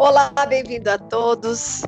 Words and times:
Olá, 0.00 0.32
bem-vindo 0.48 0.88
a 0.88 0.96
todos. 0.96 1.82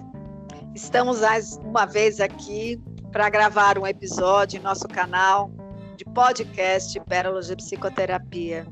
Estamos 0.74 1.20
mais 1.20 1.58
uma 1.58 1.86
vez 1.86 2.18
aqui 2.18 2.76
para 3.12 3.30
gravar 3.30 3.78
um 3.78 3.86
episódio 3.86 4.58
em 4.58 4.60
nosso 4.60 4.88
canal 4.88 5.48
de 5.96 6.04
podcast 6.06 6.98
Pérolas 7.08 7.46
de 7.46 7.54
Psicoterapia. 7.54 8.66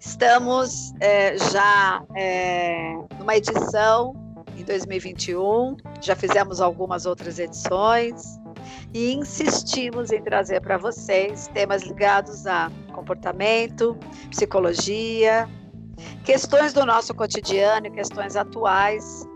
Estamos 0.00 0.94
é, 0.98 1.36
já 1.52 2.02
é, 2.16 2.94
numa 3.18 3.36
edição 3.36 4.14
em 4.56 4.64
2021, 4.64 5.76
já 6.00 6.16
fizemos 6.16 6.62
algumas 6.62 7.04
outras 7.04 7.38
edições 7.38 8.40
e 8.94 9.12
insistimos 9.12 10.10
em 10.10 10.22
trazer 10.22 10.62
para 10.62 10.78
vocês 10.78 11.48
temas 11.48 11.82
ligados 11.82 12.46
a 12.46 12.70
comportamento, 12.94 13.94
psicologia, 14.30 15.46
questões 16.24 16.72
do 16.72 16.84
nosso 16.84 17.14
cotidiano 17.14 17.90
questões 17.90 18.36
atuais 18.36 19.26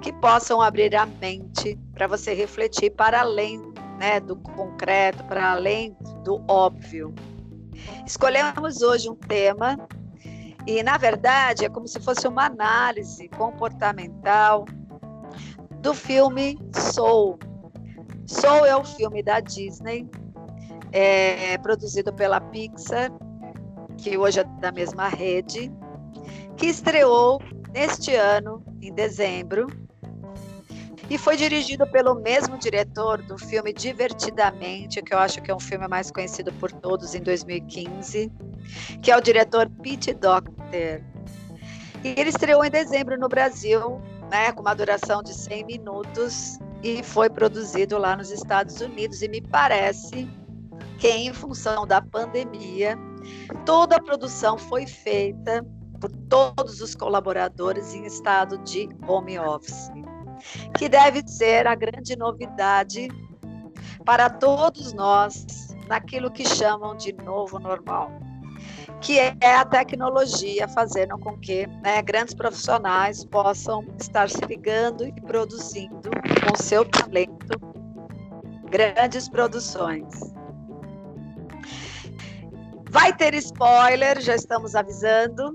que 0.00 0.12
possam 0.14 0.60
abrir 0.60 0.94
a 0.96 1.06
mente 1.06 1.78
para 1.92 2.06
você 2.06 2.34
refletir 2.34 2.90
para 2.90 3.20
além 3.20 3.60
né, 3.98 4.18
do 4.18 4.34
concreto, 4.34 5.22
para 5.24 5.52
além 5.52 5.94
do 6.24 6.42
óbvio. 6.48 7.14
Escolhemos 8.06 8.80
hoje 8.80 9.10
um 9.10 9.14
tema 9.14 9.78
e, 10.66 10.82
na 10.82 10.96
verdade, 10.96 11.64
é 11.64 11.68
como 11.68 11.86
se 11.86 12.00
fosse 12.00 12.26
uma 12.26 12.46
análise 12.46 13.28
comportamental 13.28 14.64
do 15.80 15.94
filme 15.94 16.58
Soul. 16.74 17.38
Soul 18.26 18.64
é 18.64 18.76
o 18.76 18.80
um 18.80 18.84
filme 18.84 19.22
da 19.22 19.40
Disney, 19.40 20.08
é 20.92 21.58
produzido 21.58 22.12
pela 22.12 22.40
Pixar, 22.40 23.10
que 23.98 24.16
hoje 24.16 24.40
é 24.40 24.44
da 24.44 24.72
mesma 24.72 25.08
rede, 25.08 25.72
que 26.60 26.66
estreou 26.66 27.40
neste 27.72 28.14
ano, 28.14 28.62
em 28.82 28.92
dezembro, 28.92 29.66
e 31.08 31.16
foi 31.16 31.34
dirigido 31.34 31.86
pelo 31.86 32.14
mesmo 32.14 32.58
diretor 32.58 33.22
do 33.22 33.38
filme 33.38 33.72
Divertidamente, 33.72 35.00
que 35.00 35.14
eu 35.14 35.18
acho 35.18 35.40
que 35.40 35.50
é 35.50 35.54
um 35.54 35.58
filme 35.58 35.88
mais 35.88 36.10
conhecido 36.10 36.52
por 36.52 36.70
todos 36.70 37.14
em 37.14 37.22
2015, 37.22 38.30
que 39.00 39.10
é 39.10 39.16
o 39.16 39.22
diretor 39.22 39.70
Pete 39.82 40.12
Docter. 40.12 41.02
E 42.04 42.08
ele 42.08 42.28
estreou 42.28 42.62
em 42.62 42.70
dezembro 42.70 43.18
no 43.18 43.26
Brasil, 43.26 43.98
né, 44.30 44.52
com 44.52 44.60
uma 44.60 44.74
duração 44.74 45.22
de 45.22 45.32
100 45.32 45.64
minutos 45.64 46.58
e 46.82 47.02
foi 47.02 47.30
produzido 47.30 47.96
lá 47.96 48.14
nos 48.14 48.30
Estados 48.30 48.82
Unidos 48.82 49.22
e 49.22 49.28
me 49.28 49.40
parece 49.40 50.28
que 50.98 51.08
em 51.08 51.32
função 51.32 51.86
da 51.86 52.02
pandemia, 52.02 52.98
toda 53.64 53.96
a 53.96 54.02
produção 54.02 54.58
foi 54.58 54.86
feita 54.86 55.64
por 56.00 56.10
todos 56.28 56.80
os 56.80 56.94
colaboradores 56.94 57.94
em 57.94 58.04
estado 58.04 58.58
de 58.58 58.88
home 59.06 59.38
office, 59.38 59.90
que 60.78 60.88
deve 60.88 61.22
ser 61.26 61.66
a 61.66 61.74
grande 61.74 62.16
novidade 62.16 63.08
para 64.04 64.30
todos 64.30 64.92
nós 64.92 65.46
naquilo 65.86 66.30
que 66.30 66.48
chamam 66.48 66.96
de 66.96 67.12
novo 67.12 67.58
normal, 67.58 68.10
que 69.00 69.18
é 69.18 69.54
a 69.54 69.64
tecnologia 69.64 70.66
fazendo 70.68 71.18
com 71.18 71.38
que 71.38 71.66
né, 71.82 72.00
grandes 72.00 72.34
profissionais 72.34 73.24
possam 73.24 73.84
estar 73.98 74.30
se 74.30 74.40
ligando 74.46 75.06
e 75.06 75.12
produzindo 75.12 76.10
com 76.48 76.56
seu 76.56 76.84
talento 76.84 77.60
grandes 78.70 79.28
produções. 79.28 80.32
Vai 82.90 83.12
ter 83.12 83.34
spoiler, 83.34 84.20
já 84.20 84.34
estamos 84.34 84.74
avisando. 84.74 85.54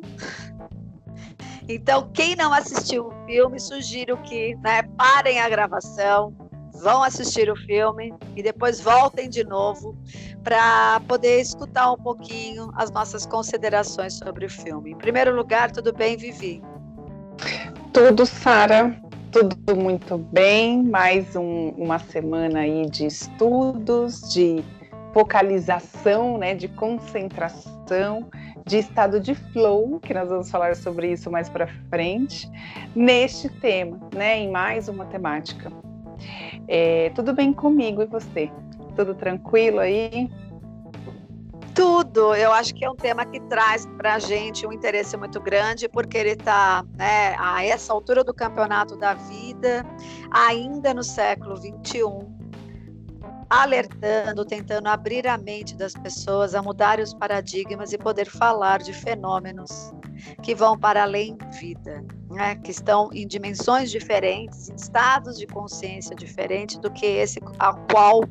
Então, 1.67 2.09
quem 2.13 2.35
não 2.35 2.53
assistiu 2.53 3.07
o 3.07 3.25
filme, 3.25 3.59
sugiro 3.59 4.17
que 4.17 4.55
né, 4.57 4.83
parem 4.97 5.39
a 5.41 5.49
gravação, 5.49 6.33
vão 6.81 7.03
assistir 7.03 7.51
o 7.51 7.55
filme 7.55 8.13
e 8.35 8.43
depois 8.43 8.79
voltem 8.79 9.29
de 9.29 9.43
novo 9.43 9.97
para 10.43 11.01
poder 11.07 11.41
escutar 11.41 11.91
um 11.91 11.97
pouquinho 11.97 12.71
as 12.75 12.91
nossas 12.91 13.25
considerações 13.25 14.13
sobre 14.13 14.45
o 14.45 14.49
filme. 14.49 14.91
Em 14.91 14.97
primeiro 14.97 15.35
lugar, 15.35 15.71
tudo 15.71 15.91
bem, 15.91 16.15
Vivi? 16.15 16.61
Tudo, 17.91 18.25
Sara. 18.25 18.95
Tudo 19.31 19.75
muito 19.75 20.17
bem. 20.17 20.83
Mais 20.83 21.35
um, 21.35 21.69
uma 21.71 21.99
semana 21.99 22.59
aí 22.59 22.89
de 22.89 23.07
estudos, 23.07 24.21
de 24.33 24.63
focalização, 25.15 26.37
né, 26.37 26.53
de 26.53 26.67
concentração, 26.67 28.29
de 28.65 28.79
estado 28.79 29.17
de 29.17 29.33
flow, 29.33 29.97
que 30.01 30.13
nós 30.13 30.27
vamos 30.27 30.51
falar 30.51 30.75
sobre 30.75 31.09
isso 31.09 31.31
mais 31.31 31.47
para 31.47 31.67
frente, 31.89 32.51
neste 32.93 33.47
tema, 33.47 33.97
né, 34.13 34.39
em 34.39 34.51
mais 34.51 34.89
uma 34.89 35.05
temática. 35.05 35.71
É, 36.67 37.13
tudo 37.15 37.31
bem 37.31 37.53
comigo 37.53 38.01
e 38.01 38.05
você? 38.05 38.51
Tudo 38.93 39.15
tranquilo 39.15 39.79
aí? 39.79 40.29
Tudo, 41.73 42.35
eu 42.35 42.51
acho 42.51 42.75
que 42.75 42.83
é 42.83 42.89
um 42.89 42.95
tema 42.95 43.25
que 43.25 43.39
traz 43.41 43.85
para 43.97 44.15
a 44.15 44.19
gente 44.19 44.67
um 44.67 44.73
interesse 44.73 45.15
muito 45.15 45.39
grande, 45.39 45.87
porque 45.87 46.17
ele 46.17 46.31
está 46.31 46.83
né, 46.97 47.37
a 47.39 47.63
essa 47.65 47.93
altura 47.93 48.21
do 48.21 48.33
campeonato 48.33 48.97
da 48.97 49.13
vida, 49.13 49.85
ainda 50.29 50.93
no 50.93 51.03
século 51.03 51.55
XXI, 51.55 52.34
alertando, 53.49 54.45
tentando 54.45 54.87
abrir 54.87 55.27
a 55.27 55.37
mente 55.37 55.75
das 55.75 55.93
pessoas 55.93 56.55
a 56.55 56.61
mudarem 56.61 57.03
os 57.03 57.13
paradigmas 57.13 57.93
e 57.93 57.97
poder 57.97 58.25
falar 58.25 58.79
de 58.79 58.93
fenômenos 58.93 59.93
que 60.41 60.55
vão 60.55 60.77
para 60.77 61.03
além 61.03 61.37
vida, 61.59 62.03
né? 62.29 62.55
que 62.55 62.71
estão 62.71 63.09
em 63.13 63.27
dimensões 63.27 63.91
diferentes, 63.91 64.69
em 64.69 64.75
estados 64.75 65.37
de 65.37 65.45
consciência 65.45 66.15
diferentes 66.15 66.77
do 66.77 66.91
que 66.91 67.05
esse 67.05 67.39
ao 67.59 67.75
qual 67.91 68.21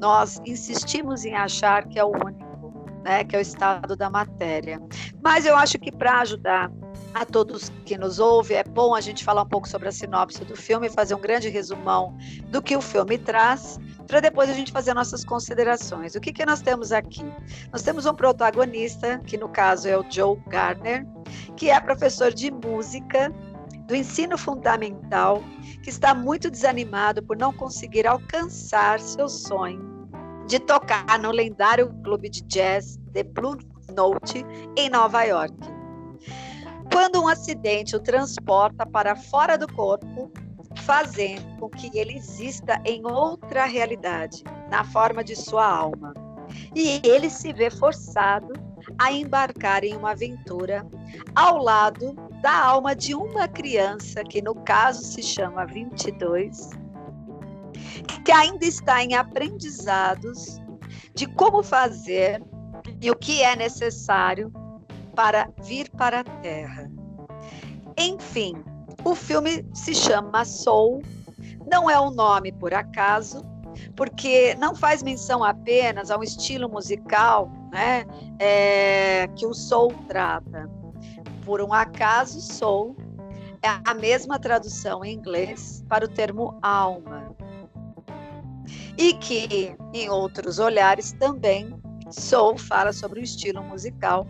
nós 0.00 0.40
insistimos 0.44 1.24
em 1.24 1.34
achar 1.34 1.86
que 1.86 1.98
é 1.98 2.04
o 2.04 2.10
único, 2.10 2.84
né? 3.04 3.24
que 3.24 3.36
é 3.36 3.38
o 3.38 3.42
estado 3.42 3.96
da 3.96 4.10
matéria. 4.10 4.80
Mas 5.22 5.46
eu 5.46 5.56
acho 5.56 5.78
que 5.78 5.90
para 5.90 6.20
ajudar 6.20 6.70
a 7.18 7.24
todos 7.24 7.70
que 7.84 7.98
nos 7.98 8.20
ouvem, 8.20 8.58
é 8.58 8.64
bom 8.64 8.94
a 8.94 9.00
gente 9.00 9.24
falar 9.24 9.42
um 9.42 9.48
pouco 9.48 9.68
sobre 9.68 9.88
a 9.88 9.92
sinopse 9.92 10.44
do 10.44 10.54
filme, 10.54 10.88
fazer 10.88 11.14
um 11.14 11.20
grande 11.20 11.48
resumão 11.48 12.16
do 12.46 12.62
que 12.62 12.76
o 12.76 12.80
filme 12.80 13.18
traz 13.18 13.78
para 14.06 14.20
depois 14.20 14.48
a 14.48 14.52
gente 14.52 14.72
fazer 14.72 14.94
nossas 14.94 15.24
considerações. 15.24 16.14
O 16.14 16.20
que, 16.20 16.32
que 16.32 16.46
nós 16.46 16.62
temos 16.62 16.92
aqui? 16.92 17.24
Nós 17.72 17.82
temos 17.82 18.06
um 18.06 18.14
protagonista, 18.14 19.18
que 19.18 19.36
no 19.36 19.48
caso 19.48 19.88
é 19.88 19.98
o 19.98 20.04
Joe 20.08 20.38
Gardner, 20.46 21.06
que 21.56 21.68
é 21.70 21.78
professor 21.80 22.32
de 22.32 22.50
música 22.50 23.32
do 23.86 23.94
ensino 23.94 24.38
fundamental, 24.38 25.42
que 25.82 25.90
está 25.90 26.14
muito 26.14 26.50
desanimado 26.50 27.22
por 27.22 27.36
não 27.36 27.52
conseguir 27.52 28.06
alcançar 28.06 29.00
seu 29.00 29.28
sonho 29.28 30.08
de 30.46 30.58
tocar 30.58 31.18
no 31.18 31.30
lendário 31.30 31.92
clube 32.02 32.30
de 32.30 32.42
jazz 32.42 32.98
The 33.12 33.24
Blue 33.24 33.58
Note 33.94 34.44
em 34.76 34.88
Nova 34.88 35.24
York. 35.24 35.77
Quando 36.92 37.22
um 37.22 37.28
acidente 37.28 37.96
o 37.96 38.00
transporta 38.00 38.86
para 38.86 39.14
fora 39.14 39.56
do 39.56 39.72
corpo, 39.72 40.30
fazendo 40.82 41.58
com 41.58 41.68
que 41.68 41.90
ele 41.98 42.16
exista 42.16 42.80
em 42.84 43.04
outra 43.04 43.64
realidade, 43.64 44.42
na 44.70 44.84
forma 44.84 45.22
de 45.22 45.36
sua 45.36 45.66
alma. 45.66 46.14
E 46.74 47.00
ele 47.04 47.28
se 47.28 47.52
vê 47.52 47.70
forçado 47.70 48.52
a 48.98 49.12
embarcar 49.12 49.84
em 49.84 49.96
uma 49.96 50.12
aventura 50.12 50.86
ao 51.34 51.58
lado 51.58 52.14
da 52.40 52.64
alma 52.64 52.94
de 52.94 53.14
uma 53.14 53.46
criança, 53.46 54.22
que 54.24 54.40
no 54.40 54.54
caso 54.54 55.04
se 55.04 55.22
chama 55.22 55.66
22, 55.66 56.70
que 58.24 58.32
ainda 58.32 58.64
está 58.64 59.02
em 59.02 59.14
aprendizados 59.14 60.58
de 61.14 61.26
como 61.26 61.62
fazer 61.62 62.42
e 63.00 63.10
o 63.10 63.16
que 63.16 63.42
é 63.42 63.54
necessário 63.56 64.52
para 65.18 65.50
vir 65.64 65.90
para 65.90 66.20
a 66.20 66.24
Terra. 66.24 66.88
Enfim, 67.98 68.54
o 69.04 69.16
filme 69.16 69.66
se 69.74 69.92
chama 69.92 70.44
Soul, 70.44 71.02
não 71.68 71.90
é 71.90 72.00
um 72.00 72.12
nome 72.12 72.52
por 72.52 72.72
acaso, 72.72 73.42
porque 73.96 74.54
não 74.54 74.76
faz 74.76 75.02
menção 75.02 75.42
apenas 75.42 76.12
a 76.12 76.16
um 76.16 76.22
estilo 76.22 76.68
musical 76.68 77.50
né, 77.72 78.04
é, 78.38 79.26
que 79.34 79.44
o 79.44 79.52
soul 79.52 79.92
trata. 80.06 80.70
Por 81.44 81.60
um 81.60 81.72
acaso, 81.72 82.40
soul 82.40 82.96
é 83.60 83.68
a 83.84 83.94
mesma 83.94 84.38
tradução 84.38 85.04
em 85.04 85.14
inglês 85.14 85.84
para 85.88 86.04
o 86.04 86.08
termo 86.08 86.56
alma. 86.62 87.34
E 88.96 89.14
que, 89.14 89.76
em 89.92 90.08
outros 90.10 90.60
olhares, 90.60 91.10
também 91.10 91.77
soul 92.10 92.56
fala 92.58 92.92
sobre 92.92 93.20
um 93.20 93.22
estilo 93.22 93.62
musical 93.62 94.26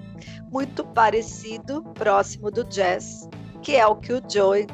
muito 0.50 0.84
parecido, 0.84 1.82
próximo 1.94 2.50
do 2.50 2.64
jazz, 2.64 3.28
que 3.62 3.76
é 3.76 3.86
o 3.86 3.96
que 3.96 4.12
o 4.12 4.22
Joey 4.28 4.66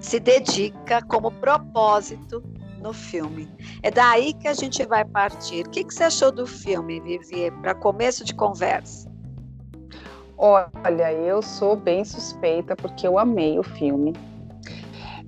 se 0.00 0.20
dedica 0.20 1.02
como 1.02 1.30
propósito 1.30 2.42
no 2.80 2.92
filme. 2.92 3.48
É 3.82 3.90
daí 3.90 4.34
que 4.34 4.46
a 4.46 4.52
gente 4.52 4.84
vai 4.84 5.04
partir. 5.04 5.66
O 5.66 5.70
que, 5.70 5.82
que 5.82 5.94
você 5.94 6.04
achou 6.04 6.30
do 6.30 6.46
filme, 6.46 7.00
Vivi, 7.00 7.50
para 7.62 7.74
começo 7.74 8.24
de 8.24 8.34
conversa? 8.34 9.10
Olha, 10.36 11.12
eu 11.12 11.40
sou 11.40 11.76
bem 11.76 12.04
suspeita 12.04 12.76
porque 12.76 13.06
eu 13.06 13.18
amei 13.18 13.58
o 13.58 13.62
filme. 13.62 14.12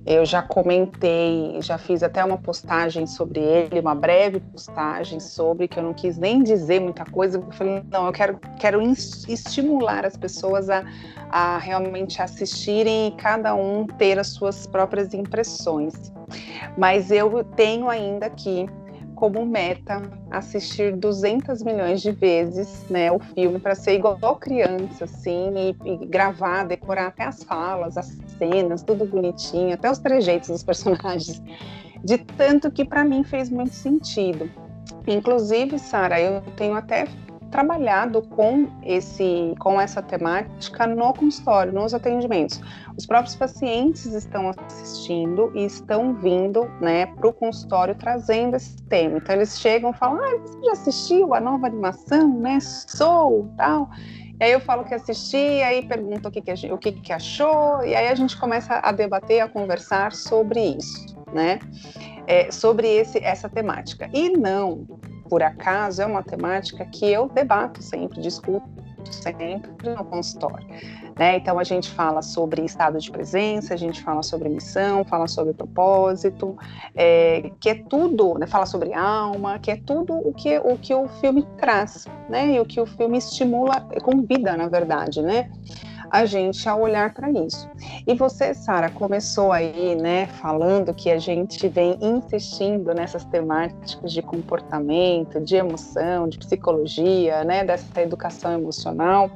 Eu 0.07 0.25
já 0.25 0.41
comentei, 0.41 1.59
já 1.61 1.77
fiz 1.77 2.01
até 2.01 2.23
uma 2.23 2.37
postagem 2.37 3.05
sobre 3.05 3.41
ele, 3.41 3.81
uma 3.81 3.93
breve 3.93 4.39
postagem 4.39 5.19
sobre, 5.19 5.67
que 5.67 5.77
eu 5.77 5.83
não 5.83 5.93
quis 5.93 6.17
nem 6.17 6.41
dizer 6.41 6.79
muita 6.79 7.03
coisa, 7.03 7.37
eu 7.37 7.51
falei, 7.51 7.83
não, 7.91 8.07
eu 8.07 8.13
quero, 8.13 8.39
quero 8.57 8.81
estimular 8.81 10.05
as 10.05 10.15
pessoas 10.15 10.69
a, 10.69 10.85
a 11.29 11.57
realmente 11.57 12.21
assistirem 12.21 13.09
e 13.09 13.11
cada 13.11 13.53
um 13.53 13.85
ter 13.85 14.17
as 14.17 14.27
suas 14.27 14.65
próprias 14.65 15.13
impressões. 15.13 15.93
Mas 16.77 17.11
eu 17.11 17.43
tenho 17.43 17.89
ainda 17.89 18.27
aqui 18.27 18.65
como 19.17 19.43
meta 19.47 19.99
assistir 20.29 20.95
200 20.95 21.63
milhões 21.63 22.03
de 22.03 22.11
vezes 22.11 22.85
né, 22.87 23.11
o 23.11 23.17
filme 23.17 23.59
para 23.59 23.73
ser 23.73 23.95
igual 23.95 24.35
criança, 24.35 25.05
assim, 25.05 25.51
e, 25.57 25.75
e, 25.89 26.05
gravar, 26.05 26.65
decorar 26.65 27.07
até 27.07 27.23
as 27.23 27.43
falas, 27.43 27.97
as 27.97 28.15
cenas, 28.37 28.83
tudo 28.83 29.05
bonitinho, 29.05 29.73
até 29.73 29.89
os 29.89 29.97
trejeitos 29.97 30.49
dos 30.49 30.61
personagens, 30.63 31.41
de 32.03 32.19
tanto 32.19 32.69
que 32.71 32.85
para 32.85 33.03
mim 33.03 33.23
fez 33.23 33.49
muito 33.49 33.73
sentido. 33.73 34.49
Inclusive, 35.07 35.79
Sara, 35.79 36.21
eu 36.21 36.41
tenho 36.55 36.75
até 36.75 37.07
trabalhado 37.47 38.21
com 38.21 38.67
esse 38.83 39.53
com 39.59 39.79
essa 39.79 40.01
temática 40.01 40.85
no 40.87 41.13
consultório, 41.13 41.73
nos 41.73 41.93
atendimentos. 41.93 42.61
Os 42.97 43.05
próprios 43.05 43.35
pacientes 43.35 44.05
estão 44.13 44.49
assistindo 44.49 45.51
e 45.55 45.65
estão 45.65 46.13
vindo, 46.13 46.65
né, 46.81 47.05
para 47.05 47.27
o 47.27 47.33
consultório 47.33 47.95
trazendo 47.95 48.55
esse 48.55 48.81
tema. 48.83 49.17
Então 49.17 49.35
eles 49.35 49.59
chegam 49.59 49.91
e 49.91 49.93
falam: 49.93 50.19
"Ah, 50.23 50.37
você 50.39 50.65
já 50.65 50.71
assistiu 50.71 51.33
a 51.33 51.39
nova 51.39 51.67
animação, 51.67 52.39
né? 52.39 52.59
Soul, 52.59 53.49
tal?" 53.57 53.89
E 54.39 54.43
aí 54.43 54.51
eu 54.51 54.59
falo 54.59 54.83
que 54.83 54.93
assisti, 54.93 55.63
aí 55.63 55.83
pergunto 55.87 56.29
o 56.29 56.31
que, 56.31 56.41
que, 56.41 56.71
o 56.71 56.77
que, 56.77 56.91
que 56.91 57.11
achou, 57.11 57.83
e 57.83 57.95
aí 57.95 58.07
a 58.07 58.13
gente 58.13 58.37
começa 58.37 58.79
a 58.83 58.91
debater, 58.91 59.41
a 59.41 59.49
conversar 59.49 60.11
sobre 60.11 60.77
isso, 60.77 61.17
né? 61.33 61.59
É, 62.27 62.51
sobre 62.51 62.87
esse, 62.87 63.17
essa 63.23 63.49
temática. 63.49 64.07
E 64.13 64.29
não 64.29 64.85
por 65.29 65.43
acaso, 65.43 66.01
é 66.01 66.05
uma 66.05 66.23
temática 66.23 66.85
que 66.85 67.05
eu 67.05 67.29
debato 67.29 67.81
sempre, 67.81 68.21
discuto 68.21 68.67
sempre 69.11 69.89
no 69.89 70.03
consultório. 70.05 70.67
Né? 71.17 71.37
Então 71.37 71.57
a 71.57 71.63
gente 71.63 71.89
fala 71.89 72.21
sobre 72.21 72.63
estado 72.63 72.99
de 72.99 73.09
presença, 73.09 73.73
a 73.73 73.77
gente 73.77 74.01
fala 74.01 74.21
sobre 74.21 74.49
missão, 74.49 75.03
fala 75.03 75.27
sobre 75.27 75.53
propósito, 75.53 76.57
é, 76.95 77.51
que 77.59 77.69
é 77.69 77.75
tudo, 77.75 78.37
né? 78.37 78.45
fala 78.45 78.65
sobre 78.65 78.93
alma, 78.93 79.59
que 79.59 79.71
é 79.71 79.77
tudo 79.77 80.13
o 80.13 80.33
que 80.33 80.57
o, 80.59 80.77
que 80.77 80.93
o 80.93 81.07
filme 81.07 81.47
traz, 81.57 82.05
né? 82.29 82.53
E 82.53 82.59
o 82.59 82.65
que 82.65 82.79
o 82.79 82.85
filme 82.85 83.17
estimula, 83.17 83.81
convida, 84.03 84.55
na 84.55 84.67
verdade, 84.67 85.21
né? 85.21 85.49
A 86.09 86.25
gente 86.25 86.67
a 86.67 86.75
olhar 86.75 87.13
para 87.13 87.29
isso. 87.29 87.69
E 88.05 88.13
você, 88.13 88.53
Sara, 88.53 88.89
começou 88.89 89.51
aí, 89.51 89.95
né, 89.95 90.27
falando 90.27 90.93
que 90.93 91.09
a 91.09 91.19
gente 91.19 91.67
vem 91.67 91.97
insistindo 92.01 92.93
nessas 92.93 93.23
temáticas 93.25 94.11
de 94.11 94.21
comportamento, 94.21 95.39
de 95.39 95.55
emoção, 95.55 96.27
de 96.27 96.37
psicologia, 96.37 97.43
né, 97.43 97.63
dessa 97.63 98.01
educação 98.01 98.53
emocional. 98.53 99.31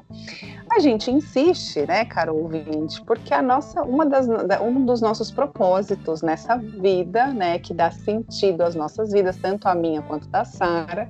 A 0.72 0.80
gente 0.80 1.12
insiste, 1.12 1.86
né, 1.86 2.06
caro 2.06 2.36
ouvinte, 2.36 3.02
porque 3.04 3.34
a 3.34 3.42
nossa, 3.42 3.84
uma 3.84 4.06
das, 4.06 4.28
um 4.62 4.86
dos 4.86 5.02
nossos 5.02 5.32
propósitos 5.32 6.22
nessa 6.22 6.56
vida, 6.58 7.28
né, 7.28 7.60
que 7.60 7.74
dá 7.74 7.92
sentido 7.92 8.62
às 8.62 8.76
nossas 8.76 9.12
vidas, 9.12 9.36
tanto 9.38 9.68
a 9.68 9.76
minha 9.76 10.02
quanto 10.02 10.28
da 10.30 10.46
Sara, 10.46 11.10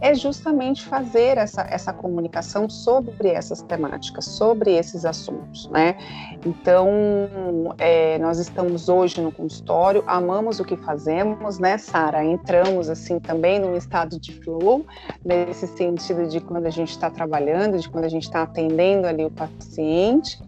é 0.00 0.14
justamente 0.14 0.84
fazer 0.84 1.38
essa, 1.38 1.62
essa 1.62 1.92
comunicação 1.92 2.68
sobre 2.68 3.28
essas 3.28 3.62
temáticas, 3.62 4.24
sobre 4.24 4.76
esses 4.76 5.04
assuntos, 5.04 5.68
né? 5.70 5.96
Então, 6.44 6.88
é, 7.78 8.18
nós 8.18 8.38
estamos 8.38 8.88
hoje 8.88 9.20
no 9.20 9.32
consultório, 9.32 10.02
amamos 10.06 10.60
o 10.60 10.64
que 10.64 10.76
fazemos, 10.76 11.58
né, 11.58 11.78
Sara? 11.78 12.24
Entramos, 12.24 12.88
assim, 12.88 13.18
também 13.18 13.58
num 13.58 13.76
estado 13.76 14.18
de 14.18 14.32
flow, 14.40 14.86
nesse 15.24 15.66
sentido 15.66 16.26
de 16.26 16.40
quando 16.40 16.66
a 16.66 16.70
gente 16.70 16.90
está 16.90 17.10
trabalhando, 17.10 17.78
de 17.78 17.88
quando 17.88 18.04
a 18.04 18.08
gente 18.08 18.24
está 18.24 18.42
atendendo 18.42 19.06
ali 19.06 19.24
o 19.24 19.30
paciente, 19.30 20.38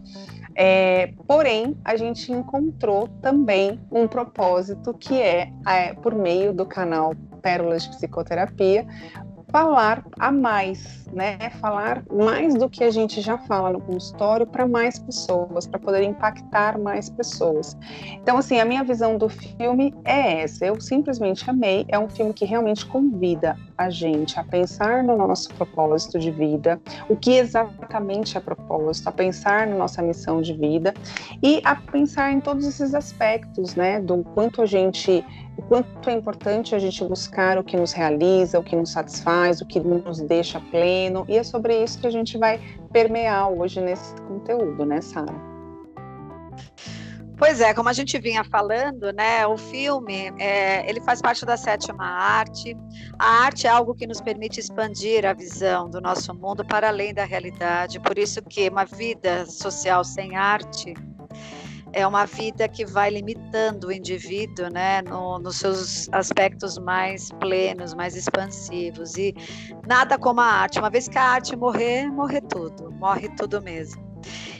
é, 0.55 1.13
porém, 1.27 1.77
a 1.83 1.95
gente 1.95 2.31
encontrou 2.31 3.07
também 3.21 3.79
um 3.91 4.07
propósito 4.07 4.93
que 4.93 5.19
é, 5.21 5.51
é, 5.67 5.93
por 5.93 6.13
meio 6.13 6.53
do 6.53 6.65
canal 6.65 7.13
Pérolas 7.41 7.83
de 7.83 7.89
Psicoterapia, 7.89 8.85
falar 9.51 10.03
a 10.17 10.31
mais, 10.31 11.05
né? 11.13 11.37
Falar 11.59 12.03
mais 12.09 12.55
do 12.55 12.69
que 12.69 12.83
a 12.83 12.89
gente 12.89 13.19
já 13.21 13.37
fala 13.37 13.71
no 13.71 13.81
consultório 13.81 14.47
para 14.47 14.65
mais 14.65 14.97
pessoas, 14.97 15.67
para 15.67 15.79
poder 15.79 16.03
impactar 16.03 16.79
mais 16.79 17.09
pessoas. 17.09 17.77
Então, 18.13 18.37
assim, 18.37 18.59
a 18.59 18.65
minha 18.65 18.83
visão 18.83 19.17
do 19.17 19.27
filme 19.27 19.93
é 20.05 20.41
essa. 20.43 20.65
Eu 20.65 20.79
simplesmente 20.79 21.47
amei. 21.49 21.85
É 21.89 21.99
um 21.99 22.09
filme 22.09 22.33
que 22.33 22.45
realmente 22.45 22.85
convida 22.85 23.57
a 23.77 23.89
gente 23.89 24.39
a 24.39 24.43
pensar 24.43 25.03
no 25.03 25.17
nosso 25.17 25.53
propósito 25.55 26.17
de 26.17 26.31
vida, 26.31 26.79
o 27.09 27.15
que 27.15 27.31
exatamente 27.31 28.37
é 28.37 28.39
propósito, 28.39 29.09
a 29.09 29.11
pensar 29.11 29.67
na 29.67 29.75
nossa 29.75 30.01
missão 30.01 30.41
de 30.41 30.53
vida 30.53 30.93
e 31.41 31.61
a 31.65 31.75
pensar 31.75 32.31
em 32.31 32.39
todos 32.39 32.65
esses 32.65 32.93
aspectos, 32.93 33.75
né? 33.75 33.99
Do 33.99 34.23
quanto 34.33 34.61
a 34.61 34.65
gente 34.65 35.25
o 35.61 35.67
quanto 35.67 36.09
é 36.09 36.13
importante 36.13 36.75
a 36.75 36.79
gente 36.79 37.03
buscar 37.03 37.57
o 37.57 37.63
que 37.63 37.77
nos 37.77 37.91
realiza, 37.93 38.59
o 38.59 38.63
que 38.63 38.75
nos 38.75 38.91
satisfaz, 38.91 39.61
o 39.61 39.65
que 39.65 39.79
nos 39.79 40.19
deixa 40.21 40.59
pleno, 40.59 41.25
e 41.27 41.37
é 41.37 41.43
sobre 41.43 41.83
isso 41.83 41.99
que 41.99 42.07
a 42.07 42.11
gente 42.11 42.37
vai 42.37 42.59
permear 42.91 43.49
hoje 43.49 43.79
nesse 43.79 44.15
conteúdo, 44.23 44.85
né, 44.85 45.01
Sara? 45.01 45.51
Pois 47.41 47.59
é, 47.59 47.73
como 47.73 47.89
a 47.89 47.93
gente 47.93 48.19
vinha 48.19 48.43
falando, 48.43 49.11
né, 49.11 49.47
o 49.47 49.57
filme, 49.57 50.31
é, 50.37 50.87
ele 50.87 51.01
faz 51.01 51.23
parte 51.23 51.43
da 51.43 51.57
sétima 51.57 52.05
arte. 52.05 52.77
A 53.17 53.45
arte 53.45 53.65
é 53.65 53.69
algo 53.71 53.95
que 53.95 54.05
nos 54.05 54.21
permite 54.21 54.59
expandir 54.59 55.25
a 55.25 55.33
visão 55.33 55.89
do 55.89 55.99
nosso 55.99 56.35
mundo 56.35 56.63
para 56.63 56.89
além 56.89 57.15
da 57.15 57.25
realidade. 57.25 57.99
Por 57.99 58.15
isso 58.19 58.43
que 58.43 58.69
uma 58.69 58.85
vida 58.85 59.47
social 59.47 60.03
sem 60.03 60.35
arte 60.35 60.93
é 61.93 62.05
uma 62.05 62.25
vida 62.25 62.67
que 62.67 62.85
vai 62.85 63.09
limitando 63.09 63.87
o 63.87 63.91
indivíduo, 63.91 64.69
né, 64.69 65.01
no, 65.01 65.39
nos 65.39 65.57
seus 65.57 66.09
aspectos 66.11 66.77
mais 66.77 67.31
plenos, 67.39 67.93
mais 67.93 68.15
expansivos. 68.15 69.17
E 69.17 69.33
nada 69.87 70.17
como 70.17 70.41
a 70.41 70.45
arte. 70.45 70.79
Uma 70.79 70.89
vez 70.89 71.07
que 71.07 71.17
a 71.17 71.23
arte 71.23 71.55
morrer, 71.55 72.07
morre 72.11 72.41
tudo, 72.41 72.91
morre 72.91 73.29
tudo 73.35 73.61
mesmo. 73.61 74.10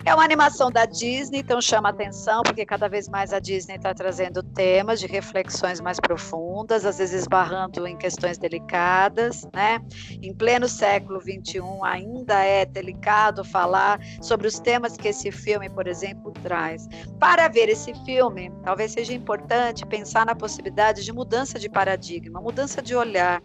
É 0.03 0.13
uma 0.13 0.24
animação 0.24 0.72
da 0.72 0.86
Disney, 0.86 1.39
então 1.39 1.62
chama 1.62 1.89
atenção, 1.89 2.41
porque 2.44 2.65
cada 2.65 2.88
vez 2.88 3.08
mais 3.08 3.32
a 3.32 3.39
Disney 3.39 3.75
está 3.75 3.94
trazendo 3.94 4.41
temas 4.41 5.00
de 5.00 5.08
reflexões 5.08 5.80
mais 5.80 6.00
profundas, 6.00 6.86
às 6.86 6.98
vezes 6.98 7.27
barrando 7.27 7.86
em 7.86 7.98
questões 7.98 8.38
delicadas, 8.38 9.48
né? 9.53 9.80
Em 10.22 10.34
pleno 10.34 10.68
século 10.68 11.22
XXI 11.22 11.62
ainda 11.84 12.44
é 12.44 12.65
delicado 12.65 13.44
falar 13.44 14.00
sobre 14.22 14.48
os 14.48 14.60
temas 14.60 14.98
que 14.98 15.08
esse 15.08 15.32
filme, 15.32 15.70
por 15.70 15.88
exemplo, 15.88 16.32
traz. 16.44 16.88
Para 17.20 17.48
ver 17.48 17.70
esse 17.70 17.94
filme, 18.06 18.51
talvez 18.63 18.91
seja 18.91 19.13
importante 19.13 19.86
pensar 19.86 20.25
na 20.25 20.36
possibilidade 20.36 21.03
de 21.03 21.13
mudança 21.13 21.60
de 21.60 21.70
paradigma, 21.70 22.41
mudança 22.41 22.82
de 22.82 22.96
olhar, 22.96 23.41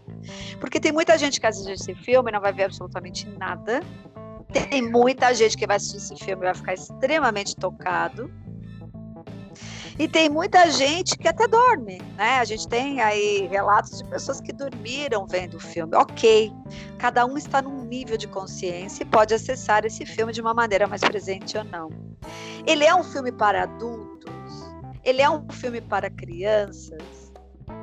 porque 0.60 0.80
tem 0.80 0.92
muita 0.92 1.18
gente 1.18 1.40
que 1.40 1.46
assiste 1.46 1.72
esse 1.72 1.94
filme 1.94 2.30
e 2.30 2.32
não 2.32 2.40
vai 2.40 2.52
ver 2.52 2.64
absolutamente 2.64 3.28
nada 3.28 3.80
tem 4.52 4.82
muita 4.82 5.34
gente 5.34 5.56
que 5.56 5.66
vai 5.66 5.76
assistir 5.76 5.96
esse 5.96 6.16
filme 6.16 6.42
e 6.42 6.46
vai 6.46 6.54
ficar 6.54 6.74
extremamente 6.74 7.56
tocado. 7.56 8.30
E 9.98 10.06
tem 10.06 10.28
muita 10.28 10.70
gente 10.70 11.16
que 11.16 11.26
até 11.26 11.48
dorme, 11.48 12.02
né? 12.16 12.38
A 12.38 12.44
gente 12.44 12.68
tem 12.68 13.00
aí 13.00 13.46
relatos 13.50 13.98
de 13.98 14.04
pessoas 14.04 14.42
que 14.42 14.52
dormiram 14.52 15.26
vendo 15.26 15.54
o 15.54 15.60
filme. 15.60 15.96
Ok, 15.96 16.52
cada 16.98 17.24
um 17.24 17.38
está 17.38 17.62
num 17.62 17.82
nível 17.82 18.18
de 18.18 18.28
consciência 18.28 19.04
e 19.04 19.06
pode 19.06 19.32
acessar 19.32 19.86
esse 19.86 20.04
filme 20.04 20.34
de 20.34 20.40
uma 20.42 20.52
maneira 20.52 20.86
mais 20.86 21.00
presente 21.00 21.56
ou 21.56 21.64
não. 21.64 21.88
Ele 22.66 22.84
é 22.84 22.94
um 22.94 23.02
filme 23.02 23.32
para 23.32 23.62
adultos? 23.62 24.30
Ele 25.02 25.22
é 25.22 25.30
um 25.30 25.48
filme 25.50 25.80
para 25.80 26.10
crianças? 26.10 27.25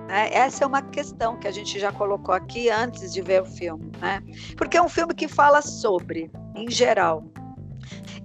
Né? 0.07 0.29
Essa 0.33 0.63
é 0.63 0.67
uma 0.67 0.81
questão 0.81 1.37
que 1.37 1.47
a 1.47 1.51
gente 1.51 1.79
já 1.79 1.91
colocou 1.91 2.33
aqui 2.33 2.69
antes 2.69 3.13
de 3.13 3.21
ver 3.21 3.41
o 3.41 3.45
filme, 3.45 3.91
né? 3.99 4.21
Porque 4.57 4.77
é 4.77 4.81
um 4.81 4.89
filme 4.89 5.13
que 5.13 5.27
fala 5.27 5.61
sobre, 5.61 6.31
em 6.55 6.69
geral, 6.69 7.23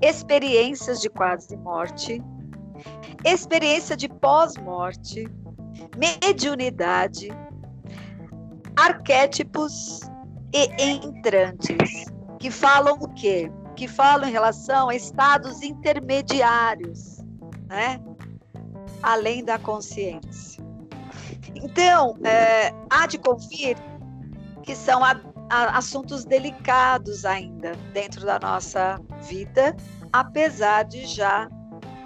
experiências 0.00 1.00
de 1.00 1.08
quase 1.08 1.56
morte, 1.56 2.22
experiência 3.24 3.96
de 3.96 4.08
pós-morte, 4.08 5.28
mediunidade, 5.96 7.28
arquétipos 8.76 10.00
e 10.52 10.82
entrantes, 10.82 12.04
que 12.38 12.50
falam 12.50 12.94
o 13.00 13.08
quê? 13.14 13.50
Que 13.76 13.88
falam 13.88 14.28
em 14.28 14.32
relação 14.32 14.88
a 14.88 14.94
estados 14.94 15.62
intermediários, 15.62 17.18
né? 17.66 18.00
Além 19.02 19.44
da 19.44 19.58
consciência. 19.58 20.57
Então, 21.62 22.16
é, 22.24 22.72
há 22.90 23.06
de 23.06 23.18
convir 23.18 23.76
que 24.62 24.74
são 24.74 25.00
assuntos 25.50 26.24
delicados 26.24 27.24
ainda 27.24 27.72
dentro 27.92 28.24
da 28.24 28.38
nossa 28.38 29.00
vida, 29.22 29.74
apesar 30.12 30.84
de 30.84 31.06
já 31.06 31.48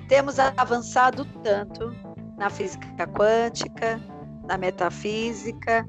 termos 0.08 0.38
avançado 0.38 1.24
tanto 1.42 1.94
na 2.36 2.50
física 2.50 3.06
quântica, 3.06 4.00
na 4.46 4.56
metafísica. 4.56 5.86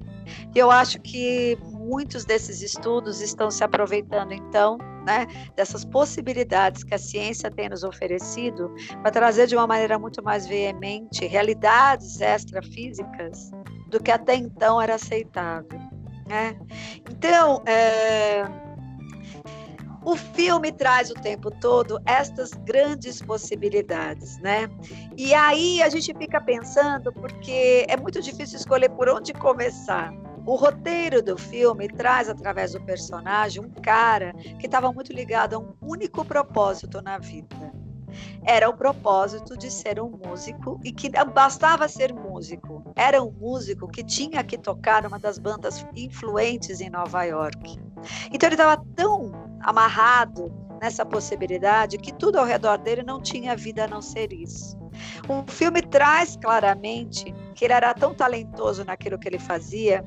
Eu 0.55 0.71
acho 0.71 0.99
que 0.99 1.57
muitos 1.93 2.25
desses 2.25 2.63
estudos 2.63 3.21
estão 3.21 3.51
se 3.51 3.63
aproveitando, 3.63 4.33
então, 4.33 4.79
né, 5.05 5.27
dessas 5.55 5.85
possibilidades 5.85 6.83
que 6.83 6.95
a 6.95 6.97
ciência 6.97 7.51
tem 7.51 7.69
nos 7.69 7.83
oferecido 7.83 8.73
para 9.03 9.11
trazer 9.11 9.45
de 9.45 9.55
uma 9.55 9.67
maneira 9.67 9.99
muito 9.99 10.23
mais 10.23 10.47
veemente 10.47 11.27
realidades 11.27 12.19
extrafísicas 12.19 13.51
do 13.89 14.01
que 14.01 14.09
até 14.09 14.33
então 14.33 14.81
era 14.81 14.95
aceitável. 14.95 15.79
Né? 16.27 16.57
Então, 17.11 17.61
é, 17.67 18.43
o 20.03 20.15
filme 20.15 20.71
traz 20.71 21.11
o 21.11 21.13
tempo 21.13 21.51
todo 21.51 21.99
estas 22.07 22.53
grandes 22.65 23.21
possibilidades, 23.21 24.39
né? 24.39 24.67
E 25.15 25.31
aí 25.35 25.79
a 25.83 25.89
gente 25.89 26.11
fica 26.17 26.41
pensando, 26.41 27.13
porque 27.13 27.85
é 27.87 27.95
muito 27.95 28.19
difícil 28.19 28.57
escolher 28.57 28.89
por 28.89 29.07
onde 29.09 29.31
começar. 29.31 30.11
O 30.45 30.55
roteiro 30.55 31.21
do 31.21 31.37
filme 31.37 31.87
traz, 31.87 32.27
através 32.27 32.73
do 32.73 32.81
personagem, 32.81 33.63
um 33.63 33.69
cara 33.69 34.33
que 34.59 34.65
estava 34.65 34.91
muito 34.91 35.13
ligado 35.13 35.55
a 35.55 35.59
um 35.59 35.73
único 35.81 36.25
propósito 36.25 37.01
na 37.01 37.17
vida. 37.17 37.55
Era 38.43 38.69
o 38.69 38.75
propósito 38.75 39.57
de 39.57 39.71
ser 39.71 40.01
um 40.01 40.09
músico 40.09 40.79
e 40.83 40.91
que 40.91 41.09
bastava 41.33 41.87
ser 41.87 42.13
músico. 42.13 42.83
Era 42.95 43.23
um 43.23 43.31
músico 43.31 43.87
que 43.87 44.03
tinha 44.03 44.43
que 44.43 44.57
tocar 44.57 45.05
uma 45.05 45.17
das 45.17 45.37
bandas 45.37 45.85
influentes 45.95 46.81
em 46.81 46.89
Nova 46.89 47.23
York. 47.23 47.79
Então 48.31 48.47
ele 48.47 48.55
estava 48.55 48.83
tão 48.95 49.31
amarrado 49.61 50.51
nessa 50.81 51.05
possibilidade 51.05 51.97
que 51.97 52.13
tudo 52.13 52.37
ao 52.37 52.45
redor 52.45 52.77
dele 52.77 53.03
não 53.03 53.21
tinha 53.21 53.55
vida 53.55 53.85
a 53.85 53.87
não 53.87 54.01
ser 54.01 54.33
isso. 54.33 54.77
O 55.29 55.49
filme 55.49 55.81
traz 55.81 56.35
claramente 56.35 57.33
que 57.55 57.63
ele 57.63 57.73
era 57.73 57.93
tão 57.93 58.13
talentoso 58.13 58.83
naquilo 58.83 59.17
que 59.17 59.27
ele 59.27 59.39
fazia 59.39 60.03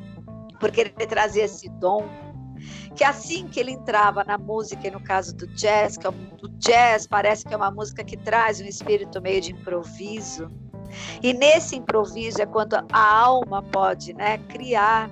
porque 0.59 0.81
ele 0.81 0.91
trazia 0.91 1.45
esse 1.45 1.69
dom 1.69 2.09
que 2.95 3.05
assim 3.05 3.47
que 3.47 3.61
ele 3.61 3.73
entrava 3.73 4.25
na 4.25 4.39
música, 4.39 4.89
e 4.89 4.91
no 4.91 5.01
caso 5.01 5.37
do 5.37 5.47
jazz, 5.49 5.97
que 5.97 6.07
é 6.07 6.11
o 6.11 6.49
jazz 6.59 7.07
parece 7.07 7.45
que 7.45 7.53
é 7.53 7.57
uma 7.57 7.71
música 7.71 8.03
que 8.03 8.17
traz 8.17 8.61
um 8.61 8.65
espírito 8.65 9.21
meio 9.21 9.41
de 9.41 9.53
improviso, 9.53 10.51
e 11.23 11.33
nesse 11.33 11.77
improviso 11.77 12.41
é 12.41 12.47
quando 12.47 12.75
a 12.75 13.19
alma 13.21 13.63
pode 13.63 14.15
né, 14.15 14.39
criar, 14.49 15.11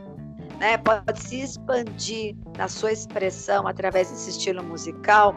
né, 0.58 0.78
pode 0.78 1.20
se 1.20 1.42
expandir 1.42 2.36
na 2.56 2.68
sua 2.68 2.92
expressão 2.92 3.66
através 3.66 4.10
desse 4.10 4.30
estilo 4.30 4.62
musical 4.62 5.34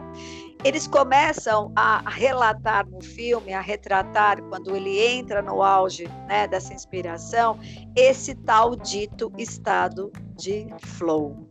eles 0.64 0.88
começam 0.88 1.72
a 1.76 2.02
relatar 2.10 2.88
no 2.88 3.00
filme, 3.00 3.52
a 3.52 3.60
retratar, 3.60 4.42
quando 4.44 4.74
ele 4.74 4.98
entra 4.98 5.40
no 5.40 5.62
auge 5.62 6.08
né, 6.26 6.48
dessa 6.48 6.74
inspiração, 6.74 7.58
esse 7.94 8.34
tal 8.34 8.74
dito 8.74 9.32
estado 9.38 10.12
de 10.36 10.66
flow. 10.80 11.48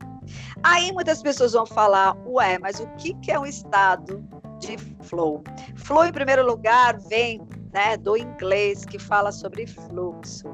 Aí 0.61 0.91
muitas 0.91 1.21
pessoas 1.21 1.53
vão 1.53 1.65
falar, 1.65 2.17
ué, 2.27 2.59
mas 2.59 2.79
o 2.79 2.87
que, 2.97 3.13
que 3.15 3.31
é 3.31 3.39
um 3.39 3.45
estado 3.45 4.27
de 4.59 4.77
flow? 5.03 5.41
Flow, 5.75 6.05
em 6.05 6.11
primeiro 6.11 6.45
lugar, 6.45 6.99
vem 6.99 7.41
né, 7.73 7.95
do 7.95 8.17
inglês 8.17 8.83
que 8.83 8.99
fala 8.99 9.31
sobre 9.31 9.65
fluxo. 9.65 10.49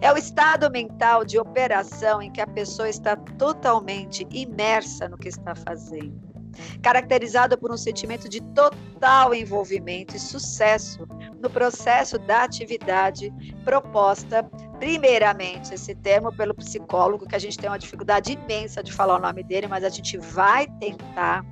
É 0.00 0.12
o 0.12 0.16
estado 0.16 0.70
mental 0.70 1.24
de 1.24 1.36
operação 1.36 2.22
em 2.22 2.30
que 2.30 2.40
a 2.40 2.46
pessoa 2.46 2.88
está 2.88 3.16
totalmente 3.16 4.24
imersa 4.30 5.08
no 5.08 5.16
que 5.16 5.28
está 5.28 5.54
fazendo 5.54 6.23
caracterizada 6.82 7.56
por 7.56 7.72
um 7.72 7.76
sentimento 7.76 8.28
de 8.28 8.40
total 8.40 9.34
envolvimento 9.34 10.16
e 10.16 10.18
sucesso 10.18 11.06
no 11.40 11.50
processo 11.50 12.18
da 12.18 12.44
atividade 12.44 13.32
proposta, 13.64 14.42
primeiramente, 14.78 15.74
esse 15.74 15.94
termo 15.94 16.32
pelo 16.32 16.54
psicólogo, 16.54 17.26
que 17.26 17.34
a 17.34 17.38
gente 17.38 17.58
tem 17.58 17.68
uma 17.68 17.78
dificuldade 17.78 18.32
imensa 18.32 18.82
de 18.82 18.92
falar 18.92 19.16
o 19.16 19.20
nome 19.20 19.42
dele, 19.42 19.66
mas 19.66 19.84
a 19.84 19.88
gente 19.88 20.16
vai 20.18 20.66
tentar, 20.78 21.44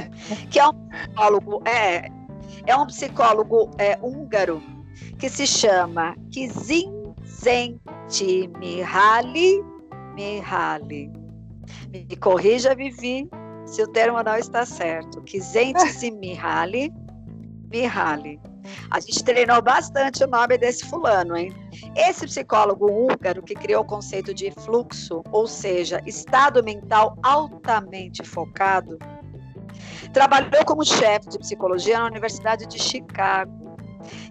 que 0.50 0.58
é 0.58 0.66
um 0.68 0.88
psicólogo, 0.88 1.62
é, 1.66 2.08
é 2.66 2.76
um 2.76 2.86
psicólogo 2.86 3.70
é, 3.78 3.98
húngaro, 4.02 4.62
que 5.18 5.28
se 5.28 5.46
chama 5.46 6.16
Kizinzenti 6.30 6.88
Mihaly 8.58 9.74
Mihaly. 10.14 11.10
Me 11.90 12.16
corrija, 12.16 12.74
Vivi, 12.74 13.28
se 13.66 13.82
o 13.82 13.88
termo 13.88 14.22
não 14.22 14.36
está 14.36 14.64
certo. 14.64 15.22
Kizentes 15.22 16.02
e 16.02 16.10
Mihaly. 16.10 16.92
Mihaly. 17.70 18.40
A 18.90 19.00
gente 19.00 19.22
treinou 19.24 19.60
bastante 19.60 20.24
o 20.24 20.26
nome 20.26 20.56
desse 20.56 20.86
fulano, 20.86 21.36
hein? 21.36 21.52
Esse 21.96 22.26
psicólogo 22.26 22.90
húngaro 22.90 23.42
que 23.42 23.54
criou 23.54 23.82
o 23.82 23.86
conceito 23.86 24.32
de 24.32 24.50
fluxo, 24.50 25.22
ou 25.30 25.46
seja, 25.46 26.00
estado 26.06 26.62
mental 26.62 27.16
altamente 27.22 28.22
focado, 28.22 28.98
trabalhou 30.12 30.64
como 30.64 30.84
chefe 30.84 31.28
de 31.28 31.38
psicologia 31.38 31.98
na 31.98 32.06
Universidade 32.06 32.66
de 32.66 32.78
Chicago. 32.78 33.76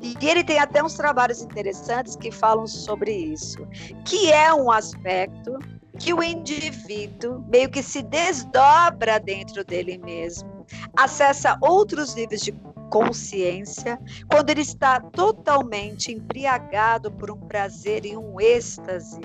E 0.01 0.15
ele 0.25 0.43
tem 0.43 0.59
até 0.59 0.83
uns 0.83 0.93
trabalhos 0.93 1.41
interessantes 1.41 2.15
que 2.15 2.31
falam 2.31 2.67
sobre 2.67 3.11
isso, 3.11 3.67
que 4.05 4.31
é 4.31 4.53
um 4.53 4.71
aspecto 4.71 5.57
que 6.03 6.13
o 6.13 6.21
indivíduo 6.21 7.41
meio 7.47 7.69
que 7.69 7.81
se 7.81 8.01
desdobra 8.01 9.21
dentro 9.21 9.63
dele 9.63 9.97
mesmo, 9.97 10.65
acessa 10.97 11.57
outros 11.61 12.13
níveis 12.13 12.41
de 12.41 12.51
consciência 12.89 13.97
quando 14.29 14.49
ele 14.49 14.61
está 14.61 14.99
totalmente 14.99 16.11
embriagado 16.11 17.09
por 17.09 17.31
um 17.31 17.39
prazer 17.39 18.05
e 18.05 18.17
um 18.17 18.39
êxtase 18.39 19.21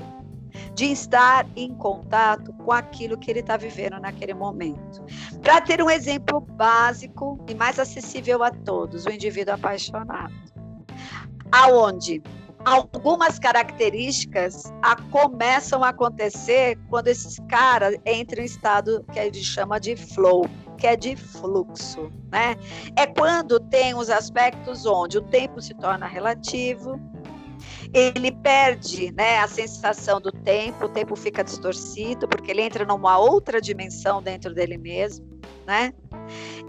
de 0.73 0.85
estar 0.93 1.45
em 1.57 1.75
contato 1.75 2.53
com 2.53 2.71
aquilo 2.71 3.19
que 3.19 3.29
ele 3.29 3.41
está 3.41 3.57
vivendo 3.57 3.99
naquele 3.99 4.33
momento. 4.33 5.05
Para 5.43 5.61
ter 5.61 5.83
um 5.83 5.91
exemplo 5.91 6.41
básico 6.41 7.45
e 7.49 7.57
mais 7.57 7.81
acessível 7.81 8.45
a 8.45 8.53
todos, 8.53 9.05
o 9.05 9.11
indivíduo 9.11 9.55
apaixonado. 9.55 10.33
Aonde 11.51 12.23
algumas 12.65 13.39
características 13.39 14.65
a, 14.83 14.97
começam 15.11 15.85
a 15.85 15.91
acontecer 15.91 16.79
quando 16.89 17.09
esses 17.09 17.39
caras 17.49 17.97
entram 18.05 18.43
em 18.43 18.47
estado 18.47 19.05
que 19.13 19.19
a 19.19 19.25
gente 19.25 19.43
chama 19.43 19.79
de 19.79 19.97
flow, 19.97 20.45
que 20.77 20.87
é 20.87 20.97
de 20.97 21.17
fluxo, 21.17 22.13
né? 22.31 22.57
É 22.97 23.07
quando 23.07 23.59
tem 23.61 23.95
os 23.95 24.11
aspectos 24.11 24.87
onde 24.87 25.19
o 25.19 25.23
tempo 25.23 25.61
se 25.61 25.75
torna 25.75 26.07
relativo, 26.07 27.01
ele 27.93 28.33
perde 28.33 29.13
né, 29.13 29.39
a 29.39 29.49
sensação 29.49 30.21
do 30.21 30.31
tempo, 30.31 30.87
o 30.87 30.89
tempo 30.89 31.17
fica 31.17 31.43
distorcido, 31.43 32.29
porque 32.29 32.51
ele 32.51 32.63
entra 32.63 32.85
numa 32.85 33.19
outra 33.19 33.61
dimensão 33.61 34.23
dentro 34.23 34.55
dele 34.55 34.77
mesmo, 34.77 35.27
né? 35.67 35.93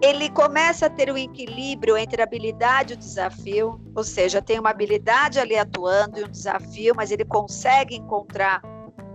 ele 0.01 0.29
começa 0.29 0.85
a 0.85 0.89
ter 0.89 1.11
um 1.11 1.17
equilíbrio 1.17 1.97
entre 1.97 2.21
a 2.21 2.25
habilidade 2.25 2.93
e 2.93 2.95
o 2.95 2.97
desafio, 2.97 3.81
ou 3.93 4.03
seja, 4.03 4.41
tem 4.41 4.59
uma 4.59 4.69
habilidade 4.69 5.39
ali 5.39 5.57
atuando 5.57 6.19
e 6.19 6.23
um 6.23 6.29
desafio, 6.29 6.93
mas 6.95 7.11
ele 7.11 7.25
consegue 7.25 7.95
encontrar 7.95 8.61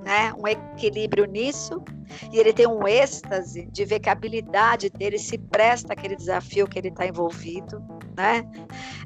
né, 0.04 0.32
um 0.34 0.46
equilíbrio 0.46 1.24
nisso, 1.24 1.82
e 2.30 2.38
ele 2.38 2.52
tem 2.52 2.66
um 2.66 2.86
êxtase 2.86 3.66
de 3.72 3.84
ver 3.84 4.00
que 4.00 4.08
a 4.08 4.12
habilidade 4.12 4.90
dele 4.90 5.18
se 5.18 5.38
presta 5.38 5.94
àquele 5.94 6.14
desafio 6.14 6.68
que 6.68 6.78
ele 6.78 6.88
está 6.88 7.06
envolvido, 7.06 7.82
né? 8.16 8.44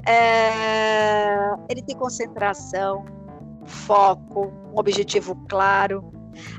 É, 0.05 1.51
ele 1.69 1.81
tem 1.81 1.95
concentração, 1.95 3.05
foco, 3.65 4.51
um 4.73 4.79
objetivo 4.79 5.35
claro, 5.47 6.11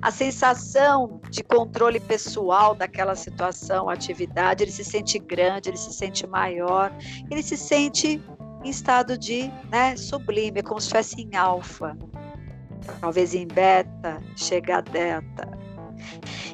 a 0.03 0.11
sensação 0.11 1.21
de 1.31 1.43
controle 1.43 2.01
pessoal 2.01 2.75
daquela 2.75 3.15
situação, 3.15 3.89
atividade, 3.89 4.65
ele 4.65 4.73
se 4.73 4.85
sente 4.85 5.19
grande, 5.19 5.71
ele 5.71 5.77
se 5.77 5.93
sente 5.93 6.27
maior, 6.27 6.93
ele 7.31 7.43
se 7.43 7.57
sente 7.57 8.23
em 8.65 8.69
estado 8.69 9.17
de 9.17 9.51
né, 9.71 9.97
sublime, 9.97 10.63
como 10.63 10.81
se 10.81 10.87
estivesse 10.87 11.23
em 11.23 11.37
alfa, 11.37 11.97
talvez 13.01 13.35
em 13.35 13.47
beta, 13.47 14.23
chega 14.37 14.79
a 14.79 14.81
delta. 14.81 15.49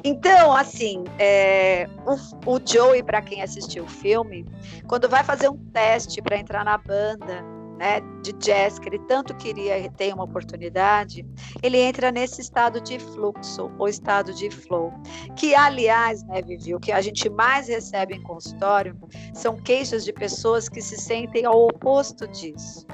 Então, 0.03 0.53
assim, 0.53 1.03
é, 1.17 1.87
o, 2.05 2.55
o 2.55 2.61
Joey, 2.63 3.03
para 3.03 3.21
quem 3.21 3.41
assistiu 3.41 3.83
o 3.83 3.87
filme, 3.87 4.45
quando 4.87 5.09
vai 5.09 5.23
fazer 5.23 5.49
um 5.49 5.57
teste 5.71 6.21
para 6.21 6.37
entrar 6.37 6.63
na 6.63 6.77
banda, 6.77 7.43
né, 7.77 8.01
de 8.23 8.33
jazz, 8.33 8.79
que 8.79 8.89
ele 8.89 8.99
tanto 8.99 9.35
queria 9.35 9.89
ter 9.91 10.13
uma 10.13 10.23
oportunidade, 10.23 11.25
ele 11.61 11.77
entra 11.77 12.11
nesse 12.11 12.41
estado 12.41 12.81
de 12.81 12.99
fluxo, 12.99 13.71
ou 13.77 13.87
estado 13.87 14.33
de 14.33 14.49
flow, 14.49 14.91
que 15.35 15.53
aliás, 15.53 16.23
né, 16.23 16.41
Vivi, 16.41 16.73
o 16.73 16.79
que 16.79 16.91
a 16.91 17.01
gente 17.01 17.29
mais 17.29 17.67
recebe 17.67 18.15
em 18.15 18.21
consultório 18.21 18.97
são 19.33 19.55
queixas 19.55 20.03
de 20.03 20.11
pessoas 20.11 20.67
que 20.67 20.81
se 20.81 20.97
sentem 20.97 21.45
ao 21.45 21.67
oposto 21.67 22.27
disso. 22.27 22.85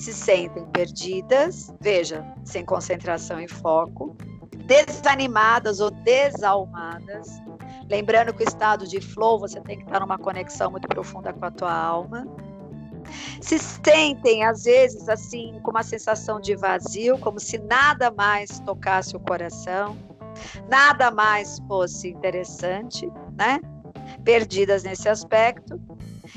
Se 0.00 0.14
sentem 0.14 0.64
perdidas, 0.72 1.74
veja, 1.78 2.24
sem 2.42 2.64
concentração 2.64 3.38
e 3.38 3.46
foco, 3.46 4.16
desanimadas 4.64 5.78
ou 5.78 5.90
desalmadas. 5.90 7.28
Lembrando 7.86 8.32
que 8.32 8.42
o 8.42 8.48
estado 8.48 8.88
de 8.88 8.98
flow 8.98 9.38
você 9.38 9.60
tem 9.60 9.76
que 9.76 9.84
estar 9.84 10.00
numa 10.00 10.16
conexão 10.16 10.70
muito 10.70 10.88
profunda 10.88 11.34
com 11.34 11.44
a 11.44 11.50
tua 11.50 11.74
alma. 11.74 12.26
Se 13.42 13.58
sentem, 13.58 14.42
às 14.42 14.62
vezes, 14.64 15.06
assim, 15.06 15.60
com 15.62 15.70
uma 15.70 15.82
sensação 15.82 16.40
de 16.40 16.56
vazio, 16.56 17.18
como 17.18 17.38
se 17.38 17.58
nada 17.58 18.10
mais 18.10 18.58
tocasse 18.60 19.14
o 19.14 19.20
coração, 19.20 19.98
nada 20.66 21.10
mais 21.10 21.58
fosse 21.68 22.08
interessante, 22.08 23.06
né? 23.36 23.60
Perdidas 24.24 24.82
nesse 24.82 25.10
aspecto. 25.10 25.78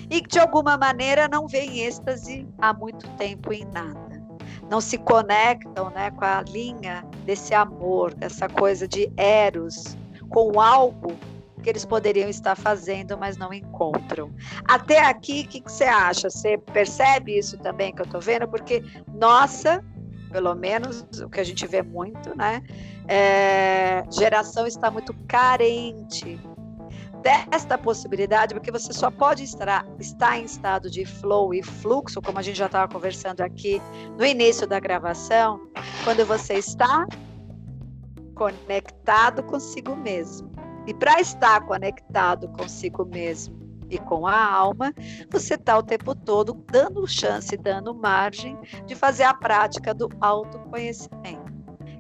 E 0.10 0.22
de 0.22 0.40
alguma 0.40 0.78
maneira 0.78 1.28
não 1.28 1.48
vem 1.48 1.80
êxtase 1.82 2.48
há 2.60 2.74
muito 2.74 3.08
tempo 3.12 3.52
em 3.54 3.66
nada 3.66 4.24
não 4.70 4.82
se 4.82 4.98
conectam 4.98 5.90
né, 5.92 6.12
com 6.12 6.26
a 6.26 6.42
linha 6.42 7.06
desse 7.26 7.54
amor, 7.54 8.14
dessa 8.14 8.48
coisa 8.50 8.88
de 8.88 9.12
eros, 9.18 9.98
com 10.30 10.60
algo 10.60 11.16
que 11.62 11.70
eles 11.70 11.86
poderiam 11.86 12.28
estar 12.28 12.56
fazendo, 12.56 13.18
mas 13.18 13.38
não 13.38 13.54
encontram. 13.54 14.32
Até 14.66 15.06
aqui, 15.06 15.42
o 15.42 15.48
que, 15.48 15.62
que, 15.62 15.72
você 15.72 15.86
acha? 15.86 16.30
Você 16.30 16.58
percebe 16.58 17.38
isso 17.38 17.58
também 17.60 17.94
que 17.94 18.02
eu 18.02 18.06
estou 18.06 18.20
vendo? 18.20 18.48
Porque 18.48 18.84
nossa, 19.14 19.84
pelo 20.32 20.54
menos 20.56 21.06
o 21.22 21.30
que 21.30 21.40
a 21.40 21.44
gente 21.44 21.66
vê 21.66 21.82
muito, 21.82 22.36
né? 22.36 22.62
É, 23.08 24.04
geração 24.12 24.68
está 24.68 24.90
muito 24.90 25.14
carente 25.28 26.40
desta 27.24 27.78
possibilidade, 27.78 28.54
porque 28.54 28.70
você 28.70 28.92
só 28.92 29.10
pode 29.10 29.44
estar, 29.44 29.88
estar 29.98 30.38
em 30.38 30.44
estado 30.44 30.92
de 30.92 31.06
flow 31.06 31.54
e 31.54 31.64
fluxo, 31.64 32.22
como 32.22 32.38
a 32.38 32.42
gente 32.42 32.58
já 32.58 32.66
estava 32.66 32.92
conversando 32.92 33.42
aqui 33.42 33.82
no 34.18 34.26
início 34.26 34.68
da 34.68 34.80
gravação, 34.80 35.60
quando 36.04 36.26
você 36.26 36.56
está 36.56 37.08
conectado 38.36 39.42
consigo 39.44 39.96
mesmo. 39.96 40.52
E 40.86 40.94
para 40.94 41.22
estar 41.22 41.62
conectado 41.62 42.50
consigo 42.50 43.06
mesmo 43.06 43.64
e 43.90 43.98
com 43.98 44.28
a 44.28 44.46
alma, 44.46 44.94
você 45.30 45.54
está 45.54 45.78
o 45.78 45.84
tempo 45.84 46.14
todo 46.14 46.54
dando 46.70 47.08
chance, 47.08 47.56
dando 47.56 47.94
margem 47.94 48.58
de 48.86 48.96
fazer 48.96 49.24
a 49.24 49.34
prática 49.34 49.94
do 49.94 50.10
autoconhecimento 50.20 51.43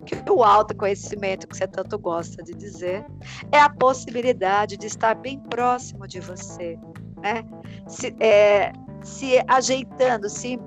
que 0.06 0.16
o 0.30 0.44
autoconhecimento 0.44 1.48
que 1.48 1.56
você 1.56 1.68
tanto 1.68 1.98
gosta 1.98 2.44
de 2.44 2.54
dizer 2.54 3.06
é 3.52 3.60
a 3.60 3.70
possibilidade 3.70 4.78
de 4.78 4.88
estar 4.88 5.16
bem 5.16 5.40
próximo 5.40 6.08
de 6.08 6.20
você, 6.20 6.78
né? 7.22 7.44
Se, 7.88 8.16
é, 8.20 8.72
se 9.04 9.44
ajeitando, 9.48 10.30
se, 10.30 10.60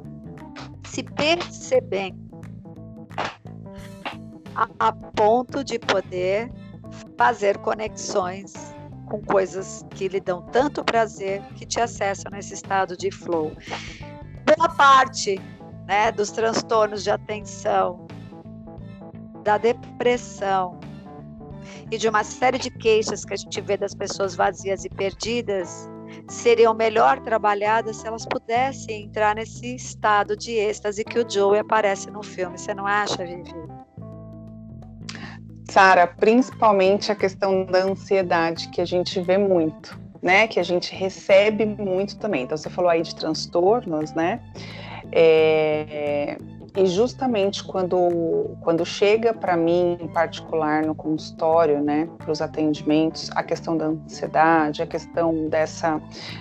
se 0.89 1.03
percebendo 1.03 2.27
a, 4.55 4.69
a 4.79 4.93
ponto 4.93 5.63
de 5.63 5.79
poder 5.79 6.51
fazer 7.17 7.59
conexões 7.59 8.75
com 9.07 9.23
coisas 9.23 9.85
que 9.91 10.09
lhe 10.09 10.21
dão 10.21 10.43
tanto 10.43 10.85
prazer 10.85 11.43
que 11.55 11.65
te 11.65 11.81
acessam 11.81 12.31
nesse 12.33 12.55
estado 12.55 12.97
de 12.97 13.11
flow. 13.11 13.53
Boa 14.45 14.69
parte 14.69 15.41
né, 15.87 16.11
dos 16.11 16.31
transtornos 16.31 17.05
de 17.05 17.11
atenção, 17.11 18.07
da 19.47 19.57
depressão 19.57 20.81
e 21.89 21.97
de 21.97 22.09
uma 22.09 22.25
série 22.25 22.59
de 22.59 22.69
queixas 22.69 23.25
que 23.25 23.33
a 23.33 23.37
gente 23.37 23.61
vê 23.61 23.77
das 23.77 23.95
pessoas 23.95 24.35
vazias 24.35 24.85
e 24.85 24.89
perdidas 24.89 25.89
seriam 26.29 26.75
melhor 26.75 27.21
trabalhadas 27.21 27.99
se 27.99 28.09
elas 28.09 28.27
pudessem 28.27 29.05
entrar 29.05 29.37
nesse 29.37 29.77
estado 29.77 30.37
de 30.37 30.53
êxtase 30.53 31.05
que 31.05 31.21
o 31.21 31.31
Joey 31.31 31.61
aparece 31.61 32.11
no 32.11 32.25
filme. 32.25 32.59
Você 32.59 32.75
não 32.75 32.87
acha, 32.87 33.25
Vivi? 33.25 33.55
Sara, 35.71 36.09
principalmente 36.09 37.13
a 37.13 37.15
questão 37.15 37.65
da 37.65 37.85
ansiedade 37.85 38.69
que 38.71 38.81
a 38.81 38.85
gente 38.85 39.21
vê 39.21 39.39
muito, 39.39 39.97
né? 40.21 40.49
Que 40.49 40.59
a 40.59 40.65
gente 40.65 40.93
recebe 40.93 41.65
muito 41.65 42.19
também. 42.19 42.43
Então 42.43 42.57
você 42.57 42.69
falou 42.69 42.91
aí 42.91 43.03
de 43.03 43.15
transtornos, 43.15 44.13
né? 44.13 44.41
É, 45.13 46.37
e 46.77 46.87
justamente 46.87 47.65
quando, 47.65 48.57
quando 48.61 48.85
chega 48.85 49.33
para 49.33 49.57
mim, 49.57 49.97
em 49.99 50.09
particular, 50.09 50.85
no 50.85 50.95
consultório, 50.95 51.83
né, 51.83 52.07
para 52.19 52.31
os 52.31 52.43
atendimentos, 52.43 53.31
a 53.35 53.43
questão 53.43 53.77
da 53.77 53.87
ansiedade, 53.87 54.83
a 54.83 54.87
questão 54.87 55.49
dessa, 55.49 55.99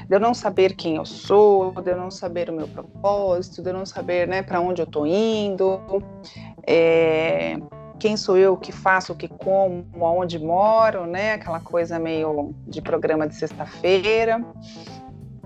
de 0.08 0.14
eu 0.14 0.20
não 0.20 0.34
saber 0.34 0.76
quem 0.76 0.98
eu 0.98 1.06
sou, 1.06 1.72
de 1.82 1.90
eu 1.90 1.98
não 1.98 2.12
saber 2.12 2.50
o 2.50 2.54
meu 2.54 2.68
propósito, 2.68 3.62
de 3.62 3.70
eu 3.70 3.74
não 3.74 3.86
saber 3.86 4.28
né, 4.28 4.44
para 4.44 4.60
onde 4.60 4.82
eu 4.82 4.86
estou 4.86 5.08
indo, 5.08 5.80
é, 6.68 7.58
quem 7.98 8.18
sou 8.18 8.38
eu, 8.38 8.54
o 8.54 8.58
que 8.58 8.74
faço, 8.74 9.14
o 9.14 9.16
que 9.16 9.30
como, 9.30 9.86
aonde 10.02 10.38
moro, 10.38 11.06
né, 11.06 11.34
aquela 11.34 11.62
coisa 11.62 11.98
meio 11.98 12.54
de 12.68 12.82
programa 12.82 13.26
de 13.26 13.36
sexta-feira. 13.36 14.44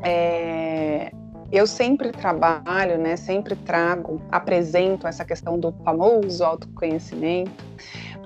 É, 0.02 1.12
eu 1.52 1.66
sempre 1.66 2.12
trabalho, 2.12 2.98
né, 2.98 3.16
sempre 3.16 3.56
trago, 3.56 4.22
apresento 4.32 5.08
essa 5.08 5.26
questão 5.26 5.60
do 5.60 5.72
famoso 5.84 6.44
autoconhecimento, 6.44 7.52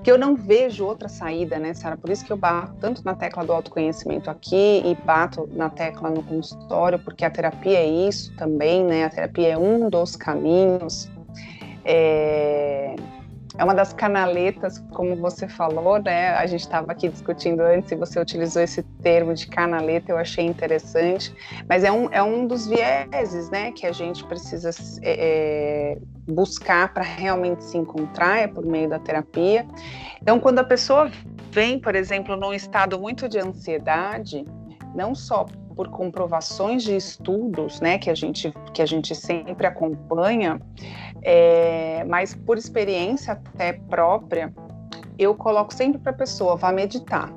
porque 0.04 0.12
eu 0.12 0.18
não 0.18 0.36
vejo 0.36 0.84
outra 0.84 1.08
saída, 1.08 1.58
né, 1.58 1.72
Sara? 1.72 1.96
Por 1.96 2.10
isso 2.10 2.26
que 2.26 2.30
eu 2.30 2.36
bato 2.36 2.74
tanto 2.78 3.02
na 3.02 3.14
tecla 3.14 3.42
do 3.42 3.52
autoconhecimento 3.54 4.28
aqui 4.28 4.82
e 4.84 4.94
bato 5.02 5.48
na 5.54 5.70
tecla 5.70 6.10
no 6.10 6.22
consultório, 6.22 6.98
porque 6.98 7.24
a 7.24 7.30
terapia 7.30 7.78
é 7.78 7.86
isso 7.86 8.30
também, 8.36 8.84
né? 8.84 9.04
A 9.04 9.08
terapia 9.08 9.48
é 9.48 9.56
um 9.56 9.88
dos 9.88 10.14
caminhos. 10.14 11.10
É, 11.86 12.94
é 13.56 13.62
uma 13.62 13.74
das 13.74 13.92
canaletas, 13.92 14.78
como 14.92 15.14
você 15.14 15.46
falou, 15.46 16.00
né? 16.02 16.30
A 16.30 16.44
gente 16.46 16.62
estava 16.62 16.90
aqui 16.90 17.08
discutindo 17.08 17.60
antes 17.60 17.92
e 17.92 17.94
você 17.94 18.18
utilizou 18.18 18.62
esse 18.62 18.82
termo 19.02 19.32
de 19.32 19.46
canaleta, 19.46 20.10
eu 20.10 20.18
achei 20.18 20.44
interessante, 20.44 21.32
mas 21.68 21.84
é 21.84 21.92
um, 21.92 22.08
é 22.10 22.22
um 22.22 22.46
dos 22.46 22.66
vieses, 22.66 23.50
né, 23.50 23.70
que 23.70 23.86
a 23.86 23.92
gente 23.92 24.24
precisa 24.24 24.70
é, 25.02 25.94
é 25.94 25.98
buscar 26.26 26.92
para 26.92 27.04
realmente 27.04 27.62
se 27.62 27.76
encontrar, 27.76 28.38
é 28.38 28.46
por 28.48 28.64
meio 28.66 28.88
da 28.88 28.98
terapia. 28.98 29.66
Então, 30.20 30.40
quando 30.40 30.58
a 30.58 30.64
pessoa 30.64 31.10
vem, 31.52 31.78
por 31.78 31.94
exemplo, 31.94 32.36
num 32.36 32.52
estado 32.52 32.98
muito 32.98 33.28
de 33.28 33.38
ansiedade, 33.38 34.44
não 34.94 35.14
só 35.14 35.46
por 35.74 35.88
comprovações 35.88 36.82
de 36.82 36.96
estudos, 36.96 37.80
né, 37.80 37.98
que 37.98 38.10
a 38.10 38.14
gente, 38.14 38.52
que 38.72 38.82
a 38.82 38.86
gente 38.86 39.14
sempre 39.14 39.66
acompanha, 39.66 40.60
é, 41.22 42.04
mas 42.04 42.34
por 42.34 42.56
experiência 42.58 43.32
até 43.32 43.72
própria, 43.72 44.52
eu 45.18 45.34
coloco 45.34 45.72
sempre 45.72 46.00
para 46.00 46.12
a 46.12 46.14
pessoa, 46.14 46.56
vá 46.56 46.72
meditar. 46.72 47.32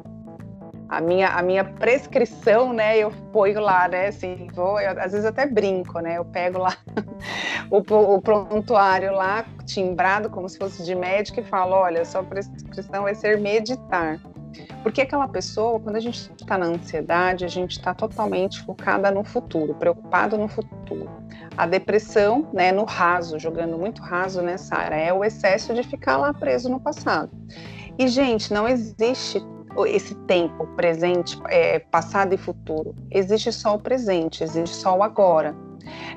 A 0.90 1.02
minha, 1.02 1.28
a 1.28 1.42
minha 1.42 1.66
prescrição, 1.66 2.72
né, 2.72 2.98
eu 2.98 3.12
ponho 3.34 3.60
lá, 3.60 3.90
né, 3.90 4.08
assim, 4.08 4.48
vou, 4.54 4.80
eu, 4.80 4.92
às 4.92 5.12
vezes 5.12 5.26
até 5.26 5.46
brinco, 5.46 6.00
né, 6.00 6.18
eu 6.18 6.24
pego 6.24 6.60
lá 6.60 6.78
o, 7.70 7.80
o 7.80 8.22
prontuário 8.22 9.12
lá, 9.12 9.46
timbrado 9.66 10.30
como 10.30 10.48
se 10.48 10.58
fosse 10.58 10.86
de 10.86 10.96
médico 10.96 11.42
e 11.42 11.44
falo, 11.44 11.74
olha, 11.74 12.06
sua 12.06 12.24
prescrição 12.24 13.04
vai 13.04 13.16
ser 13.16 13.38
meditar. 13.38 14.18
Porque 14.84 15.02
aquela 15.02 15.28
pessoa, 15.28 15.80
quando 15.80 15.96
a 15.96 16.00
gente 16.00 16.32
está 16.40 16.58
na 16.58 16.68
ansiedade, 16.68 17.46
a 17.46 17.48
gente 17.48 17.72
está 17.72 17.94
totalmente 17.94 18.64
focada 18.64 19.12
no 19.12 19.24
futuro, 19.24 19.74
preocupado 19.76 20.38
no 20.38 20.48
futuro. 20.48 21.10
A 21.58 21.66
depressão, 21.66 22.48
né, 22.54 22.72
no 22.72 22.86
raso, 22.86 23.40
jogando 23.40 23.78
muito 23.78 24.02
raso 24.02 24.42
nessa 24.42 24.76
área, 24.76 24.96
é 24.96 25.14
o 25.14 25.24
excesso 25.24 25.74
de 25.74 25.84
ficar 25.84 26.18
lá 26.18 26.34
preso 26.34 26.70
no 26.70 26.80
passado. 26.80 27.32
E, 27.98 28.08
gente, 28.08 28.54
não 28.54 28.68
existe 28.68 29.42
esse 29.86 30.16
tempo 30.26 30.66
presente, 30.76 31.40
é, 31.50 31.80
passado 31.80 32.34
e 32.34 32.38
futuro. 32.38 32.96
Existe 33.12 33.52
só 33.52 33.76
o 33.76 33.80
presente, 33.80 34.44
existe 34.44 34.76
só 34.76 34.98
o 34.98 35.04
agora. 35.04 35.56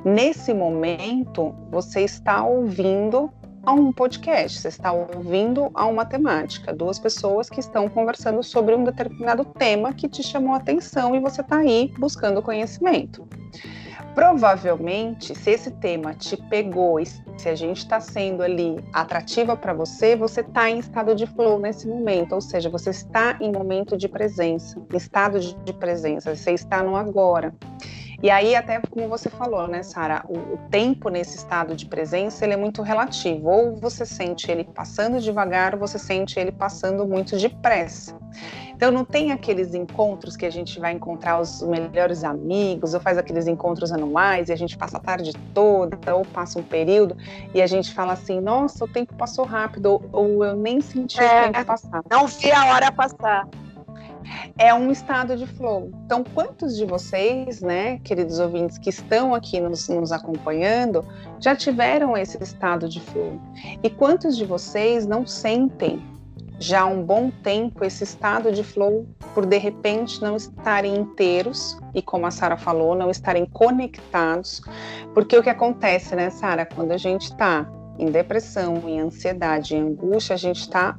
Nesse 0.05 0.55
momento, 0.55 1.55
você 1.71 2.03
está 2.03 2.45
ouvindo 2.45 3.31
a 3.65 3.73
um 3.73 3.93
podcast, 3.93 4.59
você 4.59 4.69
está 4.69 4.91
ouvindo 4.93 5.71
a 5.75 5.87
uma 5.87 6.05
temática, 6.05 6.73
duas 6.73 6.99
pessoas 6.99 7.51
que 7.51 7.61
estão 7.61 7.89
conversando 7.89 8.43
sobre 8.43 8.75
um 8.75 8.85
determinado 8.85 9.45
tema 9.45 9.93
que 9.93 10.09
te 10.09 10.23
chamou 10.23 10.55
a 10.55 10.57
atenção 10.57 11.15
e 11.15 11.21
você 11.21 11.43
está 11.43 11.59
aí 11.59 11.93
buscando 11.99 12.43
conhecimento. 12.43 13.29
Provavelmente, 14.15 15.35
se 15.35 15.51
esse 15.51 15.71
tema 15.71 16.15
te 16.15 16.37
pegou 16.37 16.99
e 16.99 17.07
se 17.07 17.49
a 17.49 17.55
gente 17.55 17.79
está 17.79 18.01
sendo 18.01 18.43
ali 18.43 18.83
atrativa 18.93 19.57
para 19.57 19.73
você, 19.73 20.17
você 20.17 20.41
está 20.41 20.69
em 20.69 20.79
estado 20.79 21.15
de 21.15 21.27
flow 21.27 21.59
nesse 21.59 21.87
momento, 21.87 22.35
ou 22.35 22.41
seja, 22.41 22.69
você 22.69 22.91
está 22.91 23.37
em 23.41 23.53
momento 23.53 23.97
de 23.97 24.09
presença, 24.09 24.81
estado 24.93 25.39
de 25.39 25.73
presença, 25.73 26.35
você 26.35 26.53
está 26.53 26.83
no 26.83 26.97
agora. 26.97 27.55
E 28.23 28.31
aí, 28.31 28.55
até 28.55 28.81
como 28.91 29.09
você 29.09 29.31
falou, 29.31 29.67
né, 29.67 29.83
Sara, 29.83 30.23
o, 30.29 30.37
o, 30.37 30.59
tempo 30.71 31.09
nesse 31.09 31.37
estado 31.37 31.75
de 31.75 31.87
presença 31.87 32.45
ele 32.45 32.53
é 32.53 32.57
muito 32.57 32.83
relativo. 32.83 33.49
Ou 33.49 33.77
você 33.77 34.05
sente 34.05 34.51
ele 34.51 34.65
passando 34.65 35.21
devagar, 35.21 35.75
ou 35.75 35.81
você 35.81 35.99
sente 35.99 36.39
ele 36.39 36.53
passando 36.53 37.07
muito 37.07 37.37
depressa. 37.39 38.15
Então 38.75 38.91
não 38.91 39.05
tem 39.05 39.33
aqueles 39.33 39.75
encontros 39.75 40.37
que 40.37 40.47
a 40.47 40.51
gente 40.51 40.81
vai 40.81 40.93
encontrar 40.93 41.39
os 41.41 41.63
melhores 41.63 42.25
amigos, 42.25 42.95
ou 42.95 43.01
faz 43.01 43.19
aqueles 43.19 43.47
encontros 43.47 43.93
anuais 43.93 44.49
e 44.49 44.53
a 44.53 44.57
gente 44.57 44.77
passa 44.77 44.97
a 44.97 45.01
tarde 45.01 45.33
toda, 45.53 45.99
ou 46.15 46.25
passa 46.25 46.59
um 46.59 46.63
período 46.63 47.17
e 47.55 47.61
a 47.61 47.67
gente 47.67 47.93
fala 47.93 48.15
assim, 48.15 48.41
nossa, 48.41 48.85
o 48.85 48.89
tempo 48.89 49.15
passou 49.15 49.45
rápido, 49.45 49.87
ou, 49.87 50.09
ou 50.13 50.45
eu 50.45 50.57
nem 50.57 50.81
senti 50.81 51.21
é, 51.21 51.43
o 51.43 51.53
tempo 51.53 51.67
passar. 51.67 52.03
Não 52.11 52.27
vi 52.27 52.51
a 52.53 52.75
hora 52.75 52.91
passar 52.91 53.47
é 54.59 54.73
um 54.75 54.91
estado 54.91 55.37
de 55.37 55.47
flow. 55.47 55.91
Então, 56.05 56.23
quantos 56.23 56.77
de 56.77 56.85
vocês, 56.85 57.61
né, 57.61 57.99
queridos 57.99 58.39
ouvintes, 58.39 58.79
que 58.79 58.91
estão 58.91 59.35
aqui 59.35 59.61
nos, 59.61 59.89
nos, 59.89 60.13
acompanhando, 60.13 61.05
já 61.39 61.55
tiveram 61.55 62.17
esse 62.17 62.43
estado 62.43 62.89
de 62.89 63.01
flow? 63.01 63.41
E 63.83 63.91
quantos 63.91 64.37
de 64.37 64.45
vocês 64.45 65.07
não 65.07 65.27
sentem 65.27 66.03
já 66.59 66.83
há 66.83 66.87
um 66.87 67.03
bom 67.03 67.31
tempo 67.43 67.83
esse 67.83 68.05
estado 68.05 68.53
de 68.53 68.63
flow 68.63 69.09
por 69.35 69.47
de 69.47 69.57
repente 69.57 70.21
não 70.21 70.37
estarem 70.37 70.95
inteiros 70.95 71.79
e 71.95 72.03
como 72.03 72.27
a 72.27 72.31
Sara 72.31 72.59
falou, 72.59 72.95
não 72.95 73.11
estarem 73.11 73.47
conectados, 73.47 74.61
porque 75.15 75.39
o 75.39 75.43
que 75.43 75.49
acontece, 75.49 76.15
né, 76.15 76.29
Sara, 76.29 76.67
quando 76.67 76.93
a 76.93 76.99
gente 76.99 77.23
está 77.23 77.67
em 78.01 78.07
depressão, 78.07 78.77
em 78.89 78.99
ansiedade, 78.99 79.77
em 79.77 79.83
angústia, 79.83 80.35
a 80.35 80.39
gente 80.39 80.61
está 80.61 80.97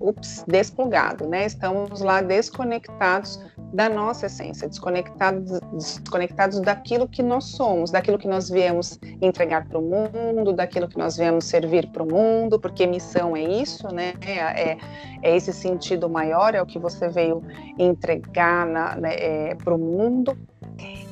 desplugado, 0.48 1.28
né? 1.28 1.48
Estamos 1.48 2.00
lá 2.00 2.22
desconectados 2.22 3.40
da 3.74 3.90
nossa 3.90 4.28
essência, 4.28 4.68
desconectados, 4.68 5.60
desconectados 5.74 6.60
daquilo 6.60 7.08
que 7.08 7.24
nós 7.24 7.46
somos, 7.46 7.90
daquilo 7.90 8.20
que 8.20 8.28
nós 8.28 8.50
viemos 8.50 9.00
entregar 9.20 9.68
para 9.68 9.80
o 9.80 9.82
mundo, 9.82 10.54
daquilo 10.54 10.88
que 10.88 10.98
nós 10.98 11.18
viemos 11.18 11.46
servir 11.46 11.88
para 11.88 12.04
o 12.04 12.06
mundo, 12.08 12.60
porque 12.60 12.86
missão 12.86 13.36
é 13.36 13.42
isso, 13.42 13.88
né? 13.94 14.14
É, 14.22 14.72
é, 14.72 14.78
é, 15.24 15.36
esse 15.36 15.52
sentido 15.52 16.08
maior, 16.08 16.54
é 16.54 16.62
o 16.62 16.66
que 16.66 16.78
você 16.78 17.10
veio 17.10 17.42
entregar 17.80 18.68
né, 18.68 19.16
é, 19.16 19.56
para 19.56 19.74
o 19.74 19.78
mundo. 19.78 20.38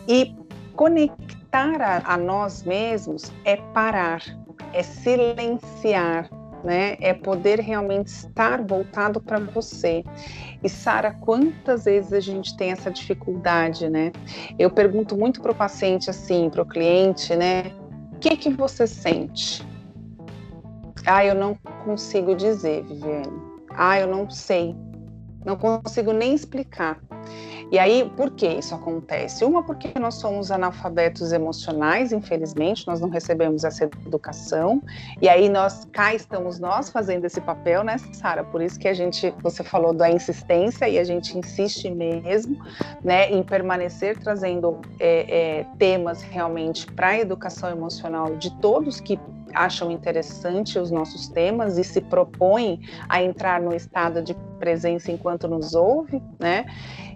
E 0.07 0.35
conectar 0.75 1.81
a, 1.81 2.13
a 2.13 2.17
nós 2.17 2.63
mesmos 2.63 3.31
é 3.43 3.57
parar, 3.57 4.21
é 4.73 4.83
silenciar, 4.83 6.29
né? 6.63 6.97
É 6.99 7.13
poder 7.13 7.59
realmente 7.59 8.07
estar 8.07 8.61
voltado 8.61 9.21
para 9.21 9.39
você. 9.39 10.03
E 10.63 10.69
Sara, 10.69 11.11
quantas 11.11 11.85
vezes 11.85 12.13
a 12.13 12.19
gente 12.19 12.55
tem 12.57 12.71
essa 12.71 12.91
dificuldade, 12.91 13.89
né? 13.89 14.11
Eu 14.57 14.69
pergunto 14.69 15.17
muito 15.17 15.41
para 15.41 15.51
o 15.51 15.55
paciente 15.55 16.09
assim, 16.09 16.49
para 16.49 16.61
o 16.61 16.65
cliente, 16.65 17.35
né? 17.35 17.71
O 18.13 18.19
que 18.19 18.35
que 18.35 18.49
você 18.49 18.85
sente? 18.85 19.65
Ah, 21.05 21.25
eu 21.25 21.33
não 21.33 21.55
consigo 21.85 22.35
dizer, 22.35 22.83
Viviane. 22.83 23.41
Ah, 23.71 23.99
eu 23.99 24.07
não 24.07 24.29
sei. 24.29 24.75
Não 25.45 25.55
consigo 25.55 26.11
nem 26.11 26.33
explicar. 26.33 26.99
E 27.71 27.77
aí, 27.77 28.11
por 28.17 28.31
que 28.31 28.47
isso 28.47 28.73
acontece? 28.73 29.45
Uma, 29.45 29.61
porque 29.61 29.97
nós 29.99 30.15
somos 30.15 30.49
analfabetos 30.49 31.31
emocionais, 31.31 32.11
infelizmente, 32.11 32.87
nós 32.87 32.99
não 32.99 33.09
recebemos 33.09 33.63
essa 33.63 33.83
educação. 33.83 34.81
E 35.21 35.29
aí, 35.29 35.49
nós 35.49 35.85
cá 35.91 36.13
estamos 36.13 36.59
nós 36.59 36.89
fazendo 36.89 37.25
esse 37.25 37.39
papel, 37.39 37.83
né, 37.83 37.97
Sara? 38.13 38.43
Por 38.43 38.61
isso 38.61 38.79
que 38.79 38.87
a 38.87 38.93
gente, 38.93 39.33
você 39.43 39.63
falou 39.63 39.93
da 39.93 40.09
insistência 40.09 40.89
e 40.89 40.97
a 40.97 41.03
gente 41.03 41.37
insiste 41.37 41.89
mesmo, 41.89 42.57
né, 43.03 43.29
em 43.31 43.43
permanecer 43.43 44.17
trazendo 44.17 44.79
é, 44.99 45.59
é, 45.59 45.63
temas 45.77 46.21
realmente 46.21 46.85
para 46.91 47.09
a 47.09 47.19
educação 47.19 47.69
emocional 47.69 48.35
de 48.35 48.51
todos 48.59 48.99
que 48.99 49.19
acham 49.53 49.91
interessante 49.91 50.77
os 50.77 50.91
nossos 50.91 51.27
temas 51.27 51.77
e 51.77 51.83
se 51.83 52.01
propõem 52.01 52.81
a 53.07 53.21
entrar 53.21 53.61
no 53.61 53.75
estado 53.75 54.21
de 54.21 54.35
presença 54.59 55.11
enquanto 55.11 55.47
nos 55.47 55.73
ouve, 55.73 56.21
né? 56.39 56.65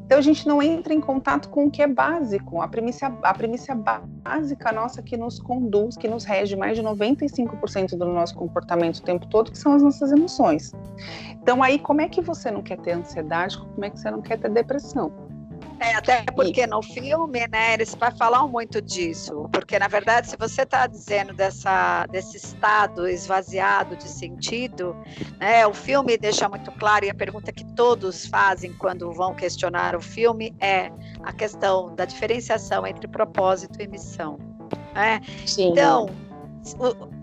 Então 0.06 0.18
a 0.18 0.22
gente 0.22 0.48
não 0.48 0.62
entra 0.62 0.94
em 0.94 1.00
contato 1.00 1.50
com 1.50 1.66
o 1.66 1.72
que 1.72 1.82
é 1.82 1.88
básico, 1.88 2.62
a 2.62 2.68
premissa, 2.68 3.08
a 3.24 3.34
premissa 3.34 3.74
básica 3.74 4.72
nossa 4.72 5.02
que 5.02 5.18
nos 5.18 5.40
conduz, 5.40 5.96
que 5.98 6.08
nos 6.08 6.24
rege 6.24 6.56
mais 6.56 6.78
de 6.78 6.84
95% 6.84 7.98
do 7.98 8.06
nosso 8.06 8.36
comportamento 8.36 8.98
o 8.98 9.04
tempo 9.04 9.26
todo, 9.28 9.52
que 9.52 9.58
são 9.58 9.74
as 9.74 9.82
nossas 9.82 10.12
emoções. 10.12 10.74
Então 11.42 11.64
aí 11.64 11.80
como 11.80 12.02
é 12.02 12.10
que 12.10 12.22
você 12.22 12.52
não 12.52 12.62
quer 12.62 12.78
ter 12.78 12.92
ansiedade, 12.92 13.58
como 13.58 13.86
é 13.86 13.90
que 13.90 14.00
você 14.00 14.12
não 14.12 14.22
quer 14.22 14.38
ter 14.38 14.50
depressão? 14.50 15.12
É, 15.84 15.96
até 15.96 16.24
porque 16.34 16.66
no 16.66 16.82
filme, 16.82 17.46
né, 17.52 17.74
eles 17.74 17.94
vai 17.94 18.10
falar 18.16 18.48
muito 18.48 18.82
disso, 18.82 19.50
porque 19.52 19.78
na 19.78 19.90
verdade, 19.90 20.30
se 20.30 20.38
você 20.38 20.62
está 20.62 20.88
dizendo 20.88 21.34
dessa, 21.34 22.06
desse 22.06 22.38
estado 22.38 23.06
esvaziado 23.06 23.98
de 23.98 24.08
sentido, 24.08 24.96
né, 25.42 25.68
o 25.68 25.74
filme 25.74 26.18
deixa 26.18 26.48
muito 26.48 26.72
claro 26.72 27.04
e 27.04 27.10
a 27.10 27.14
pergunta 27.14 27.52
que 27.52 27.66
todos 27.74 28.26
fazem 28.28 28.72
quando 28.74 29.12
vão 29.12 29.36
questionar 29.36 29.94
o 29.94 30.02
filme 30.02 30.56
é 30.62 30.90
a 31.22 31.34
questão 31.34 31.94
da 31.94 32.06
diferenciação 32.06 32.88
entre 32.88 33.06
propósito 33.06 33.82
e 33.82 33.88
missão. 33.88 34.40
Né? 34.94 35.20
Então, 35.58 36.08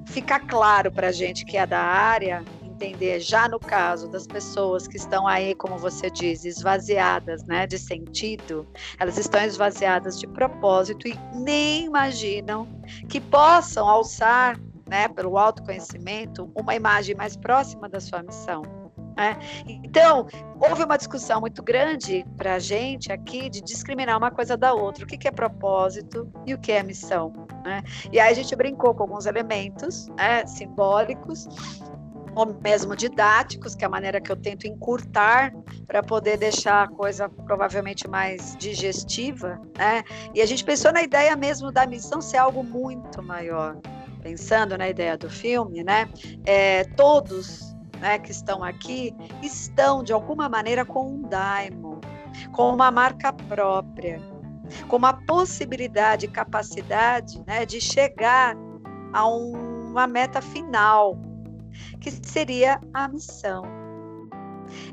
fica 0.05 0.39
claro 0.39 0.93
para 0.93 1.09
a 1.09 1.13
gente 1.13 1.47
que 1.47 1.57
é 1.57 1.67
da 1.67 1.81
área 1.81 2.45
entender 2.81 3.21
já 3.21 3.47
no 3.47 3.61
caso 3.61 4.09
das 4.09 4.27
pessoas 4.27 4.89
que 4.89 4.97
estão 4.97 5.27
aí, 5.27 5.55
como 5.55 5.77
você 5.77 6.11
diz, 6.11 6.45
esvaziadas, 6.45 7.45
né, 7.45 7.67
de 7.67 7.79
sentido, 7.79 8.67
elas 8.99 9.19
estão 9.19 9.43
esvaziadas 9.43 10.19
de 10.19 10.27
propósito 10.27 11.07
e 11.07 11.19
nem 11.35 11.85
imaginam 11.85 12.67
que 13.09 13.21
possam 13.21 13.87
alçar, 13.87 14.59
né, 14.89 15.09
pelo 15.09 15.37
autoconhecimento, 15.37 16.51
uma 16.55 16.75
imagem 16.75 17.15
mais 17.15 17.37
próxima 17.37 17.89
da 17.89 18.01
sua 18.01 18.23
missão. 18.23 18.63
Né? 19.17 19.39
Então, 19.85 20.27
houve 20.59 20.83
uma 20.83 20.97
discussão 20.97 21.41
muito 21.41 21.63
grande 21.63 22.25
para 22.39 22.55
a 22.55 22.59
gente 22.59 23.13
aqui 23.13 23.51
de 23.51 23.61
discriminar 23.61 24.17
uma 24.17 24.31
coisa 24.31 24.57
da 24.57 24.73
outra, 24.73 25.05
o 25.05 25.07
que, 25.07 25.19
que 25.19 25.29
é 25.29 25.31
propósito 25.31 26.33
e 26.47 26.55
o 26.55 26.59
que 26.59 26.73
é 26.73 26.83
missão. 26.83 27.33
Né? 27.63 27.83
E 28.11 28.19
aí 28.19 28.33
a 28.33 28.35
gente 28.35 28.57
brincou 28.57 28.95
com 28.95 29.03
alguns 29.03 29.27
elementos 29.27 30.09
né, 30.17 30.47
simbólicos 30.47 31.47
ou 32.35 32.47
mesmo 32.63 32.95
didáticos, 32.95 33.75
que 33.75 33.85
é 33.85 33.87
a 33.87 33.91
maneira 33.91 34.21
que 34.21 34.31
eu 34.31 34.37
tento 34.37 34.67
encurtar 34.67 35.53
para 35.87 36.03
poder 36.03 36.37
deixar 36.37 36.85
a 36.85 36.89
coisa 36.89 37.29
provavelmente 37.29 38.09
mais 38.09 38.57
digestiva, 38.57 39.61
né? 39.77 40.03
E 40.35 40.41
a 40.41 40.47
gente 40.47 40.65
pensou 40.65 40.93
na 40.93 41.03
ideia 41.03 41.35
mesmo 41.37 41.73
da 41.73 41.87
missão 41.87 42.21
ser 42.21 42.39
algo 42.39 42.63
muito 42.63 43.23
maior. 43.23 43.77
Pensando 44.23 44.77
na 44.77 44.89
ideia 44.89 45.17
do 45.17 45.31
filme, 45.31 45.83
né? 45.83 46.09
É, 46.45 46.85
todos 46.97 47.75
né, 48.01 48.19
que 48.19 48.31
estão 48.31 48.63
aqui 48.65 49.15
estão, 49.43 50.03
de 50.03 50.13
alguma 50.13 50.49
maneira, 50.49 50.85
com 50.85 51.07
um 51.07 51.23
daimon, 51.23 52.01
com 52.53 52.73
uma 52.73 52.91
marca 52.91 53.33
própria, 53.33 54.21
com 54.89 54.97
uma 54.97 55.13
possibilidade, 55.13 56.29
capacidade 56.29 57.43
né, 57.47 57.67
de 57.67 57.81
chegar 57.81 58.57
a 59.13 59.27
um, 59.29 59.91
uma 59.91 60.07
meta 60.07 60.41
final, 60.41 61.19
que 62.01 62.11
seria 62.11 62.81
a 62.93 63.09
missão. 63.09 63.63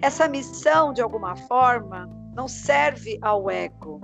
Essa 0.02 0.28
missão, 0.28 0.94
de 0.94 1.02
alguma 1.02 1.36
forma, 1.36 2.10
não 2.34 2.48
serve 2.48 3.18
ao 3.22 3.50
ego. 3.50 4.02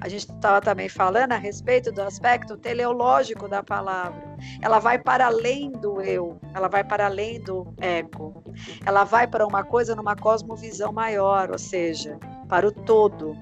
A 0.00 0.08
gente 0.08 0.30
estava 0.30 0.60
também 0.60 0.88
falando 0.88 1.32
a 1.32 1.36
respeito 1.36 1.90
do 1.90 2.02
aspecto 2.02 2.56
teleológico 2.56 3.48
da 3.48 3.62
palavra. 3.62 4.36
Ela 4.62 4.78
vai 4.78 4.98
para 4.98 5.26
além 5.26 5.72
do 5.72 6.00
eu, 6.00 6.38
ela 6.54 6.68
vai 6.68 6.84
para 6.84 7.06
além 7.06 7.40
do 7.40 7.74
ego. 7.80 8.42
Ela 8.86 9.04
vai 9.04 9.26
para 9.26 9.46
uma 9.46 9.64
coisa 9.64 9.96
numa 9.96 10.14
cosmovisão 10.14 10.92
maior, 10.92 11.50
ou 11.50 11.58
seja, 11.58 12.18
para 12.48 12.66
o 12.66 12.72
todo, 12.72 13.36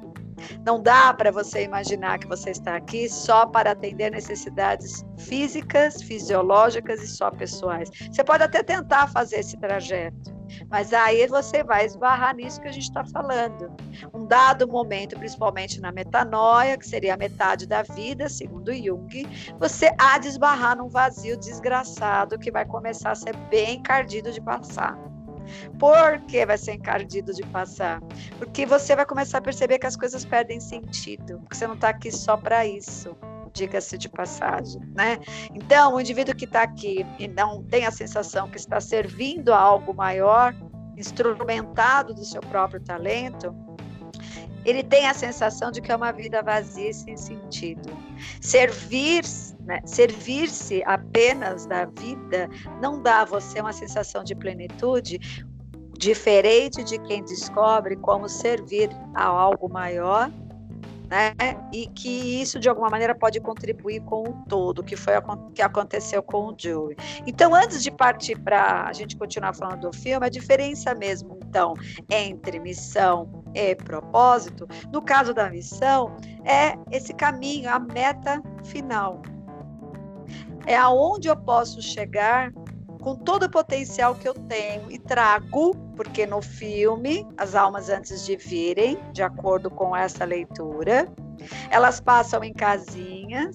não 0.65 0.81
dá 0.81 1.13
para 1.13 1.31
você 1.31 1.65
imaginar 1.65 2.19
que 2.19 2.27
você 2.27 2.51
está 2.51 2.77
aqui 2.77 3.09
só 3.09 3.47
para 3.47 3.73
atender 3.73 4.11
necessidades 4.11 5.05
físicas, 5.19 6.03
fisiológicas 6.03 7.03
e 7.03 7.07
só 7.07 7.31
pessoais. 7.31 7.91
Você 8.11 8.25
pode 8.25 8.43
até 8.43 8.63
tentar 8.63 9.09
fazer 9.09 9.37
esse 9.37 9.57
trajeto, 9.59 10.35
mas 10.71 10.93
aí 10.93 11.27
você 11.27 11.63
vai 11.63 11.85
esbarrar 11.85 12.35
nisso 12.35 12.61
que 12.61 12.69
a 12.69 12.73
gente 12.73 12.85
está 12.85 13.05
falando. 13.05 13.73
Um 14.15 14.27
dado 14.27 14.69
momento, 14.69 15.19
principalmente 15.19 15.81
na 15.81 15.93
metanoia, 15.93 16.77
que 16.77 16.87
seria 16.87 17.15
a 17.15 17.17
metade 17.17 17.67
da 17.67 17.83
vida, 17.83 18.29
segundo 18.29 18.73
Jung, 18.73 19.27
você 19.59 19.91
há 19.99 20.19
de 20.19 20.29
esbarrar 20.29 20.77
num 20.77 20.89
vazio 20.89 21.37
desgraçado 21.37 22.39
que 22.39 22.51
vai 22.51 22.65
começar 22.65 23.13
a 23.13 23.15
ser 23.15 23.37
bem 23.49 23.77
encardido 23.77 24.31
de 24.31 24.41
passar. 24.41 24.97
Por 25.79 26.21
que 26.27 26.45
vai 26.45 26.59
ser 26.59 26.75
encardido 26.75 27.33
de 27.33 27.43
passar? 27.47 28.01
Porque 28.39 28.67
você 28.67 28.95
vai 28.95 29.07
começar 29.07 29.39
a 29.39 29.43
perceber 29.43 29.79
que 29.79 29.87
as 29.87 29.97
coisas 29.97 30.25
perdem 30.25 30.61
sentido, 30.61 31.39
porque 31.41 31.57
você 31.57 31.67
não 31.67 31.75
está 31.75 31.89
aqui 31.89 32.11
só 32.11 32.37
para 32.37 32.67
isso 32.67 33.17
diga-se 33.57 33.97
de 33.97 34.09
passagem, 34.09 34.83
né? 34.95 35.19
Então, 35.55 35.95
o 35.95 36.01
indivíduo 36.01 36.37
que 36.37 36.45
está 36.45 36.63
aqui 36.63 37.07
e 37.19 37.27
não 37.27 37.63
tem 37.63 37.87
a 37.87 37.91
sensação 37.91 38.51
que 38.51 38.59
está 38.59 38.81
servindo 38.81 39.53
a 39.53 39.59
algo 39.59 39.95
maior, 39.95 40.55
instrumentado 40.97 42.15
do 42.15 42.25
seu 42.25 42.41
próprio 42.43 42.81
talento, 42.81 43.55
ele 44.67 44.83
tem 44.83 45.07
a 45.07 45.15
sensação 45.15 45.71
de 45.71 45.81
que 45.81 45.93
é 45.93 45.97
uma 45.97 46.11
vida 46.11 46.43
vazia 46.43 46.91
e 46.91 46.95
sem 46.95 47.17
sentido. 47.17 47.89
Servir, 48.41 49.23
né, 49.61 49.81
servir-se 49.85 50.83
apenas 50.85 51.67
da 51.67 51.85
vida 51.85 52.51
não 52.81 53.01
dá 53.01 53.21
a 53.21 53.25
você 53.25 53.61
uma 53.61 53.73
sensação 53.73 54.25
de 54.25 54.35
plenitude 54.35 55.21
diferente 55.97 56.83
de 56.83 56.99
quem 56.99 57.23
descobre 57.23 57.97
como 57.97 58.29
servir 58.29 58.91
a 59.15 59.25
algo 59.25 59.69
maior 59.69 60.31
né? 61.09 61.33
E 61.73 61.87
que 61.87 62.41
isso 62.41 62.59
de 62.59 62.69
alguma 62.69 62.89
maneira 62.89 63.15
pode 63.15 63.41
contribuir 63.41 64.01
com 64.03 64.23
o 64.23 64.33
todo, 64.49 64.83
que 64.83 64.97
foi 64.97 65.15
que 65.55 65.63
aconteceu 65.63 66.23
com 66.23 66.49
o 66.49 66.55
Joey. 66.57 66.97
Então, 67.27 67.55
antes 67.55 67.83
de 67.83 67.91
partir 67.91 68.39
para 68.39 68.85
a 68.85 68.93
gente 68.93 69.17
continuar 69.17 69.55
falando 69.55 69.91
do 69.91 69.97
filme, 69.97 70.27
a 70.27 70.29
diferença 70.29 70.95
mesmo, 70.95 71.39
então, 71.49 71.75
entre 72.11 72.59
missão 72.59 73.45
e 73.55 73.75
propósito, 73.75 74.67
no 74.93 75.01
caso 75.01 75.33
da 75.33 75.49
missão, 75.51 76.17
é 76.45 76.77
esse 76.91 77.15
caminho, 77.15 77.71
a 77.71 77.79
meta 77.79 78.43
final. 78.65 79.23
É 80.67 80.77
aonde 80.77 81.29
eu 81.29 81.37
posso 81.37 81.81
chegar 81.81 82.53
com 83.07 83.15
todo 83.15 83.45
o 83.45 83.49
potencial 83.49 84.17
que 84.17 84.27
eu 84.27 84.35
tenho 84.35 84.91
e 84.91 84.99
trago, 84.99 85.77
porque 85.95 86.27
no 86.27 86.43
filme, 86.43 87.25
As 87.37 87.55
Almas 87.55 87.89
Antes 87.89 88.27
de 88.27 88.37
Virem, 88.37 88.99
de 89.13 89.23
acordo 89.23 89.71
com 89.71 89.95
essa 89.95 90.25
leitura, 90.25 91.09
elas 91.71 92.01
passam 92.01 92.43
em 92.43 92.53
casinhas, 92.53 93.55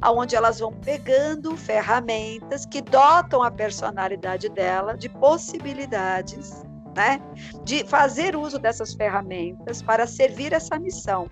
aonde 0.00 0.34
elas 0.34 0.60
vão 0.60 0.72
pegando 0.72 1.54
ferramentas 1.58 2.64
que 2.64 2.80
dotam 2.80 3.42
a 3.42 3.50
personalidade 3.50 4.48
dela 4.48 4.96
de 4.96 5.10
possibilidades, 5.10 6.64
né? 6.96 7.20
De 7.64 7.84
fazer 7.84 8.34
uso 8.34 8.58
dessas 8.58 8.94
ferramentas 8.94 9.82
para 9.82 10.06
servir 10.06 10.54
essa 10.54 10.78
missão. 10.78 11.28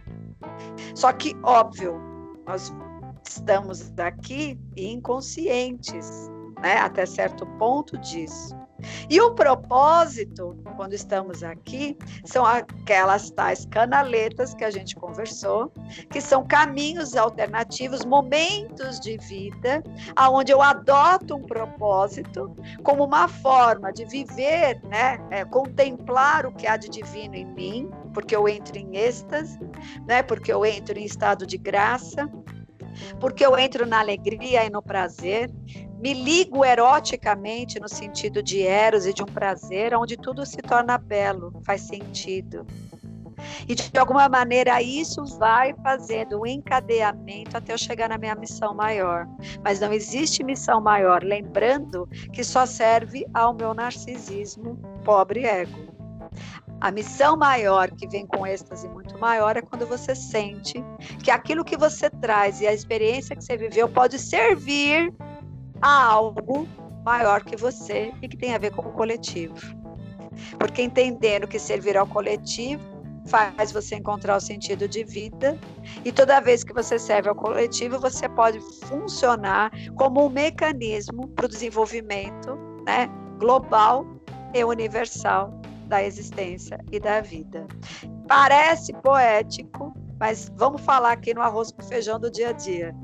Só 0.95 1.11
que, 1.15 1.35
óbvio, 1.43 1.99
nós 2.47 2.71
estamos 3.27 3.91
aqui 3.99 4.61
inconscientes 4.77 6.29
né, 6.65 6.79
até 6.79 7.05
certo 7.05 7.45
ponto 7.59 7.99
disso. 7.99 8.57
E 9.09 9.21
o 9.21 9.35
propósito, 9.35 10.59
quando 10.77 10.95
estamos 10.95 11.43
aqui, 11.43 11.97
são 12.25 12.45
aquelas 12.45 13.31
tais 13.31 13.67
canaletas 13.67 14.55
que 14.55 14.65
a 14.65 14.71
gente 14.71 14.97
conversou, 14.97 15.71
que 16.11 16.23
são 16.23 16.47
caminhos 16.47 17.17
alternativos, 17.17 18.05
momentos 18.05 18.99
de 18.99 19.19
vida, 19.19 19.83
aonde 20.17 20.53
eu 20.53 20.63
adoto 20.63 21.37
um 21.37 21.43
propósito 21.43 22.55
como 22.83 23.05
uma 23.05 23.29
forma 23.29 23.93
de 23.93 24.07
viver, 24.07 24.83
né, 24.85 25.19
é, 25.31 25.45
contemplar 25.45 26.47
o 26.47 26.53
que 26.53 26.67
há 26.67 26.79
de 26.79 26.89
divino 26.89 27.35
em 27.35 27.47
mim, 27.47 27.91
porque 28.15 28.35
eu 28.35 28.49
entro 28.49 28.79
em 28.79 28.97
êxtase, 28.97 29.59
né, 30.07 30.23
porque 30.23 30.51
eu 30.51 30.65
entro 30.65 30.99
em 30.99 31.05
estado 31.05 31.47
de 31.47 31.59
graça, 31.59 32.29
porque 33.21 33.45
eu 33.45 33.59
entro 33.59 33.87
na 33.87 34.01
alegria 34.01 34.65
e 34.65 34.71
no 34.71 34.83
prazer, 34.83 35.51
me 35.99 36.13
ligo 36.13 36.65
eroticamente 36.65 37.81
no 37.81 37.89
sentido 37.89 38.43
de 38.43 38.63
eros 38.63 39.07
e 39.07 39.15
de 39.15 39.23
um 39.23 39.27
prazer, 39.27 39.95
onde 39.95 40.17
tudo 40.17 40.45
se 40.45 40.59
torna 40.59 40.99
belo, 40.99 41.53
faz 41.65 41.83
sentido. 41.83 42.67
E 43.69 43.75
de 43.75 43.99
alguma 43.99 44.29
maneira 44.29 44.81
isso 44.83 45.25
vai 45.39 45.75
fazendo 45.83 46.41
um 46.41 46.47
encadeamento 46.47 47.57
até 47.57 47.73
eu 47.73 47.79
chegar 47.79 48.09
na 48.09 48.19
minha 48.19 48.35
missão 48.35 48.75
maior. 48.75 49.27
Mas 49.63 49.81
não 49.81 49.93
existe 49.93 50.45
missão 50.45 50.81
maior, 50.81 51.23
lembrando 51.23 52.07
que 52.33 52.45
só 52.45 52.67
serve 52.67 53.27
ao 53.33 53.55
meu 53.55 53.75
narcisismo, 53.75 54.77
pobre 55.05 55.45
ego. 55.45 55.95
A 56.81 56.91
missão 56.91 57.37
maior 57.37 57.91
que 57.91 58.07
vem 58.07 58.27
com 58.27 58.47
êxtase 58.47 58.89
maior 59.25 59.57
é 59.57 59.63
quando 59.63 59.87
você 59.87 60.15
sente 60.15 60.85
que 61.23 61.31
aquilo 61.31 61.65
que 61.65 61.79
você 61.79 62.11
traz 62.11 62.61
e 62.61 62.67
a 62.67 62.75
experiência 62.75 63.35
que 63.35 63.43
você 63.43 63.57
viveu 63.57 63.89
pode 63.89 64.19
servir 64.19 65.11
a 65.81 66.05
algo 66.05 66.69
maior 67.03 67.43
que 67.43 67.57
você 67.57 68.13
e 68.21 68.29
que 68.29 68.37
tem 68.37 68.55
a 68.55 68.59
ver 68.59 68.73
com 68.73 68.83
o 68.83 68.93
coletivo. 68.93 69.55
Porque 70.59 70.83
entendendo 70.83 71.49
que 71.49 71.59
servir 71.59 71.97
ao 71.97 72.07
coletivo 72.07 72.83
faz 73.27 73.73
você 73.73 73.97
encontrar 73.97 74.37
o 74.37 74.41
sentido 74.41 74.87
de 74.87 75.03
vida 75.03 75.59
e 76.05 76.13
toda 76.13 76.39
vez 76.41 76.63
que 76.63 76.75
você 76.75 76.99
serve 76.99 77.31
ao 77.31 77.35
coletivo, 77.35 77.99
você 77.99 78.29
pode 78.29 78.61
funcionar 78.87 79.73
como 79.97 80.27
um 80.27 80.29
mecanismo 80.29 81.29
para 81.29 81.47
o 81.47 81.49
desenvolvimento 81.49 82.59
né, 82.85 83.09
global 83.39 84.05
e 84.53 84.63
universal 84.63 85.59
da 85.87 86.05
existência 86.05 86.79
e 86.93 87.01
da 87.01 87.23
vida. 87.23 87.67
Parece 88.27 88.93
poético, 88.95 89.95
mas 90.19 90.51
vamos 90.57 90.83
falar 90.83 91.13
aqui 91.13 91.35
no 91.35 91.41
arroz 91.41 91.71
com 91.73 91.83
feijão 91.83 92.19
do 92.19 92.31
dia 92.31 92.51
a 92.51 92.53
dia 92.53 92.95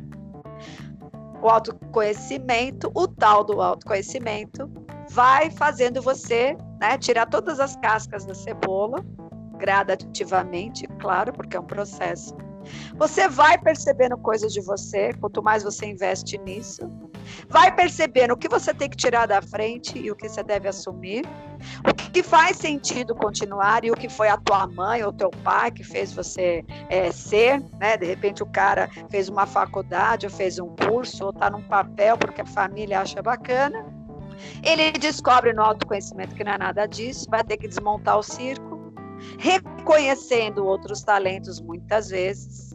o 1.43 1.49
autoconhecimento, 1.49 2.91
o 2.95 3.09
tal 3.09 3.45
do 3.45 3.61
autoconhecimento, 3.61 4.71
vai 5.09 5.51
fazendo 5.51 6.03
você 6.03 6.57
né, 6.81 6.99
tirar 6.99 7.27
todas 7.27 7.59
as 7.59 7.77
cascas 7.77 8.25
da 8.25 8.35
cebola, 8.35 9.05
gradativamente, 9.57 10.87
claro, 10.99 11.33
porque 11.33 11.57
é 11.57 11.61
um 11.61 11.67
processo. 11.67 12.35
Você 12.97 13.27
vai 13.27 13.59
percebendo 13.59 14.17
coisas 14.19 14.53
de 14.53 14.61
você, 14.61 15.13
quanto 15.15 15.43
mais 15.43 15.63
você 15.63 15.87
investe 15.87 16.39
nisso, 16.39 16.83
vai 17.49 17.75
percebendo 17.75 18.33
o 18.33 18.37
que 18.37 18.49
você 18.49 18.73
tem 18.73 18.89
que 18.89 18.97
tirar 18.97 19.27
da 19.27 19.43
frente 19.43 19.99
e 19.99 20.11
o 20.11 20.17
que 20.17 20.29
você 20.29 20.43
deve 20.43 20.69
assumir, 20.69 21.25
o 21.89 21.95
que 21.95 22.23
faz 22.23 22.57
sentido 22.57 23.15
continuar 23.15 23.85
e 23.85 23.91
o 23.91 23.95
que 23.95 24.09
foi 24.09 24.29
a 24.29 24.37
tua 24.37 24.67
mãe 24.67 25.03
ou 25.03 25.13
teu 25.13 25.31
pai 25.31 25.71
que 25.71 25.85
fez 25.85 26.13
você 26.13 26.65
é, 26.89 27.11
ser, 27.13 27.63
né? 27.79 27.97
De 27.97 28.07
repente 28.07 28.43
o 28.43 28.47
cara 28.47 28.89
fez 29.11 29.29
uma 29.29 29.47
faculdade 29.47 30.27
ou 30.27 30.33
fez 30.33 30.59
um 30.59 30.75
curso 30.77 31.25
ou 31.25 31.31
está 31.31 31.51
num 31.51 31.63
papel 31.63 32.17
porque 32.17 32.41
a 32.41 32.47
família 32.47 33.01
acha 33.01 33.23
bacana. 33.23 33.85
Ele 34.63 34.91
descobre 34.93 35.53
no 35.53 35.63
autoconhecimento 35.63 36.35
que 36.35 36.43
não 36.43 36.53
é 36.53 36.59
nada 36.59 36.87
disso, 36.87 37.27
vai 37.29 37.45
ter 37.45 37.59
que 37.59 37.69
desmontar 37.69 38.19
o 38.19 38.23
circo, 38.23 38.93
reconhecendo 39.39 40.65
outros 40.65 41.03
talentos 41.03 41.61
muitas 41.61 42.09
vezes 42.09 42.70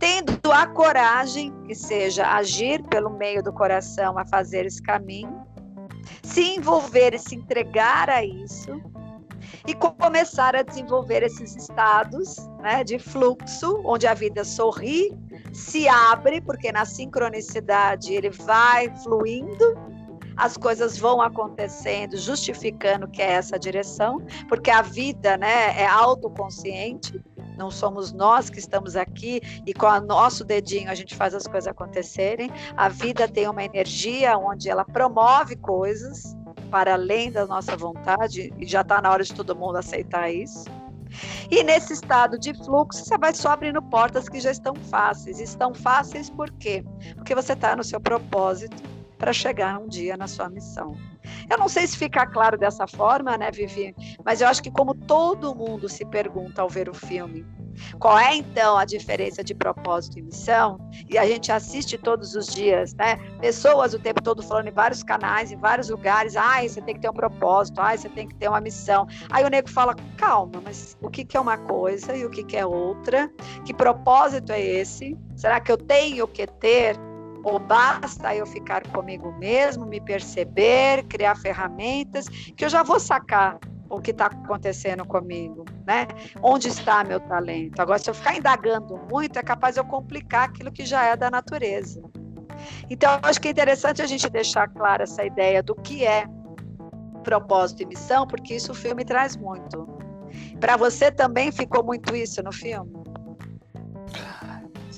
tendo 0.00 0.50
a 0.50 0.66
coragem, 0.66 1.52
que 1.66 1.74
seja 1.74 2.26
agir 2.26 2.82
pelo 2.84 3.10
meio 3.10 3.42
do 3.42 3.52
coração 3.52 4.18
a 4.18 4.24
fazer 4.24 4.64
esse 4.64 4.82
caminho, 4.82 5.46
se 6.22 6.56
envolver 6.56 7.14
e 7.14 7.18
se 7.18 7.36
entregar 7.36 8.08
a 8.08 8.24
isso, 8.24 8.80
e 9.66 9.74
começar 9.74 10.56
a 10.56 10.62
desenvolver 10.62 11.22
esses 11.22 11.54
estados 11.54 12.36
né, 12.60 12.82
de 12.82 12.98
fluxo, 12.98 13.82
onde 13.84 14.06
a 14.06 14.14
vida 14.14 14.42
sorri, 14.42 15.14
se 15.52 15.86
abre, 15.86 16.40
porque 16.40 16.72
na 16.72 16.86
sincronicidade 16.86 18.14
ele 18.14 18.30
vai 18.30 18.88
fluindo, 19.02 19.78
as 20.36 20.56
coisas 20.56 20.96
vão 20.96 21.20
acontecendo, 21.20 22.16
justificando 22.16 23.06
que 23.06 23.20
é 23.20 23.32
essa 23.32 23.58
direção, 23.58 24.24
porque 24.48 24.70
a 24.70 24.80
vida 24.80 25.36
né, 25.36 25.78
é 25.78 25.86
autoconsciente, 25.86 27.22
não 27.60 27.70
somos 27.70 28.10
nós 28.10 28.48
que 28.48 28.58
estamos 28.58 28.96
aqui 28.96 29.42
e 29.66 29.74
com 29.74 29.86
o 29.86 30.00
nosso 30.00 30.44
dedinho 30.44 30.90
a 30.90 30.94
gente 30.94 31.14
faz 31.14 31.34
as 31.34 31.46
coisas 31.46 31.68
acontecerem. 31.68 32.50
A 32.74 32.88
vida 32.88 33.28
tem 33.28 33.46
uma 33.46 33.62
energia 33.62 34.38
onde 34.38 34.70
ela 34.70 34.82
promove 34.82 35.56
coisas 35.56 36.34
para 36.70 36.94
além 36.94 37.30
da 37.30 37.46
nossa 37.46 37.76
vontade 37.76 38.50
e 38.58 38.66
já 38.66 38.80
está 38.80 39.02
na 39.02 39.10
hora 39.10 39.22
de 39.22 39.34
todo 39.34 39.54
mundo 39.54 39.76
aceitar 39.76 40.30
isso. 40.30 40.64
E 41.50 41.62
nesse 41.62 41.92
estado 41.92 42.38
de 42.38 42.54
fluxo, 42.54 43.04
você 43.04 43.18
vai 43.18 43.34
só 43.34 43.50
abrindo 43.50 43.82
portas 43.82 44.26
que 44.26 44.40
já 44.40 44.50
estão 44.50 44.74
fáceis. 44.74 45.38
Estão 45.38 45.74
fáceis 45.74 46.30
por 46.30 46.50
quê? 46.52 46.82
Porque 47.14 47.34
você 47.34 47.52
está 47.52 47.76
no 47.76 47.84
seu 47.84 48.00
propósito 48.00 48.82
para 49.18 49.34
chegar 49.34 49.78
um 49.78 49.86
dia 49.86 50.16
na 50.16 50.26
sua 50.26 50.48
missão. 50.48 50.96
Eu 51.48 51.58
não 51.58 51.68
sei 51.68 51.86
se 51.86 51.96
fica 51.96 52.26
claro 52.26 52.58
dessa 52.58 52.86
forma, 52.86 53.36
né, 53.36 53.50
Vivi? 53.50 53.94
Mas 54.24 54.40
eu 54.40 54.48
acho 54.48 54.62
que 54.62 54.70
como 54.70 54.94
todo 54.94 55.54
mundo 55.54 55.88
se 55.88 56.04
pergunta 56.04 56.62
ao 56.62 56.68
ver 56.68 56.88
o 56.88 56.94
filme, 56.94 57.44
qual 57.98 58.18
é 58.18 58.36
então 58.36 58.76
a 58.76 58.84
diferença 58.84 59.42
de 59.42 59.54
propósito 59.54 60.18
e 60.18 60.22
missão? 60.22 60.78
E 61.08 61.18
a 61.18 61.26
gente 61.26 61.50
assiste 61.52 61.96
todos 61.98 62.34
os 62.34 62.46
dias, 62.46 62.94
né? 62.94 63.16
Pessoas 63.40 63.94
o 63.94 63.98
tempo 63.98 64.22
todo 64.22 64.42
falando 64.42 64.68
em 64.68 64.72
vários 64.72 65.02
canais, 65.02 65.52
em 65.52 65.56
vários 65.56 65.88
lugares. 65.88 66.36
Ai, 66.36 66.68
você 66.68 66.80
tem 66.80 66.94
que 66.94 67.00
ter 67.00 67.10
um 67.10 67.14
propósito, 67.14 67.80
ai, 67.80 67.98
você 67.98 68.08
tem 68.08 68.28
que 68.28 68.34
ter 68.34 68.48
uma 68.48 68.60
missão. 68.60 69.06
Aí 69.30 69.44
o 69.44 69.48
nego 69.48 69.70
fala: 69.70 69.94
calma, 70.16 70.60
mas 70.62 70.96
o 71.00 71.10
que, 71.10 71.24
que 71.24 71.36
é 71.36 71.40
uma 71.40 71.58
coisa 71.58 72.16
e 72.16 72.24
o 72.24 72.30
que, 72.30 72.44
que 72.44 72.56
é 72.56 72.66
outra? 72.66 73.30
Que 73.64 73.72
propósito 73.72 74.52
é 74.52 74.60
esse? 74.60 75.16
Será 75.36 75.60
que 75.60 75.72
eu 75.72 75.76
tenho 75.76 76.26
que 76.28 76.46
ter 76.46 76.96
ou 77.42 77.58
basta 77.58 78.34
eu 78.34 78.46
ficar 78.46 78.86
comigo 78.88 79.32
mesmo, 79.38 79.86
me 79.86 80.00
perceber, 80.00 81.04
criar 81.04 81.36
ferramentas 81.36 82.28
que 82.28 82.64
eu 82.64 82.68
já 82.68 82.82
vou 82.82 83.00
sacar 83.00 83.58
o 83.88 84.00
que 84.00 84.12
está 84.12 84.26
acontecendo 84.26 85.04
comigo, 85.04 85.64
né? 85.84 86.06
Onde 86.42 86.68
está 86.68 87.02
meu 87.02 87.18
talento? 87.18 87.80
Agora, 87.80 87.98
se 87.98 88.08
eu 88.08 88.14
ficar 88.14 88.36
indagando 88.36 88.96
muito, 89.10 89.38
é 89.38 89.42
capaz 89.42 89.74
de 89.74 89.80
eu 89.80 89.84
complicar 89.84 90.48
aquilo 90.48 90.70
que 90.70 90.86
já 90.86 91.04
é 91.04 91.16
da 91.16 91.28
natureza. 91.28 92.00
Então, 92.88 93.18
acho 93.22 93.40
que 93.40 93.48
é 93.48 93.50
interessante 93.50 94.00
a 94.00 94.06
gente 94.06 94.28
deixar 94.28 94.68
clara 94.68 95.02
essa 95.02 95.24
ideia 95.24 95.62
do 95.62 95.74
que 95.74 96.06
é 96.06 96.24
propósito 97.24 97.82
e 97.82 97.86
missão, 97.86 98.26
porque 98.26 98.54
isso 98.54 98.72
o 98.72 98.74
filme 98.74 99.04
traz 99.04 99.36
muito. 99.36 99.88
Para 100.60 100.76
você 100.76 101.10
também 101.10 101.50
ficou 101.50 101.82
muito 101.82 102.14
isso 102.14 102.42
no 102.42 102.52
filme? 102.52 102.99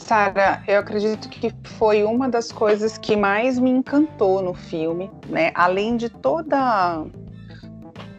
Sara, 0.03 0.63
eu 0.67 0.81
acredito 0.81 1.29
que 1.29 1.55
foi 1.65 2.03
uma 2.03 2.29
das 2.29 2.51
coisas 2.51 2.99
que 2.99 3.17
mais 3.17 3.59
me 3.59 3.71
encantou 3.71 4.43
no 4.43 4.53
filme, 4.53 5.11
né? 5.29 5.53
Além 5.55 5.97
de 5.97 6.09
toda 6.09 7.05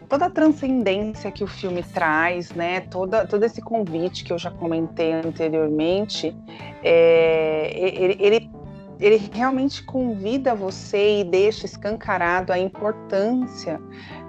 toda 0.08 0.26
a 0.26 0.30
transcendência 0.30 1.30
que 1.30 1.42
o 1.44 1.46
filme 1.46 1.82
traz, 1.82 2.52
né? 2.52 2.80
Toda, 2.80 3.26
todo 3.26 3.44
esse 3.44 3.60
convite 3.60 4.24
que 4.24 4.32
eu 4.32 4.38
já 4.38 4.50
comentei 4.50 5.12
anteriormente, 5.12 6.34
é, 6.82 7.70
ele, 7.74 8.16
ele, 8.20 8.50
ele 9.00 9.30
realmente 9.32 9.82
convida 9.82 10.54
você 10.54 11.20
e 11.20 11.24
deixa 11.24 11.66
escancarado 11.66 12.52
a 12.52 12.58
importância 12.58 13.80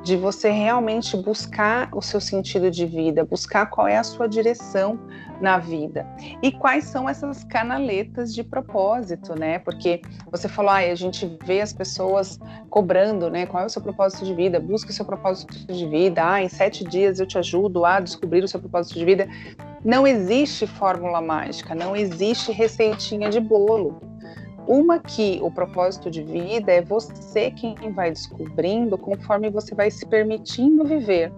de 0.04 0.18
você 0.18 0.50
realmente 0.50 1.16
buscar 1.18 1.90
o 1.94 2.02
seu 2.02 2.20
sentido 2.20 2.70
de 2.70 2.86
vida, 2.86 3.24
buscar 3.24 3.68
qual 3.68 3.88
é 3.88 3.98
a 3.98 4.04
sua 4.04 4.28
direção 4.28 5.00
na 5.42 5.58
vida. 5.58 6.06
E 6.42 6.52
quais 6.52 6.86
são 6.86 7.08
essas 7.08 7.44
canaletas 7.44 8.34
de 8.34 8.44
propósito, 8.44 9.38
né? 9.38 9.60
Porque 9.60 10.02
você 10.32 10.48
falou, 10.48 10.72
ah, 10.72 10.78
a 10.78 10.96
gente 10.96 11.38
vê 11.44 11.62
as 11.62 11.74
pessoas 11.74 12.40
cobrando, 12.70 13.30
né? 13.30 13.46
Qual 13.46 13.64
é 13.64 13.66
o 13.66 13.70
seu 13.70 13.82
propósito 13.82 14.26
de 14.26 14.34
vida? 14.34 14.60
Busque 14.60 14.92
o 14.92 14.94
seu 14.94 15.06
propósito 15.06 15.54
de 15.72 15.86
vida. 15.88 16.34
Ah, 16.34 16.42
em 16.42 16.50
sete 16.50 16.84
dias 16.84 17.20
eu 17.20 17.28
te 17.28 17.38
ajudo 17.38 17.86
a 17.86 18.00
descobrir 18.00 18.44
o 18.44 18.48
seu 18.48 18.60
propósito 18.60 18.98
de 18.98 19.06
vida. 19.06 19.28
Não 19.84 20.08
existe 20.08 20.66
fórmula 20.66 21.22
mágica, 21.22 21.76
não 21.76 21.96
existe 21.96 22.52
receitinha 22.52 23.30
de 23.30 23.40
bolo. 23.40 24.02
Uma 24.68 24.98
que 24.98 25.40
o 25.44 25.52
propósito 25.52 26.10
de 26.10 26.24
vida 26.24 26.72
é 26.72 26.82
você 26.82 27.52
quem 27.52 27.76
vai 27.92 28.10
descobrindo 28.10 28.98
conforme 28.98 29.50
você 29.50 29.76
vai 29.76 29.92
se 29.92 30.06
permitindo 30.08 30.84
viver. 30.84 31.32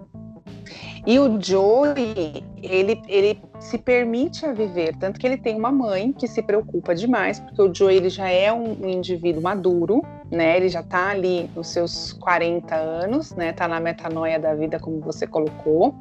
E 1.07 1.17
o 1.19 1.41
Joey, 1.41 2.43
ele, 2.61 3.01
ele 3.07 3.39
se 3.61 3.77
permite 3.77 4.45
a 4.45 4.51
viver, 4.51 4.93
tanto 4.97 5.17
que 5.17 5.25
ele 5.25 5.37
tem 5.37 5.55
uma 5.55 5.71
mãe 5.71 6.11
que 6.11 6.27
se 6.27 6.43
preocupa 6.43 6.93
demais, 6.93 7.39
porque 7.39 7.61
o 7.61 7.73
Joey 7.73 7.95
ele 7.95 8.09
já 8.09 8.27
é 8.27 8.51
um, 8.51 8.73
um 8.73 8.89
indivíduo 8.89 9.41
maduro, 9.41 10.03
né? 10.29 10.57
Ele 10.57 10.67
já 10.67 10.81
está 10.81 11.11
ali 11.11 11.49
nos 11.55 11.69
seus 11.69 12.11
40 12.11 12.75
anos, 12.75 13.31
né? 13.31 13.53
Tá 13.53 13.69
na 13.69 13.79
metanoia 13.79 14.37
da 14.37 14.53
vida, 14.53 14.81
como 14.81 14.99
você 14.99 15.25
colocou. 15.25 15.95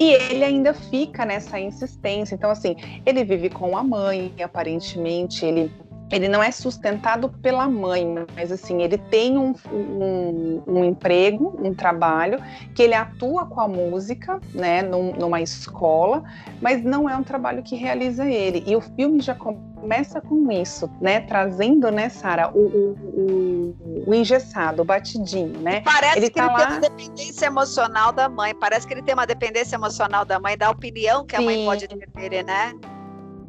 E 0.00 0.10
ele 0.10 0.42
ainda 0.42 0.74
fica 0.74 1.24
nessa 1.24 1.60
insistência. 1.60 2.34
Então, 2.34 2.50
assim, 2.50 2.74
ele 3.06 3.22
vive 3.22 3.48
com 3.48 3.76
a 3.76 3.84
mãe, 3.84 4.32
aparentemente, 4.42 5.46
ele 5.46 5.70
ele 6.10 6.28
não 6.28 6.42
é 6.42 6.50
sustentado 6.50 7.28
pela 7.28 7.68
mãe, 7.68 8.06
mas 8.34 8.52
assim, 8.52 8.82
ele 8.82 8.98
tem 8.98 9.38
um, 9.38 9.54
um, 9.72 10.62
um, 10.66 10.84
emprego, 10.84 11.58
um 11.62 11.74
trabalho, 11.74 12.38
que 12.74 12.82
ele 12.82 12.94
atua 12.94 13.46
com 13.46 13.60
a 13.60 13.68
música, 13.68 14.40
né, 14.52 14.82
num, 14.82 15.12
numa 15.12 15.40
escola, 15.40 16.22
mas 16.60 16.82
não 16.84 17.08
é 17.08 17.16
um 17.16 17.22
trabalho 17.22 17.62
que 17.62 17.74
realiza 17.74 18.28
ele. 18.28 18.62
E 18.66 18.76
o 18.76 18.80
filme 18.80 19.20
já 19.20 19.34
começa 19.34 20.20
com 20.20 20.50
isso, 20.52 20.90
né, 21.00 21.20
trazendo, 21.20 21.90
né, 21.90 22.08
Sara, 22.08 22.50
o, 22.54 22.60
o, 22.60 24.04
o, 24.06 24.14
engessado, 24.14 24.82
o 24.82 24.84
batidinho, 24.84 25.58
né? 25.60 25.80
Parece 25.80 26.18
ele 26.18 26.30
que 26.30 26.36
tá 26.36 26.44
ele 26.44 26.52
lá... 26.52 26.58
tem 26.58 26.66
uma 26.68 26.80
dependência 26.80 27.46
emocional 27.46 28.12
da 28.12 28.28
mãe, 28.28 28.54
parece 28.54 28.86
que 28.86 28.94
ele 28.94 29.02
tem 29.02 29.14
uma 29.14 29.26
dependência 29.26 29.76
emocional 29.76 30.24
da 30.24 30.38
mãe, 30.38 30.56
da 30.56 30.70
opinião 30.70 31.24
que 31.26 31.36
Sim. 31.36 31.42
a 31.42 31.44
mãe 31.44 31.64
pode 31.64 31.88
ter, 31.88 32.44
né? 32.44 32.74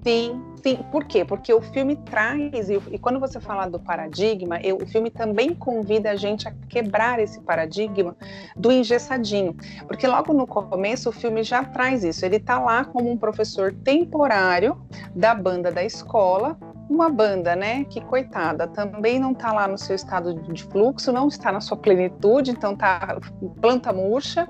Sim, 0.06 0.40
sim. 0.62 0.78
Por 0.92 1.06
quê? 1.06 1.26
Porque 1.26 1.52
o 1.52 1.60
filme 1.60 1.96
traz, 1.96 2.70
e, 2.70 2.80
e 2.92 3.00
quando 3.00 3.20
você 3.20 3.40
fala 3.40 3.66
do 3.66 3.80
paradigma, 3.80 4.60
eu, 4.62 4.78
o 4.78 4.86
filme 4.86 5.10
também 5.10 5.56
convida 5.56 6.12
a 6.12 6.16
gente 6.16 6.48
a 6.48 6.54
quebrar 6.70 7.20
esse 7.20 7.42
paradigma 7.42 8.16
do 8.56 8.72
engessadinho. 8.72 9.56
Porque 9.88 10.06
logo 10.06 10.32
no 10.32 10.46
começo 10.46 11.10
o 11.10 11.12
filme 11.12 11.42
já 11.42 11.64
traz 11.64 12.04
isso. 12.04 12.24
Ele 12.24 12.36
está 12.36 12.60
lá 12.60 12.86
como 12.86 13.10
um 13.10 13.18
professor 13.18 13.74
temporário 13.74 14.80
da 15.16 15.34
banda 15.34 15.72
da 15.72 15.84
escola, 15.84 16.56
uma 16.88 17.10
banda, 17.10 17.56
né, 17.56 17.84
que 17.86 18.00
coitada, 18.00 18.68
também 18.68 19.18
não 19.20 19.32
está 19.32 19.52
lá 19.52 19.68
no 19.68 19.76
seu 19.76 19.96
estado 19.96 20.36
de 20.36 20.64
fluxo, 20.66 21.12
não 21.12 21.28
está 21.28 21.52
na 21.52 21.60
sua 21.60 21.78
plenitude, 21.78 22.52
então 22.52 22.76
tá 22.76 23.18
planta 23.60 23.92
murcha, 23.92 24.48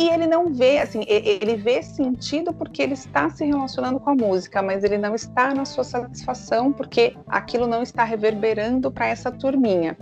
e 0.00 0.08
ele 0.08 0.26
não 0.26 0.50
vê, 0.50 0.78
assim, 0.78 1.04
ele 1.06 1.56
vê 1.56 1.82
sentido 1.82 2.54
porque 2.54 2.80
ele 2.80 2.94
está 2.94 3.28
se 3.28 3.44
relacionando 3.44 4.00
com 4.00 4.08
a 4.08 4.14
música, 4.14 4.62
mas 4.62 4.82
ele 4.82 4.96
não 4.96 5.14
está 5.14 5.52
na 5.52 5.66
sua 5.66 5.84
satisfação 5.84 6.72
porque 6.72 7.14
aquilo 7.26 7.66
não 7.66 7.82
está 7.82 8.02
reverberando 8.02 8.90
para 8.90 9.08
essa 9.08 9.30
turminha. 9.30 9.98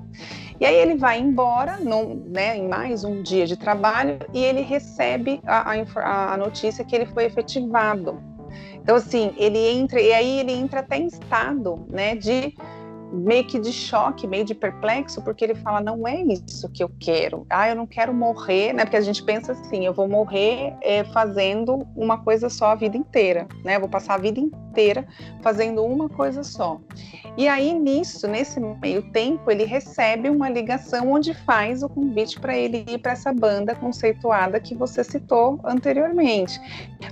E 0.61 0.64
aí 0.64 0.76
ele 0.76 0.94
vai 0.94 1.18
embora, 1.18 1.78
num, 1.78 2.14
né, 2.28 2.56
em 2.56 2.68
mais 2.68 3.02
um 3.02 3.22
dia 3.22 3.44
de 3.44 3.56
trabalho, 3.56 4.20
e 4.32 4.44
ele 4.44 4.61
recebe 4.61 5.40
a, 5.44 5.72
a, 5.72 6.34
a 6.34 6.37
notícia 6.37 6.84
que 6.84 6.94
ele 6.94 7.06
foi 7.06 7.24
efetivado. 7.24 8.22
Então, 8.74 8.94
assim, 8.94 9.34
ele 9.37 9.58
entra, 9.58 10.00
e 10.00 10.12
aí 10.12 10.38
ele 10.38 10.52
entra 10.52 10.78
até 10.78 10.96
em 10.96 11.08
estado, 11.08 11.84
né, 11.90 12.14
de 12.14 12.54
meio 13.12 13.44
que 13.44 13.59
de 13.59 13.73
choque, 13.73 14.27
meio 14.27 14.44
de 14.44 14.55
perplexo, 14.55 15.23
porque 15.23 15.44
ele 15.44 15.55
fala: 15.55 15.81
não 15.81 16.07
é 16.07 16.21
isso 16.23 16.68
que 16.71 16.83
eu 16.83 16.90
quero. 17.01 17.47
Ah, 17.51 17.68
eu 17.68 17.77
não 17.77 17.87
quero 17.87 18.12
morrer, 18.12 18.73
né? 18.73 18.85
Porque 18.85 18.97
a 18.97 19.03
gente 19.03 19.23
pensa 19.23 19.53
assim: 19.53 19.85
eu 19.87 19.92
vou 19.92 20.09
morrer 20.09 20.75
é, 20.83 21.05
fazendo 21.05 21.87
uma 21.97 22.18
coisa 22.18 22.49
só 22.49 22.66
a 22.66 22.75
vida 22.75 22.97
inteira, 22.97 23.47
né? 23.64 23.77
Eu 23.77 23.81
vou 23.81 23.88
passar 23.88 24.14
a 24.14 24.18
vida 24.18 24.40
inteira 24.40 25.07
fazendo 25.42 25.85
uma 25.85 26.09
coisa 26.09 26.42
só. 26.42 26.81
E 27.37 27.47
aí, 27.47 27.73
nisso, 27.73 28.27
nesse 28.27 28.59
meio 28.59 29.03
tempo, 29.12 29.51
ele 29.51 29.64
recebe 29.64 30.29
uma 30.29 30.49
ligação 30.49 31.12
onde 31.12 31.33
faz 31.33 31.83
o 31.83 31.88
convite 31.88 32.40
para 32.40 32.57
ele 32.57 32.85
ir 32.88 32.99
para 32.99 33.12
essa 33.12 33.33
banda 33.33 33.75
conceituada 33.75 34.59
que 34.59 34.75
você 34.75 35.05
citou 35.05 35.61
anteriormente, 35.64 36.61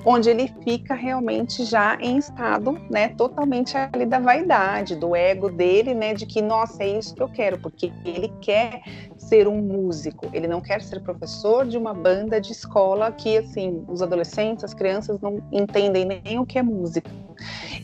onde 0.04 0.28
ele 0.28 0.52
fica 0.64 0.94
realmente 0.94 1.64
já 1.64 1.96
em 2.00 2.18
estado, 2.18 2.72
né, 2.90 3.10
totalmente 3.10 3.76
ali 3.76 4.04
da 4.04 4.18
vaidade, 4.18 4.96
do 4.96 5.14
ego 5.14 5.48
dele, 5.48 5.85
né, 5.94 6.14
de 6.14 6.26
que, 6.26 6.40
nossa, 6.40 6.82
é 6.82 6.98
isso 6.98 7.14
que 7.14 7.22
eu 7.22 7.28
quero, 7.28 7.58
porque 7.58 7.92
ele 8.04 8.32
quer 8.40 8.82
ser 9.16 9.48
um 9.48 9.60
músico, 9.60 10.28
ele 10.32 10.46
não 10.46 10.60
quer 10.60 10.82
ser 10.82 11.00
professor 11.00 11.66
de 11.66 11.76
uma 11.76 11.94
banda 11.94 12.40
de 12.40 12.52
escola 12.52 13.10
que, 13.12 13.38
assim, 13.38 13.84
os 13.88 14.02
adolescentes, 14.02 14.64
as 14.64 14.74
crianças 14.74 15.20
não 15.20 15.42
entendem 15.52 16.04
nem 16.04 16.38
o 16.38 16.46
que 16.46 16.58
é 16.58 16.62
música. 16.62 17.10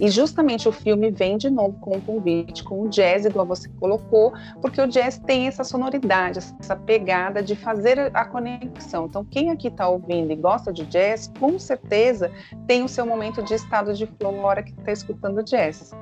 E 0.00 0.08
justamente 0.08 0.68
o 0.68 0.72
filme 0.72 1.10
vem 1.10 1.36
de 1.36 1.50
novo 1.50 1.78
com 1.80 1.96
o 1.96 2.00
convite, 2.00 2.64
com 2.64 2.82
o 2.82 2.88
jazz, 2.88 3.24
igual 3.24 3.46
você 3.46 3.68
colocou, 3.80 4.32
porque 4.60 4.80
o 4.80 4.86
jazz 4.86 5.18
tem 5.18 5.46
essa 5.46 5.64
sonoridade, 5.64 6.40
essa 6.58 6.76
pegada 6.76 7.42
de 7.42 7.54
fazer 7.54 8.10
a 8.14 8.24
conexão. 8.24 9.06
Então, 9.06 9.24
quem 9.24 9.50
aqui 9.50 9.68
está 9.68 9.88
ouvindo 9.88 10.32
e 10.32 10.36
gosta 10.36 10.72
de 10.72 10.86
jazz, 10.86 11.30
com 11.38 11.58
certeza 11.58 12.30
tem 12.66 12.82
o 12.82 12.88
seu 12.88 13.04
momento 13.04 13.42
de 13.42 13.54
estado 13.54 13.94
de 13.94 14.06
flow 14.06 14.32
na 14.32 14.42
hora 14.42 14.62
que 14.62 14.72
está 14.72 14.92
escutando 14.92 15.42
jazz 15.42 15.92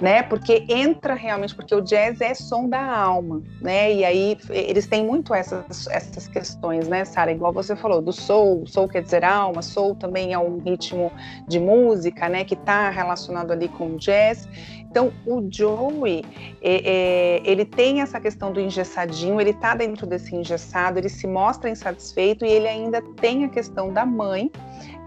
né? 0.00 0.22
Porque 0.22 0.64
entra 0.68 1.14
realmente, 1.14 1.54
porque 1.54 1.74
o 1.74 1.80
jazz 1.80 2.20
é 2.20 2.34
som 2.34 2.68
da 2.68 2.80
alma, 2.80 3.42
né? 3.60 3.92
E 3.92 4.04
aí 4.04 4.38
eles 4.50 4.86
têm 4.86 5.04
muito 5.04 5.34
essas, 5.34 5.86
essas 5.88 6.28
questões, 6.28 6.88
né, 6.88 7.04
Sara? 7.04 7.32
Igual 7.32 7.52
você 7.52 7.74
falou, 7.74 8.00
do 8.00 8.12
soul, 8.12 8.66
soul 8.66 8.88
quer 8.88 9.02
dizer 9.02 9.24
alma, 9.24 9.62
soul 9.62 9.94
também 9.94 10.32
é 10.32 10.38
um 10.38 10.58
ritmo 10.58 11.10
de 11.46 11.58
música, 11.58 12.28
né? 12.28 12.44
Que 12.44 12.54
está 12.54 12.90
relacionado 12.90 13.50
ali 13.50 13.68
com 13.68 13.94
o 13.94 13.96
jazz. 13.96 14.48
Então, 14.90 15.12
o 15.26 15.46
Joey, 15.50 16.24
é, 16.62 17.40
é, 17.42 17.42
ele 17.44 17.64
tem 17.64 18.00
essa 18.00 18.18
questão 18.18 18.50
do 18.50 18.58
engessadinho, 18.58 19.38
ele 19.38 19.50
está 19.50 19.74
dentro 19.74 20.06
desse 20.06 20.34
engessado, 20.34 20.98
ele 20.98 21.10
se 21.10 21.26
mostra 21.26 21.68
insatisfeito 21.68 22.44
e 22.44 22.48
ele 22.48 22.66
ainda 22.66 23.02
tem 23.20 23.44
a 23.44 23.48
questão 23.48 23.92
da 23.92 24.06
mãe, 24.06 24.50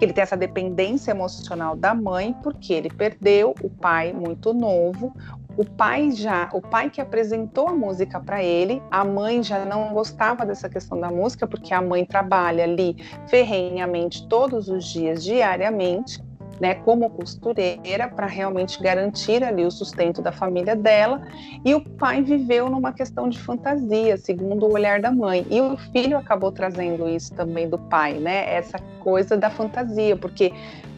que 0.01 0.05
ele 0.05 0.13
tem 0.13 0.23
essa 0.23 0.35
dependência 0.35 1.11
emocional 1.11 1.75
da 1.75 1.93
mãe, 1.93 2.35
porque 2.41 2.73
ele 2.73 2.89
perdeu 2.89 3.53
o 3.61 3.69
pai 3.69 4.11
muito 4.11 4.51
novo. 4.51 5.15
O 5.55 5.63
pai 5.63 6.09
já, 6.09 6.49
o 6.53 6.59
pai 6.59 6.89
que 6.89 6.99
apresentou 6.99 7.67
a 7.67 7.73
música 7.75 8.19
para 8.19 8.43
ele, 8.43 8.81
a 8.89 9.05
mãe 9.05 9.43
já 9.43 9.63
não 9.63 9.93
gostava 9.93 10.43
dessa 10.43 10.67
questão 10.67 10.99
da 10.99 11.11
música, 11.11 11.45
porque 11.45 11.71
a 11.71 11.83
mãe 11.83 12.03
trabalha 12.03 12.63
ali 12.63 12.95
ferrenhamente 13.27 14.27
todos 14.27 14.69
os 14.69 14.85
dias, 14.85 15.23
diariamente 15.23 16.19
né, 16.61 16.75
como 16.75 17.09
costureira 17.09 18.07
para 18.07 18.27
realmente 18.27 18.79
garantir 18.79 19.43
ali 19.43 19.65
o 19.65 19.71
sustento 19.71 20.21
da 20.21 20.31
família 20.31 20.75
dela. 20.75 21.27
E 21.65 21.73
o 21.73 21.81
pai 21.81 22.21
viveu 22.21 22.69
numa 22.69 22.93
questão 22.93 23.27
de 23.27 23.39
fantasia, 23.39 24.15
segundo 24.15 24.67
o 24.67 24.73
olhar 24.73 25.01
da 25.01 25.11
mãe. 25.11 25.43
E 25.49 25.59
o 25.59 25.75
filho 25.91 26.15
acabou 26.15 26.51
trazendo 26.51 27.09
isso 27.09 27.33
também 27.33 27.67
do 27.67 27.79
pai, 27.79 28.19
né? 28.19 28.53
Essa 28.53 28.77
coisa 28.99 29.35
da 29.35 29.49
fantasia, 29.49 30.15
porque 30.15 30.53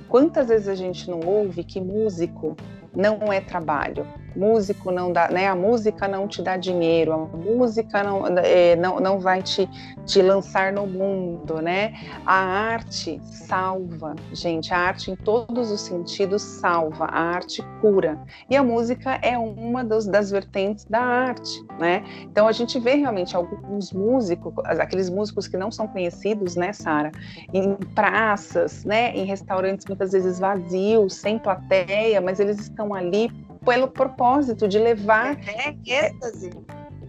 quantas 0.09 0.49
vezes 0.49 0.67
a 0.67 0.75
gente 0.75 1.09
não 1.09 1.21
ouve 1.21 1.63
que 1.63 1.79
músico 1.79 2.57
não 2.93 3.31
é 3.31 3.39
trabalho, 3.39 4.05
músico 4.35 4.91
não 4.91 5.11
dá, 5.11 5.29
né? 5.29 5.47
A 5.47 5.55
música 5.55 6.07
não 6.07 6.27
te 6.27 6.41
dá 6.41 6.57
dinheiro, 6.57 7.13
a 7.13 7.17
música 7.17 8.03
não, 8.03 8.27
é, 8.37 8.75
não, 8.75 8.99
não 8.99 9.19
vai 9.19 9.41
te, 9.41 9.69
te 10.05 10.21
lançar 10.21 10.71
no 10.71 10.85
mundo, 10.85 11.61
né? 11.61 11.93
A 12.25 12.35
arte 12.35 13.19
salva, 13.23 14.15
gente. 14.31 14.73
A 14.73 14.77
arte 14.77 15.11
em 15.11 15.15
todos 15.15 15.71
os 15.71 15.81
sentidos 15.81 16.41
salva. 16.41 17.05
A 17.05 17.19
arte 17.19 17.61
cura. 17.81 18.19
E 18.49 18.55
a 18.55 18.63
música 18.63 19.19
é 19.21 19.37
uma 19.37 19.83
dos, 19.83 20.05
das 20.05 20.31
vertentes 20.31 20.85
da 20.85 20.99
arte, 20.99 21.63
né? 21.79 22.03
Então 22.21 22.47
a 22.47 22.51
gente 22.51 22.79
vê 22.79 22.95
realmente 22.95 23.35
alguns 23.35 23.91
músicos, 23.91 24.53
aqueles 24.65 25.09
músicos 25.09 25.47
que 25.47 25.57
não 25.57 25.71
são 25.71 25.87
conhecidos, 25.87 26.55
né, 26.55 26.73
Sara, 26.73 27.11
em 27.53 27.75
praças, 27.95 28.83
né, 28.83 29.11
em 29.15 29.25
restaurantes 29.25 29.85
muitas 29.85 30.11
vezes 30.11 30.39
vazios, 30.39 31.15
sem 31.15 31.37
plateia, 31.37 32.19
mas 32.21 32.39
eles 32.39 32.59
estão 32.59 32.93
ali 32.93 33.31
pelo 33.63 33.87
propósito 33.87 34.67
de 34.67 34.79
levar. 34.79 35.37
É, 35.47 35.69
é 35.69 36.07
êxtase. 36.07 36.51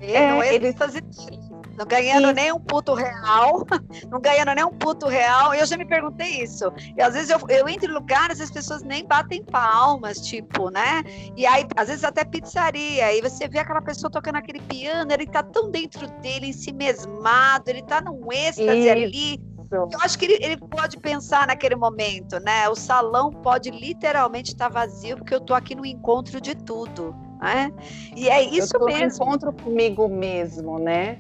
É, 0.01 0.15
é, 0.15 0.33
no 0.33 0.43
êxtase 0.43 1.01
não 1.77 1.87
ganhando 1.87 2.33
nem 2.33 2.53
um 2.53 2.61
puto 2.61 2.95
real, 2.95 3.67
não 4.09 4.21
ganhando 4.21 4.55
nem 4.55 4.65
um 4.65 4.73
puto 4.73 5.07
real. 5.07 5.55
Eu 5.55 5.67
já 5.67 5.77
me 5.77 5.85
perguntei 5.85 6.43
isso. 6.43 6.73
E 6.97 7.03
às 7.03 7.15
vezes 7.15 7.31
eu, 7.31 7.41
eu 7.49 7.69
entro 7.69 7.91
em 7.91 7.95
lugares 7.95 8.39
e 8.39 8.43
as 8.43 8.51
pessoas 8.51 8.83
nem 8.83 9.05
batem 9.05 9.43
palmas, 9.43 10.21
tipo, 10.21 10.71
né? 10.71 11.03
E 11.37 11.47
aí, 11.47 11.67
às 11.77 11.89
vezes 11.89 12.05
até 12.05 12.25
pizzaria, 12.25 13.07
aí 13.07 13.21
você 13.21 13.49
vê 13.49 13.59
aquela 13.59 13.83
pessoa 13.83 14.11
tocando 14.11 14.37
aquele 14.37 14.61
piano, 14.61 15.13
ele 15.13 15.27
tá 15.27 15.43
tão 15.43 15.71
dentro 15.71 16.07
dele, 16.21 16.49
em 16.49 16.53
si 16.53 16.73
mesmado, 16.73 17.69
ele 17.69 17.83
tá 17.83 18.01
num 18.01 18.33
êxtase 18.33 18.79
isso. 18.79 18.91
ali 18.91 19.54
eu 19.71 19.89
acho 20.01 20.19
que 20.19 20.25
ele, 20.25 20.39
ele, 20.45 20.57
pode 20.57 20.99
pensar 20.99 21.47
naquele 21.47 21.77
momento, 21.77 22.39
né? 22.41 22.69
O 22.69 22.75
salão 22.75 23.31
pode 23.31 23.71
literalmente 23.71 24.53
estar 24.53 24.69
vazio, 24.69 25.17
porque 25.17 25.35
eu 25.35 25.41
tô 25.41 25.55
aqui 25.55 25.75
no 25.75 25.85
encontro 25.85 26.41
de 26.41 26.55
tudo, 26.55 27.15
né? 27.41 27.73
E 28.17 28.29
é 28.29 28.43
isso 28.43 28.77
eu 28.77 28.87
mesmo. 28.87 29.19
No 29.19 29.25
encontro 29.25 29.53
comigo 29.53 30.09
mesmo, 30.09 30.79
né? 30.79 31.19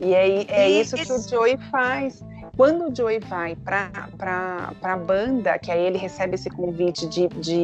E 0.00 0.14
é, 0.14 0.44
é 0.48 0.70
e 0.70 0.80
isso 0.80 0.96
que 0.96 1.12
o 1.12 1.18
Joey 1.18 1.58
faz. 1.70 2.22
Quando 2.54 2.88
o 2.88 2.94
Joey 2.94 3.18
vai 3.18 3.56
para 3.56 4.72
a 4.82 4.96
banda, 4.96 5.58
que 5.58 5.70
aí 5.70 5.86
ele 5.86 5.96
recebe 5.96 6.34
esse 6.34 6.50
convite 6.50 7.06
de, 7.06 7.26
de, 7.28 7.54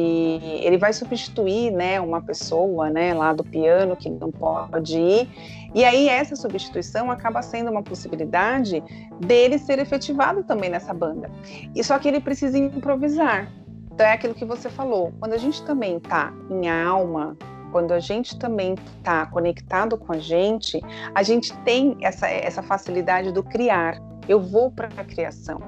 Ele 0.63 0.77
vai 0.77 0.93
substituir 0.93 1.71
né, 1.71 2.01
uma 2.01 2.21
pessoa 2.21 2.89
né, 2.89 3.13
lá 3.13 3.31
do 3.31 3.43
piano 3.43 3.95
que 3.95 4.09
não 4.09 4.31
pode 4.31 4.97
ir. 4.97 5.29
E 5.75 5.85
aí 5.85 6.09
essa 6.09 6.35
substituição 6.35 7.11
acaba 7.11 7.43
sendo 7.43 7.69
uma 7.69 7.83
possibilidade 7.83 8.83
dele 9.19 9.59
ser 9.59 9.77
efetivado 9.77 10.43
também 10.43 10.71
nessa 10.71 10.91
banda. 10.91 11.29
E 11.75 11.83
só 11.83 11.99
que 11.99 12.07
ele 12.07 12.19
precisa 12.19 12.57
improvisar. 12.57 13.51
Então 13.93 14.07
é 14.07 14.13
aquilo 14.13 14.33
que 14.33 14.45
você 14.45 14.69
falou. 14.69 15.13
Quando 15.19 15.33
a 15.33 15.37
gente 15.37 15.63
também 15.65 15.97
está 15.97 16.33
em 16.49 16.67
alma, 16.67 17.37
quando 17.71 17.91
a 17.91 17.99
gente 17.99 18.39
também 18.39 18.73
está 18.97 19.27
conectado 19.27 19.97
com 19.97 20.13
a 20.13 20.17
gente, 20.17 20.81
a 21.13 21.21
gente 21.21 21.55
tem 21.59 21.95
essa, 22.01 22.27
essa 22.27 22.63
facilidade 22.63 23.31
do 23.31 23.43
criar 23.43 24.08
eu 24.29 24.39
vou 24.39 24.71
para 24.71 24.87
a 24.95 25.03
criação. 25.03 25.59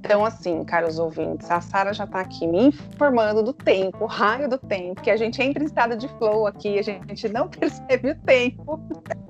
Então, 0.00 0.24
assim, 0.24 0.64
caros 0.64 0.98
ouvintes, 0.98 1.50
a 1.50 1.60
Sara 1.60 1.92
já 1.92 2.04
está 2.04 2.20
aqui 2.20 2.46
me 2.46 2.68
informando 2.68 3.42
do 3.42 3.52
tempo, 3.52 4.04
o 4.04 4.06
raio 4.06 4.48
do 4.48 4.56
tempo, 4.56 5.00
que 5.02 5.10
a 5.10 5.16
gente 5.16 5.40
entra 5.42 5.62
em 5.62 5.66
estado 5.66 5.94
de 5.94 6.08
flow 6.16 6.46
aqui, 6.46 6.78
a 6.78 6.82
gente 6.82 7.28
não 7.28 7.48
percebe 7.50 8.12
o 8.12 8.14
tempo. 8.14 8.80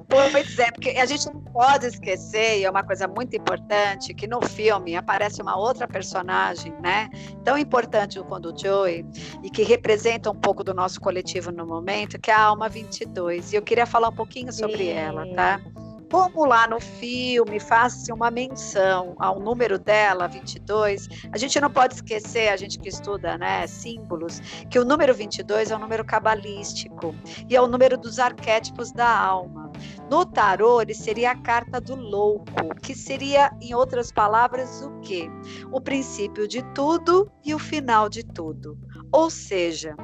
Pois 0.08 0.58
é, 0.58 0.70
porque 0.70 0.90
a 0.90 1.06
gente 1.06 1.26
não 1.26 1.40
pode 1.40 1.86
esquecer, 1.86 2.60
e 2.60 2.64
é 2.64 2.70
uma 2.70 2.84
coisa 2.84 3.06
muito 3.06 3.36
importante, 3.36 4.14
que 4.14 4.26
no 4.26 4.40
filme 4.42 4.96
aparece 4.96 5.42
uma 5.42 5.56
outra 5.56 5.86
personagem, 5.86 6.72
né? 6.80 7.10
Tão 7.44 7.58
importante 7.58 8.20
quanto 8.22 8.52
o 8.52 8.56
Joey, 8.56 9.04
e 9.42 9.50
que 9.50 9.62
representa 9.62 10.30
um 10.30 10.36
pouco 10.36 10.64
do 10.64 10.72
nosso 10.72 11.00
coletivo 11.00 11.52
no 11.52 11.66
momento, 11.66 12.18
que 12.18 12.30
é 12.30 12.34
a 12.34 12.42
Alma 12.42 12.68
22. 12.68 13.52
E 13.52 13.56
eu 13.56 13.62
queria 13.62 13.86
falar 13.86 14.08
um 14.08 14.14
pouquinho 14.14 14.52
sobre 14.52 14.84
Sim. 14.84 14.90
ela, 14.90 15.26
tá? 15.34 15.60
Como 16.10 16.44
lá 16.44 16.66
no 16.66 16.80
filme 16.80 17.60
faz-se 17.60 18.12
uma 18.12 18.30
menção 18.30 19.14
ao 19.18 19.38
número 19.38 19.78
dela, 19.78 20.26
22, 20.26 21.08
a 21.32 21.38
gente 21.38 21.60
não 21.60 21.70
pode 21.70 21.94
esquecer, 21.94 22.48
a 22.48 22.56
gente 22.56 22.78
que 22.78 22.88
estuda 22.88 23.38
né, 23.38 23.66
símbolos, 23.66 24.40
que 24.68 24.78
o 24.78 24.84
número 24.84 25.14
22 25.14 25.70
é 25.70 25.76
um 25.76 25.78
número 25.78 26.04
cabalístico 26.04 27.14
e 27.48 27.54
é 27.54 27.60
o 27.60 27.68
número 27.68 27.96
dos 27.96 28.18
arquétipos 28.18 28.90
da 28.90 29.08
alma. 29.08 29.70
No 30.10 30.26
tarô, 30.26 30.82
ele 30.82 30.94
seria 30.94 31.30
a 31.30 31.36
carta 31.36 31.80
do 31.80 31.94
louco, 31.94 32.74
que 32.82 32.94
seria, 32.94 33.50
em 33.60 33.72
outras 33.74 34.10
palavras, 34.10 34.82
o 34.82 35.00
quê? 35.00 35.30
O 35.70 35.80
princípio 35.80 36.48
de 36.48 36.62
tudo 36.74 37.30
e 37.44 37.54
o 37.54 37.58
final 37.58 38.08
de 38.08 38.24
tudo. 38.24 38.76
Ou 39.12 39.30
seja, 39.30 39.94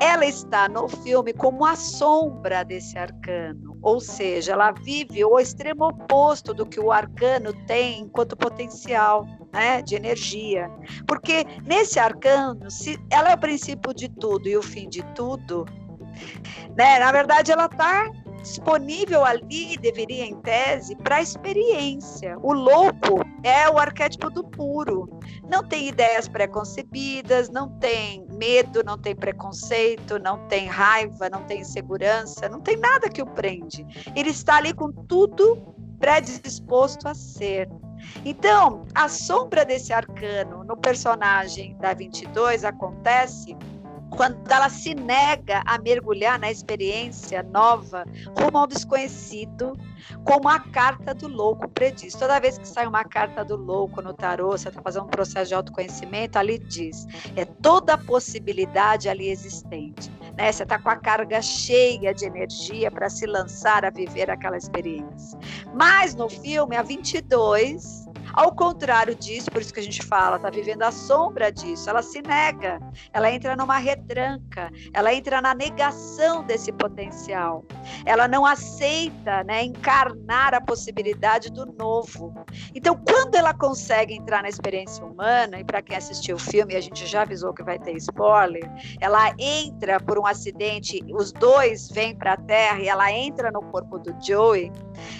ela 0.00 0.24
está 0.24 0.68
no 0.68 0.88
filme 0.88 1.32
como 1.32 1.64
a 1.64 1.76
sombra 1.76 2.64
desse 2.64 2.98
arcano, 2.98 3.71
ou 3.82 4.00
seja, 4.00 4.52
ela 4.52 4.70
vive 4.70 5.24
o 5.24 5.38
extremo 5.38 5.88
oposto 5.88 6.54
do 6.54 6.64
que 6.64 6.78
o 6.78 6.92
arcano 6.92 7.52
tem 7.66 8.00
enquanto 8.00 8.36
potencial. 8.36 9.26
Né, 9.52 9.82
de 9.82 9.94
energia, 9.94 10.70
porque 11.06 11.44
nesse 11.66 11.98
arcano, 11.98 12.70
se 12.70 12.98
ela 13.10 13.32
é 13.32 13.34
o 13.34 13.38
princípio 13.38 13.92
de 13.92 14.08
tudo 14.08 14.48
e 14.48 14.56
o 14.56 14.62
fim 14.62 14.88
de 14.88 15.02
tudo, 15.14 15.66
né, 16.74 16.98
na 16.98 17.12
verdade 17.12 17.52
ela 17.52 17.66
está 17.66 18.10
disponível 18.42 19.24
ali, 19.24 19.76
deveria 19.78 20.24
em 20.24 20.34
tese, 20.40 20.96
para 20.96 21.22
experiência. 21.22 22.36
O 22.42 22.52
louco 22.52 23.24
é 23.42 23.70
o 23.70 23.78
arquétipo 23.78 24.28
do 24.28 24.44
puro. 24.44 25.08
Não 25.48 25.62
tem 25.62 25.88
ideias 25.88 26.28
preconcebidas, 26.28 27.48
não 27.48 27.68
tem 27.78 28.26
medo, 28.32 28.82
não 28.84 28.98
tem 28.98 29.14
preconceito, 29.14 30.18
não 30.18 30.46
tem 30.48 30.66
raiva, 30.66 31.30
não 31.30 31.44
tem 31.44 31.60
insegurança, 31.60 32.48
não 32.48 32.60
tem 32.60 32.76
nada 32.76 33.08
que 33.08 33.22
o 33.22 33.26
prende. 33.26 33.86
Ele 34.14 34.30
está 34.30 34.56
ali 34.56 34.74
com 34.74 34.90
tudo 34.92 35.56
predisposto 35.98 37.08
a 37.08 37.14
ser. 37.14 37.68
Então, 38.24 38.84
a 38.94 39.08
sombra 39.08 39.64
desse 39.64 39.92
arcano 39.92 40.64
no 40.64 40.76
personagem 40.76 41.76
da 41.78 41.94
22 41.94 42.64
acontece 42.64 43.56
quando 44.16 44.50
ela 44.50 44.68
se 44.68 44.94
nega 44.94 45.62
a 45.66 45.78
mergulhar 45.78 46.38
na 46.38 46.50
experiência 46.50 47.42
nova 47.42 48.04
rumo 48.38 48.58
ao 48.58 48.66
desconhecido, 48.66 49.76
como 50.24 50.48
a 50.48 50.60
carta 50.60 51.14
do 51.14 51.28
louco 51.28 51.68
prediz. 51.68 52.14
Toda 52.14 52.40
vez 52.40 52.58
que 52.58 52.66
sai 52.66 52.86
uma 52.86 53.04
carta 53.04 53.44
do 53.44 53.56
louco 53.56 54.02
no 54.02 54.12
tarô, 54.12 54.50
você 54.50 54.68
está 54.68 54.82
fazendo 54.82 55.06
um 55.06 55.08
processo 55.08 55.48
de 55.48 55.54
autoconhecimento, 55.54 56.38
ali 56.38 56.58
diz, 56.58 57.06
é 57.36 57.44
toda 57.44 57.94
a 57.94 57.98
possibilidade 57.98 59.08
ali 59.08 59.28
existente. 59.28 60.10
Né? 60.36 60.52
Você 60.52 60.62
está 60.62 60.78
com 60.78 60.90
a 60.90 60.96
carga 60.96 61.40
cheia 61.40 62.14
de 62.14 62.24
energia 62.24 62.90
para 62.90 63.08
se 63.08 63.26
lançar 63.26 63.84
a 63.84 63.90
viver 63.90 64.30
aquela 64.30 64.56
experiência. 64.56 65.38
Mas 65.74 66.14
no 66.14 66.28
filme, 66.28 66.76
a 66.76 66.82
22, 66.82 68.01
ao 68.32 68.54
contrário 68.54 69.14
disso, 69.14 69.50
por 69.50 69.60
isso 69.60 69.72
que 69.72 69.80
a 69.80 69.82
gente 69.82 70.04
fala, 70.04 70.36
está 70.36 70.50
vivendo 70.50 70.82
a 70.82 70.90
sombra 70.90 71.50
disso, 71.50 71.88
ela 71.88 72.02
se 72.02 72.22
nega, 72.22 72.80
ela 73.12 73.30
entra 73.30 73.56
numa 73.56 73.78
retranca, 73.78 74.70
ela 74.92 75.12
entra 75.12 75.40
na 75.40 75.54
negação 75.54 76.44
desse 76.44 76.72
potencial. 76.72 77.64
Ela 78.04 78.26
não 78.28 78.44
aceita 78.44 79.44
né, 79.44 79.64
encarnar 79.64 80.54
a 80.54 80.60
possibilidade 80.60 81.50
do 81.50 81.66
novo. 81.66 82.32
Então, 82.74 82.98
quando 83.06 83.34
ela 83.34 83.54
consegue 83.54 84.14
entrar 84.14 84.42
na 84.42 84.48
experiência 84.48 85.04
humana, 85.04 85.60
e 85.60 85.64
para 85.64 85.82
quem 85.82 85.96
assistiu 85.96 86.36
o 86.36 86.38
filme, 86.38 86.76
a 86.76 86.80
gente 86.80 87.06
já 87.06 87.22
avisou 87.22 87.52
que 87.52 87.62
vai 87.62 87.78
ter 87.78 87.92
spoiler, 87.96 88.68
ela 89.00 89.32
entra 89.38 90.00
por 90.00 90.18
um 90.18 90.26
acidente, 90.26 91.04
os 91.10 91.32
dois 91.32 91.88
vêm 91.90 92.16
para 92.16 92.34
a 92.34 92.36
Terra 92.36 92.80
e 92.80 92.88
ela 92.88 93.10
entra 93.12 93.50
no 93.50 93.62
corpo 93.62 93.98
do 93.98 94.14
Joey, 94.24 94.72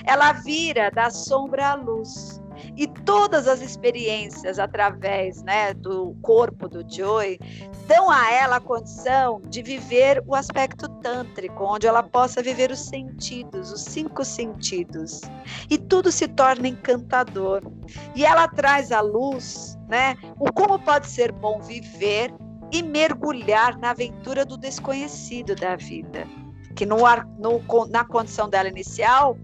ela 0.05 0.33
vira 0.33 0.91
da 0.91 1.11
sombra 1.11 1.71
à 1.71 1.75
luz. 1.75 2.42
E 2.77 2.87
todas 2.87 3.47
as 3.47 3.61
experiências 3.61 4.59
através 4.59 5.43
né, 5.43 5.75
do 5.75 6.15
corpo 6.23 6.69
do 6.69 6.85
Joy 6.89 7.39
dão 7.87 8.11
a 8.11 8.31
ela 8.33 8.57
a 8.57 8.61
condição 8.61 9.41
de 9.49 9.63
viver 9.63 10.23
o 10.27 10.35
aspecto 10.35 10.89
tântrico, 11.01 11.65
onde 11.65 11.87
ela 11.87 12.03
possa 12.03 12.43
viver 12.43 12.71
os 12.71 12.81
sentidos, 12.81 13.73
os 13.73 13.83
cinco 13.83 14.25
sentidos. 14.25 15.21
E 15.71 15.79
tudo 15.79 16.11
se 16.11 16.29
torna 16.29 16.69
encantador. 16.69 17.63
E 18.15 18.25
ela 18.25 18.49
traz 18.49 18.93
à 18.93 19.01
luz 19.01 19.79
né, 19.89 20.17
o 20.39 20.53
como 20.53 20.79
pode 20.79 21.07
ser 21.07 21.33
bom 21.33 21.61
viver 21.61 22.33
e 22.73 22.83
mergulhar 22.83 23.79
na 23.79 23.91
aventura 23.91 24.45
do 24.45 24.57
desconhecido 24.57 25.55
da 25.55 25.77
vida. 25.77 26.27
Que 26.75 26.87
no, 26.87 26.97
no, 27.39 27.87
na 27.91 28.05
condição 28.05 28.49
dela 28.49 28.69
inicial, 28.69 29.37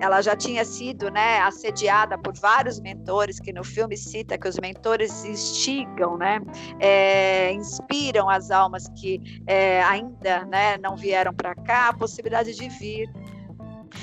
ela 0.00 0.22
já 0.22 0.34
tinha 0.34 0.64
sido 0.64 1.10
né, 1.10 1.40
assediada 1.40 2.16
por 2.16 2.34
vários 2.38 2.80
mentores, 2.80 3.38
que 3.38 3.52
no 3.52 3.62
filme 3.62 3.96
cita 3.96 4.38
que 4.38 4.48
os 4.48 4.56
mentores 4.58 5.24
instigam, 5.24 6.16
né, 6.16 6.40
é, 6.78 7.52
inspiram 7.52 8.28
as 8.28 8.50
almas 8.50 8.88
que 8.96 9.42
é, 9.46 9.82
ainda 9.82 10.44
né, 10.46 10.78
não 10.78 10.96
vieram 10.96 11.34
para 11.34 11.54
cá 11.54 11.88
a 11.88 11.92
possibilidade 11.92 12.54
de 12.54 12.68
vir. 12.68 13.10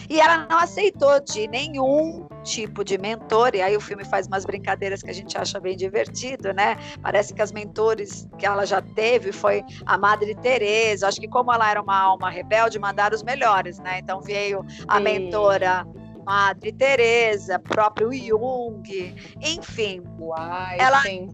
E 0.10 0.20
ela 0.22 0.48
não 0.50 0.58
aceitou 0.58 1.20
de 1.20 1.48
nenhum 1.48 2.28
tipo 2.44 2.84
de 2.84 2.98
mentor, 2.98 3.54
e 3.54 3.62
aí 3.62 3.76
o 3.76 3.82
filme 3.82 4.06
faz 4.06 4.28
umas 4.28 4.46
brincadeiras 4.46 5.02
que 5.02 5.10
a 5.10 5.14
gente 5.14 5.38
acha 5.38 5.60
bem 5.60 5.76
divertido, 5.76 6.54
né? 6.54 6.78
Parece 7.02 7.34
que 7.34 7.42
as 7.42 7.52
mentores 7.52 8.28
que 8.38 8.46
ela 8.46 8.66
já 8.66 8.82
teve 8.82 9.32
foi 9.32 9.64
a 9.86 9.98
Madre 9.98 10.34
Teresa. 10.36 11.08
Acho 11.08 11.20
que 11.20 11.28
como 11.28 11.52
ela 11.52 11.70
era 11.70 11.82
uma 11.82 11.98
alma 11.98 12.30
rebelde, 12.30 12.80
mandaram 12.80 13.16
os 13.16 13.24
melhores, 13.24 13.80
né? 13.80 14.00
Então 14.00 14.22
veio 14.22 14.66
a 14.88 14.98
Sim. 14.98 15.04
mentora 15.04 15.86
Madre 16.26 16.72
Teresa, 16.72 17.60
próprio 17.60 18.12
Jung, 18.14 19.16
enfim. 19.42 20.04
Uai, 20.20 20.78
ela, 20.80 21.02
sim. 21.02 21.30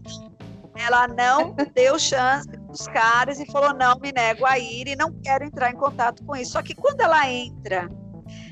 ela 0.76 1.08
não 1.08 1.54
deu 1.74 1.98
chance 1.98 2.48
os 2.68 2.86
caras 2.88 3.40
e 3.40 3.46
falou: 3.46 3.72
não, 3.72 3.98
me 4.00 4.12
nego 4.12 4.44
a 4.46 4.58
ir 4.58 4.88
e 4.88 4.96
não 4.96 5.12
quero 5.22 5.44
entrar 5.44 5.70
em 5.70 5.76
contato 5.76 6.24
com 6.24 6.34
isso. 6.36 6.52
Só 6.52 6.62
que 6.62 6.74
quando 6.74 7.00
ela 7.00 7.28
entra 7.28 7.88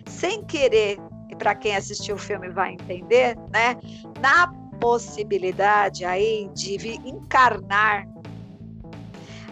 sem 0.07 0.45
querer, 0.45 0.99
e 1.31 1.37
para 1.37 1.55
quem 1.55 1.77
assistiu 1.77 2.17
o 2.17 2.19
filme 2.19 2.49
vai 2.51 2.73
entender, 2.73 3.37
né? 3.51 3.77
Na 4.21 4.49
possibilidade 4.81 6.05
aí 6.05 6.51
de 6.55 6.77
encarnar 7.07 8.07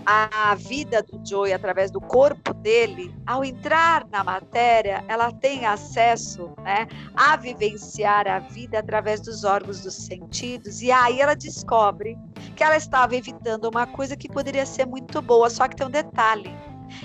a 0.04 0.54
vida 0.56 1.02
do 1.02 1.20
Joey 1.24 1.52
através 1.52 1.90
do 1.90 2.00
corpo 2.00 2.52
dele, 2.54 3.14
ao 3.26 3.44
entrar 3.44 4.06
na 4.08 4.24
matéria, 4.24 5.04
ela 5.06 5.30
tem 5.30 5.66
acesso 5.66 6.52
né, 6.62 6.88
a 7.14 7.36
vivenciar 7.36 8.26
a 8.26 8.38
vida 8.40 8.78
através 8.78 9.20
dos 9.20 9.44
órgãos 9.44 9.82
dos 9.82 9.94
sentidos, 9.94 10.82
e 10.82 10.90
aí 10.90 11.20
ela 11.20 11.36
descobre 11.36 12.18
que 12.56 12.64
ela 12.64 12.76
estava 12.76 13.14
evitando 13.14 13.68
uma 13.68 13.86
coisa 13.86 14.16
que 14.16 14.28
poderia 14.28 14.66
ser 14.66 14.86
muito 14.86 15.22
boa, 15.22 15.48
só 15.48 15.68
que 15.68 15.76
tem 15.76 15.86
um 15.86 15.90
detalhe. 15.90 16.50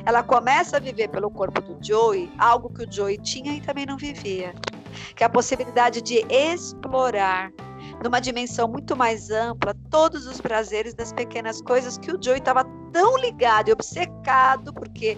Ela 0.06 0.24
começa 0.24 0.78
a 0.78 0.80
viver 0.80 1.10
pelo 1.10 1.30
corpo 1.30 1.62
do 1.62 1.78
Joey 1.86 2.32
algo 2.38 2.70
que 2.70 2.84
o 2.84 2.92
Joey 2.92 3.18
tinha 3.18 3.54
e 3.54 3.62
também 3.62 3.86
não 3.86 3.98
vivia, 3.98 4.54
que 5.16 5.24
é 5.24 5.28
a 5.28 5.30
possibilidade 5.30 6.02
de 6.02 6.26
explorar 6.30 7.52
numa 8.04 8.20
dimensão 8.20 8.68
muito 8.68 8.96
mais 8.96 9.30
ampla 9.30 9.76
todos 9.90 10.26
os 10.26 10.42
prazeres 10.42 10.94
das 10.94 11.14
pequenas 11.14 11.62
coisas 11.62 11.98
que 11.98 12.12
o 12.12 12.22
Joey 12.22 12.40
estava 12.40 12.66
tão 12.92 13.18
ligado 13.18 13.70
e 13.70 13.72
obcecado, 13.72 14.74
porque 14.74 15.18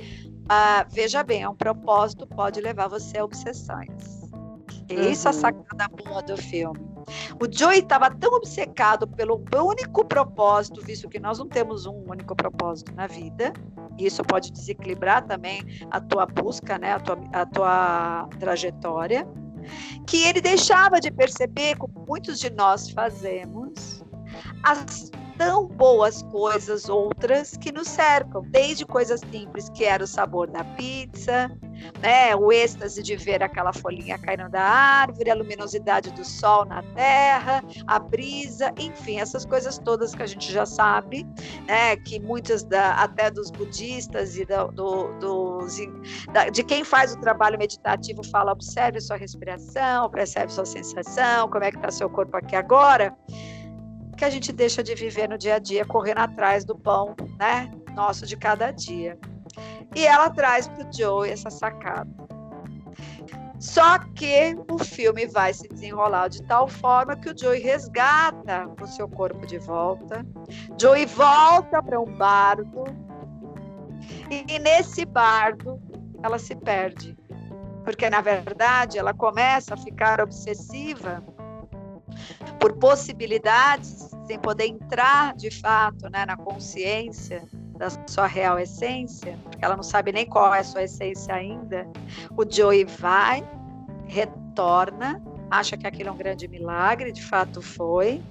ah, 0.49 0.86
veja 0.89 1.24
bem, 1.24 1.43
é 1.43 1.49
um 1.49 1.55
propósito 1.55 2.26
pode 2.26 2.61
levar 2.61 2.88
você 2.88 3.18
a 3.18 3.26
obsessões. 3.26 4.22
Uhum. 4.89 5.11
isso 5.11 5.28
é 5.28 5.32
a 5.32 5.34
uhum. 5.34 5.39
sacada 5.41 5.88
boa 5.89 6.22
do 6.22 6.38
filme. 6.38 6.80
O 7.41 7.51
Joey 7.51 7.80
estava 7.80 8.09
tão 8.09 8.34
obcecado 8.34 9.07
pelo 9.07 9.43
único 9.53 10.05
propósito, 10.05 10.82
visto 10.82 11.09
que 11.09 11.20
nós 11.20 11.39
não 11.39 11.47
temos 11.47 11.86
um 11.86 12.03
único 12.09 12.36
propósito 12.36 12.93
na 12.95 13.07
vida, 13.07 13.53
isso 14.05 14.23
pode 14.23 14.51
desequilibrar 14.51 15.25
também 15.25 15.61
a 15.91 15.99
tua 15.99 16.25
busca, 16.25 16.77
né, 16.77 16.93
a 16.93 16.99
tua, 16.99 17.19
a 17.33 17.45
tua 17.45 18.29
trajetória, 18.39 19.27
que 20.05 20.23
ele 20.23 20.41
deixava 20.41 20.99
de 20.99 21.11
perceber, 21.11 21.77
como 21.77 22.05
muitos 22.07 22.39
de 22.39 22.49
nós 22.49 22.89
fazemos, 22.89 24.03
as 24.63 25.11
tão 25.37 25.67
boas 25.67 26.23
coisas 26.23 26.89
outras 26.89 27.55
que 27.57 27.71
nos 27.71 27.87
cercam, 27.87 28.41
desde 28.49 28.85
coisas 28.85 29.21
simples, 29.31 29.69
que 29.69 29.83
era 29.85 30.03
o 30.03 30.07
sabor 30.07 30.49
da 30.49 30.63
pizza, 30.63 31.51
né, 32.01 32.36
o 32.36 32.51
êxtase 32.51 33.01
de 33.01 33.15
ver 33.15 33.43
aquela 33.43 33.73
folhinha 33.73 34.17
caindo 34.17 34.49
da 34.49 34.61
árvore, 34.61 35.30
a 35.30 35.36
luminosidade 35.36 36.11
do 36.11 36.23
sol 36.23 36.65
na 36.65 36.84
terra, 36.93 37.63
a 37.86 37.99
brisa, 37.99 38.73
enfim, 38.78 39.19
essas 39.19 39.45
coisas 39.45 39.78
todas 39.78 40.13
que 40.13 40.23
a 40.23 40.28
gente 40.28 40.51
já 40.51 40.65
sabe, 40.65 41.25
né, 41.65 41.95
que 41.97 42.19
muitas 42.19 42.63
da, 42.63 42.95
até 42.95 43.30
dos 43.30 43.51
budistas 43.51 44.38
e 44.38 44.45
do, 44.45 44.67
do, 44.71 45.19
dos, 45.19 45.78
da, 46.32 46.49
de 46.49 46.63
quem 46.63 46.84
faz 46.84 47.13
o 47.13 47.19
trabalho 47.19 47.57
meditativo 47.57 48.23
fala, 48.23 48.51
observe 48.51 48.99
sua 49.01 49.17
respiração, 49.17 50.09
percebe 50.09 50.51
sua 50.51 50.65
sensação, 50.65 51.49
como 51.49 51.63
é 51.63 51.71
que 51.71 51.78
está 51.78 51.91
seu 51.91 52.09
corpo 52.09 52.36
aqui 52.38 52.55
agora 52.55 53.15
que 54.17 54.25
a 54.25 54.30
gente 54.30 54.51
deixa 54.51 54.84
de 54.84 54.95
viver 54.95 55.30
no 55.30 55.38
dia 55.38 55.55
a 55.55 55.59
dia, 55.59 55.86
correndo 55.86 56.17
atrás 56.17 56.65
do 56.65 56.75
pão, 56.75 57.15
né? 57.38 57.71
Nosso 57.95 58.25
de 58.25 58.36
cada 58.36 58.71
dia. 58.71 59.17
E 59.95 60.05
ela 60.05 60.29
traz 60.29 60.67
para 60.67 60.87
o 60.87 60.93
Joe 60.93 61.29
essa 61.29 61.49
sacada. 61.49 62.27
Só 63.59 63.97
que 64.13 64.55
o 64.69 64.77
filme 64.77 65.25
vai 65.25 65.53
se 65.53 65.67
desenrolar 65.67 66.27
de 66.27 66.43
tal 66.43 66.67
forma 66.67 67.15
que 67.15 67.29
o 67.29 67.37
Joey 67.37 67.59
resgata 67.59 68.69
o 68.79 68.85
seu 68.85 69.09
corpo 69.09 69.47
de 69.47 69.57
volta. 69.57 70.23
Joey 70.79 71.07
volta 71.07 71.81
para 71.81 71.99
um 71.99 72.05
bardo. 72.05 72.83
E 74.29 74.59
nesse 74.59 75.05
bardo 75.05 75.81
ela 76.21 76.37
se 76.37 76.55
perde. 76.55 77.17
Porque 77.83 78.09
na 78.09 78.21
verdade 78.21 78.99
ela 78.99 79.13
começa 79.13 79.73
a 79.73 79.77
ficar 79.77 80.21
obsessiva 80.21 81.23
por 82.59 82.73
possibilidades, 82.73 84.09
sem 84.27 84.37
poder 84.37 84.67
entrar 84.67 85.35
de 85.35 85.49
fato 85.49 86.09
né, 86.09 86.25
na 86.25 86.37
consciência 86.37 87.43
da 87.78 87.89
sua 88.07 88.28
real 88.28 88.59
essência, 88.59 89.38
porque 89.43 89.63
ela 89.63 89.75
não 89.75 89.84
sabe 89.84 90.11
nem 90.11 90.25
qual 90.25 90.53
é 90.53 90.59
a 90.59 90.63
sua 90.63 90.84
essência 90.84 91.34
ainda, 91.34 91.88
o 92.36 92.49
Joey 92.49 92.86
vai, 92.86 93.47
retorna, 94.05 95.21
acha 95.49 95.78
que 95.78 95.88
aquilo 95.88 96.09
é 96.09 96.11
um 96.11 96.17
grande 96.17 96.47
milagre, 96.47 97.11
de 97.11 97.23
fato 97.23 97.61
foi, 97.61 98.21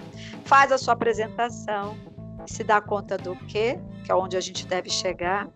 faz 0.44 0.70
a 0.72 0.78
sua 0.78 0.94
apresentação 0.94 1.96
se 2.46 2.62
dá 2.62 2.80
conta 2.80 3.18
do 3.18 3.36
quê? 3.36 3.78
Que 4.04 4.12
é 4.12 4.14
onde 4.14 4.36
a 4.36 4.40
gente 4.40 4.66
deve 4.66 4.88
chegar, 4.88 5.48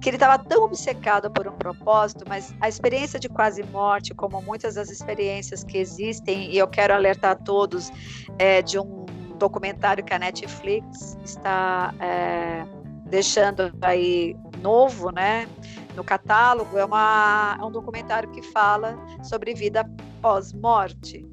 que 0.00 0.08
ele 0.08 0.16
estava 0.16 0.38
tão 0.38 0.64
obcecado 0.64 1.30
por 1.30 1.46
um 1.46 1.52
propósito, 1.52 2.24
mas 2.26 2.54
a 2.60 2.68
experiência 2.68 3.18
de 3.18 3.28
quase 3.28 3.62
morte, 3.64 4.14
como 4.14 4.40
muitas 4.40 4.74
das 4.74 4.90
experiências 4.90 5.62
que 5.62 5.78
existem, 5.78 6.50
e 6.50 6.58
eu 6.58 6.66
quero 6.66 6.94
alertar 6.94 7.32
a 7.32 7.34
todos 7.34 7.90
é, 8.38 8.62
de 8.62 8.78
um 8.78 9.06
documentário 9.38 10.04
que 10.04 10.12
a 10.12 10.18
Netflix 10.18 11.16
está 11.24 11.94
é, 12.00 12.64
deixando 13.08 13.72
aí 13.82 14.36
novo, 14.62 15.10
né? 15.10 15.48
No 15.94 16.04
catálogo, 16.04 16.78
é, 16.78 16.84
uma, 16.84 17.56
é 17.60 17.64
um 17.64 17.70
documentário 17.70 18.30
que 18.30 18.42
fala 18.42 18.96
sobre 19.22 19.54
vida 19.54 19.84
pós-morte. 20.22 21.26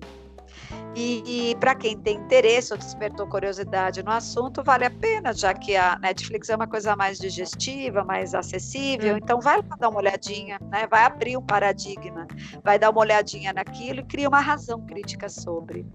E, 0.96 1.52
e 1.52 1.56
para 1.56 1.76
quem 1.76 1.98
tem 1.98 2.16
interesse 2.16 2.72
ou 2.72 2.80
despertou 2.80 3.28
curiosidade 3.28 4.02
no 4.02 4.12
assunto, 4.12 4.64
vale 4.64 4.86
a 4.86 4.90
pena, 4.90 5.34
já 5.34 5.54
que 5.54 5.76
a 5.76 6.00
Netflix 6.00 6.50
é 6.50 6.56
uma 6.56 6.68
coisa 6.68 6.96
mais 6.96 7.20
digestiva, 7.20 8.04
mais 8.04 8.34
acessível. 8.34 9.16
Hum. 9.16 9.20
Então, 9.22 9.42
vai 9.42 9.58
lá 9.58 9.76
dar 9.78 9.90
uma 9.90 10.00
olhadinha, 10.00 10.58
né? 10.72 10.88
vai 10.90 11.04
abrir 11.04 11.36
um 11.36 11.42
paradigma, 11.42 12.26
vai 12.64 12.80
dar 12.80 12.92
uma 12.92 13.02
olhadinha 13.02 13.52
naquilo 13.52 14.00
e 14.00 14.04
cria 14.04 14.30
uma 14.30 14.40
razão 14.40 14.86
crítica 14.86 15.28
sobre. 15.28 15.86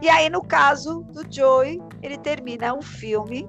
E 0.00 0.08
aí, 0.08 0.28
no 0.28 0.42
caso 0.42 1.02
do 1.12 1.24
Joey, 1.32 1.80
ele 2.02 2.18
termina 2.18 2.74
o 2.74 2.82
filme 2.82 3.46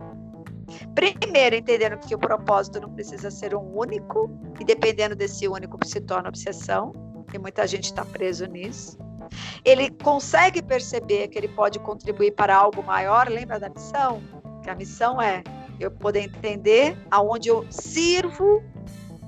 Primeiro, 0.95 1.55
entendendo 1.55 1.97
que 1.97 2.15
o 2.15 2.19
propósito 2.19 2.79
não 2.79 2.89
precisa 2.89 3.29
ser 3.31 3.55
um 3.55 3.77
único, 3.77 4.29
e 4.59 4.63
dependendo 4.63 5.15
desse 5.15 5.47
único 5.47 5.77
se 5.85 6.01
torna 6.01 6.29
obsessão, 6.29 6.93
e 7.33 7.39
muita 7.39 7.65
gente 7.65 7.85
está 7.85 8.05
preso 8.05 8.45
nisso 8.45 8.97
ele 9.63 9.89
consegue 10.03 10.61
perceber 10.61 11.27
que 11.27 11.37
ele 11.37 11.47
pode 11.47 11.79
contribuir 11.79 12.31
para 12.31 12.55
algo 12.55 12.83
maior, 12.83 13.27
lembra 13.29 13.59
da 13.59 13.69
missão? 13.69 14.21
Que 14.61 14.69
a 14.69 14.75
missão 14.75 15.21
é 15.21 15.43
eu 15.79 15.91
poder 15.91 16.21
entender 16.21 16.97
aonde 17.09 17.49
eu 17.49 17.65
sirvo 17.69 18.63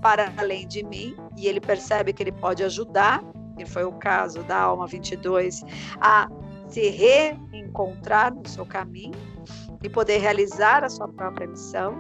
para 0.02 0.32
além 0.38 0.68
de 0.68 0.84
mim, 0.84 1.16
e 1.36 1.48
ele 1.48 1.60
percebe 1.60 2.14
que 2.14 2.22
ele 2.22 2.32
pode 2.32 2.64
ajudar, 2.64 3.24
e 3.58 3.66
foi 3.66 3.84
o 3.84 3.94
caso 3.94 4.44
da 4.44 4.58
Alma 4.58 4.86
22, 4.86 5.64
a 6.00 6.30
se 6.68 6.90
reencontrar 6.90 8.34
no 8.34 8.48
seu 8.48 8.66
caminho 8.66 9.36
e 9.86 9.90
poder 9.90 10.18
realizar 10.18 10.84
a 10.84 10.90
sua 10.90 11.08
própria 11.08 11.48
missão. 11.48 11.96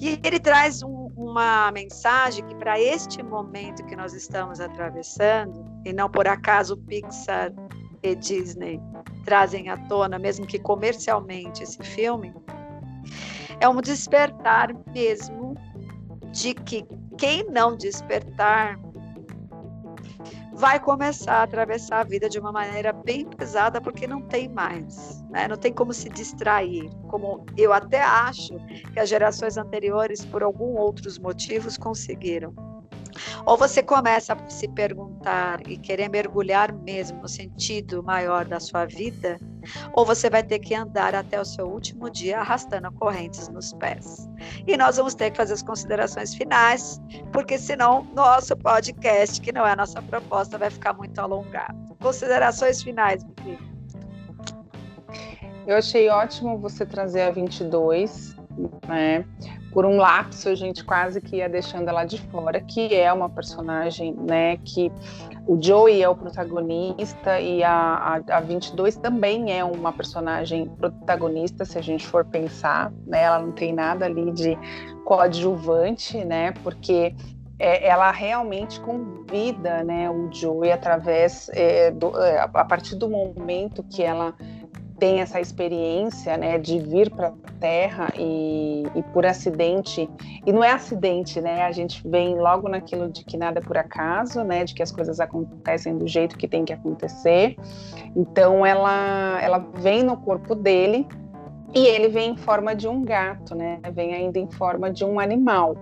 E 0.00 0.20
ele 0.22 0.38
traz 0.38 0.82
um, 0.82 1.10
uma 1.16 1.72
mensagem 1.72 2.46
que, 2.46 2.54
para 2.54 2.80
este 2.80 3.22
momento 3.22 3.84
que 3.84 3.96
nós 3.96 4.12
estamos 4.14 4.60
atravessando, 4.60 5.64
e 5.84 5.92
não 5.92 6.08
por 6.08 6.28
acaso 6.28 6.76
Pixar 6.76 7.52
e 8.02 8.14
Disney 8.14 8.80
trazem 9.24 9.68
à 9.68 9.76
tona, 9.88 10.18
mesmo 10.18 10.46
que 10.46 10.58
comercialmente, 10.58 11.62
esse 11.62 11.82
filme, 11.82 12.32
é 13.58 13.68
um 13.68 13.80
despertar 13.80 14.70
mesmo 14.94 15.54
de 16.30 16.54
que 16.54 16.86
quem 17.18 17.44
não 17.50 17.76
despertar 17.76 18.78
vai 20.54 20.78
começar 20.78 21.34
a 21.34 21.42
atravessar 21.42 22.00
a 22.00 22.04
vida 22.04 22.28
de 22.28 22.38
uma 22.38 22.52
maneira 22.52 22.92
bem 22.92 23.26
pesada, 23.26 23.80
porque 23.80 24.06
não 24.06 24.22
tem 24.22 24.48
mais, 24.48 25.22
né? 25.30 25.48
não 25.48 25.56
tem 25.56 25.72
como 25.72 25.92
se 25.92 26.08
distrair. 26.08 26.88
Como 27.08 27.44
eu 27.56 27.72
até 27.72 28.00
acho 28.00 28.54
que 28.92 29.00
as 29.00 29.08
gerações 29.08 29.56
anteriores, 29.56 30.24
por 30.24 30.42
algum 30.42 30.76
outros 30.76 31.18
motivos, 31.18 31.76
conseguiram. 31.76 32.54
Ou 33.46 33.56
você 33.56 33.82
começa 33.82 34.32
a 34.32 34.50
se 34.50 34.68
perguntar 34.68 35.60
e 35.68 35.76
querer 35.76 36.08
mergulhar 36.08 36.72
mesmo 36.72 37.20
no 37.22 37.28
sentido 37.28 38.02
maior 38.02 38.44
da 38.44 38.58
sua 38.58 38.84
vida, 38.84 39.38
ou 39.92 40.04
você 40.04 40.30
vai 40.30 40.42
ter 40.42 40.58
que 40.58 40.74
andar 40.74 41.14
até 41.14 41.40
o 41.40 41.44
seu 41.44 41.66
último 41.66 42.10
dia 42.10 42.40
arrastando 42.40 42.90
correntes 42.92 43.48
nos 43.48 43.72
pés. 43.74 44.28
E 44.66 44.76
nós 44.76 44.96
vamos 44.96 45.14
ter 45.14 45.30
que 45.30 45.36
fazer 45.36 45.54
as 45.54 45.62
considerações 45.62 46.34
finais, 46.34 47.00
porque 47.32 47.58
senão 47.58 48.06
nosso 48.14 48.56
podcast, 48.56 49.40
que 49.40 49.52
não 49.52 49.66
é 49.66 49.72
a 49.72 49.76
nossa 49.76 50.00
proposta, 50.02 50.58
vai 50.58 50.70
ficar 50.70 50.92
muito 50.94 51.18
alongado. 51.18 51.96
Considerações 52.00 52.82
finais, 52.82 53.24
Bibi. 53.24 53.58
Eu 55.66 55.78
achei 55.78 56.10
ótimo 56.10 56.58
você 56.58 56.84
trazer 56.84 57.22
a 57.22 57.30
22, 57.30 58.36
né? 58.86 59.24
Por 59.72 59.86
um 59.86 59.96
lapso, 59.96 60.48
a 60.48 60.54
gente 60.54 60.84
quase 60.84 61.20
que 61.20 61.36
ia 61.36 61.48
deixando 61.48 61.88
ela 61.88 62.04
de 62.04 62.20
fora, 62.30 62.60
que 62.60 62.94
é 62.94 63.12
uma 63.12 63.30
personagem, 63.30 64.14
né? 64.14 64.58
Que 64.58 64.92
o 65.46 65.60
Joey 65.60 66.02
é 66.02 66.08
o 66.08 66.14
protagonista 66.14 67.38
e 67.40 67.62
a, 67.62 68.20
a, 68.28 68.36
a 68.38 68.40
22 68.40 68.96
também 68.96 69.52
é 69.52 69.62
uma 69.62 69.92
personagem 69.92 70.66
protagonista, 70.66 71.64
se 71.64 71.78
a 71.78 71.82
gente 71.82 72.06
for 72.06 72.24
pensar, 72.24 72.92
né? 73.06 73.22
Ela 73.22 73.40
não 73.40 73.52
tem 73.52 73.72
nada 73.72 74.06
ali 74.06 74.30
de 74.32 74.58
coadjuvante, 75.04 76.24
né? 76.24 76.52
Porque 76.62 77.14
é, 77.58 77.86
ela 77.86 78.10
realmente 78.10 78.80
convida, 78.80 79.84
né, 79.84 80.10
o 80.10 80.28
Joey 80.32 80.72
através 80.72 81.48
é, 81.52 81.90
do, 81.90 82.16
é, 82.20 82.40
a 82.40 82.64
partir 82.64 82.96
do 82.96 83.08
momento 83.08 83.82
que 83.82 84.02
ela 84.02 84.34
tem 84.98 85.20
essa 85.20 85.40
experiência 85.40 86.36
né, 86.36 86.58
de 86.58 86.78
vir 86.78 87.10
para 87.10 87.28
a 87.28 87.32
Terra 87.60 88.12
e, 88.16 88.84
e, 88.94 89.02
por 89.12 89.26
acidente, 89.26 90.08
e 90.46 90.52
não 90.52 90.62
é 90.62 90.70
acidente, 90.70 91.40
né? 91.40 91.62
A 91.62 91.72
gente 91.72 92.06
vem 92.06 92.34
logo 92.36 92.68
naquilo 92.68 93.10
de 93.10 93.24
que 93.24 93.36
nada 93.36 93.58
é 93.58 93.62
por 93.62 93.76
acaso, 93.76 94.44
né? 94.44 94.64
De 94.64 94.74
que 94.74 94.82
as 94.82 94.92
coisas 94.92 95.18
acontecem 95.20 95.96
do 95.96 96.06
jeito 96.06 96.36
que 96.36 96.46
tem 96.46 96.64
que 96.64 96.72
acontecer. 96.72 97.56
Então 98.14 98.64
ela, 98.64 99.38
ela 99.40 99.58
vem 99.74 100.02
no 100.02 100.16
corpo 100.16 100.54
dele 100.54 101.06
e 101.74 101.86
ele 101.86 102.08
vem 102.08 102.30
em 102.30 102.36
forma 102.36 102.74
de 102.74 102.86
um 102.86 103.02
gato, 103.02 103.54
né? 103.54 103.80
Vem 103.92 104.14
ainda 104.14 104.38
em 104.38 104.48
forma 104.48 104.92
de 104.92 105.04
um 105.04 105.18
animal, 105.18 105.76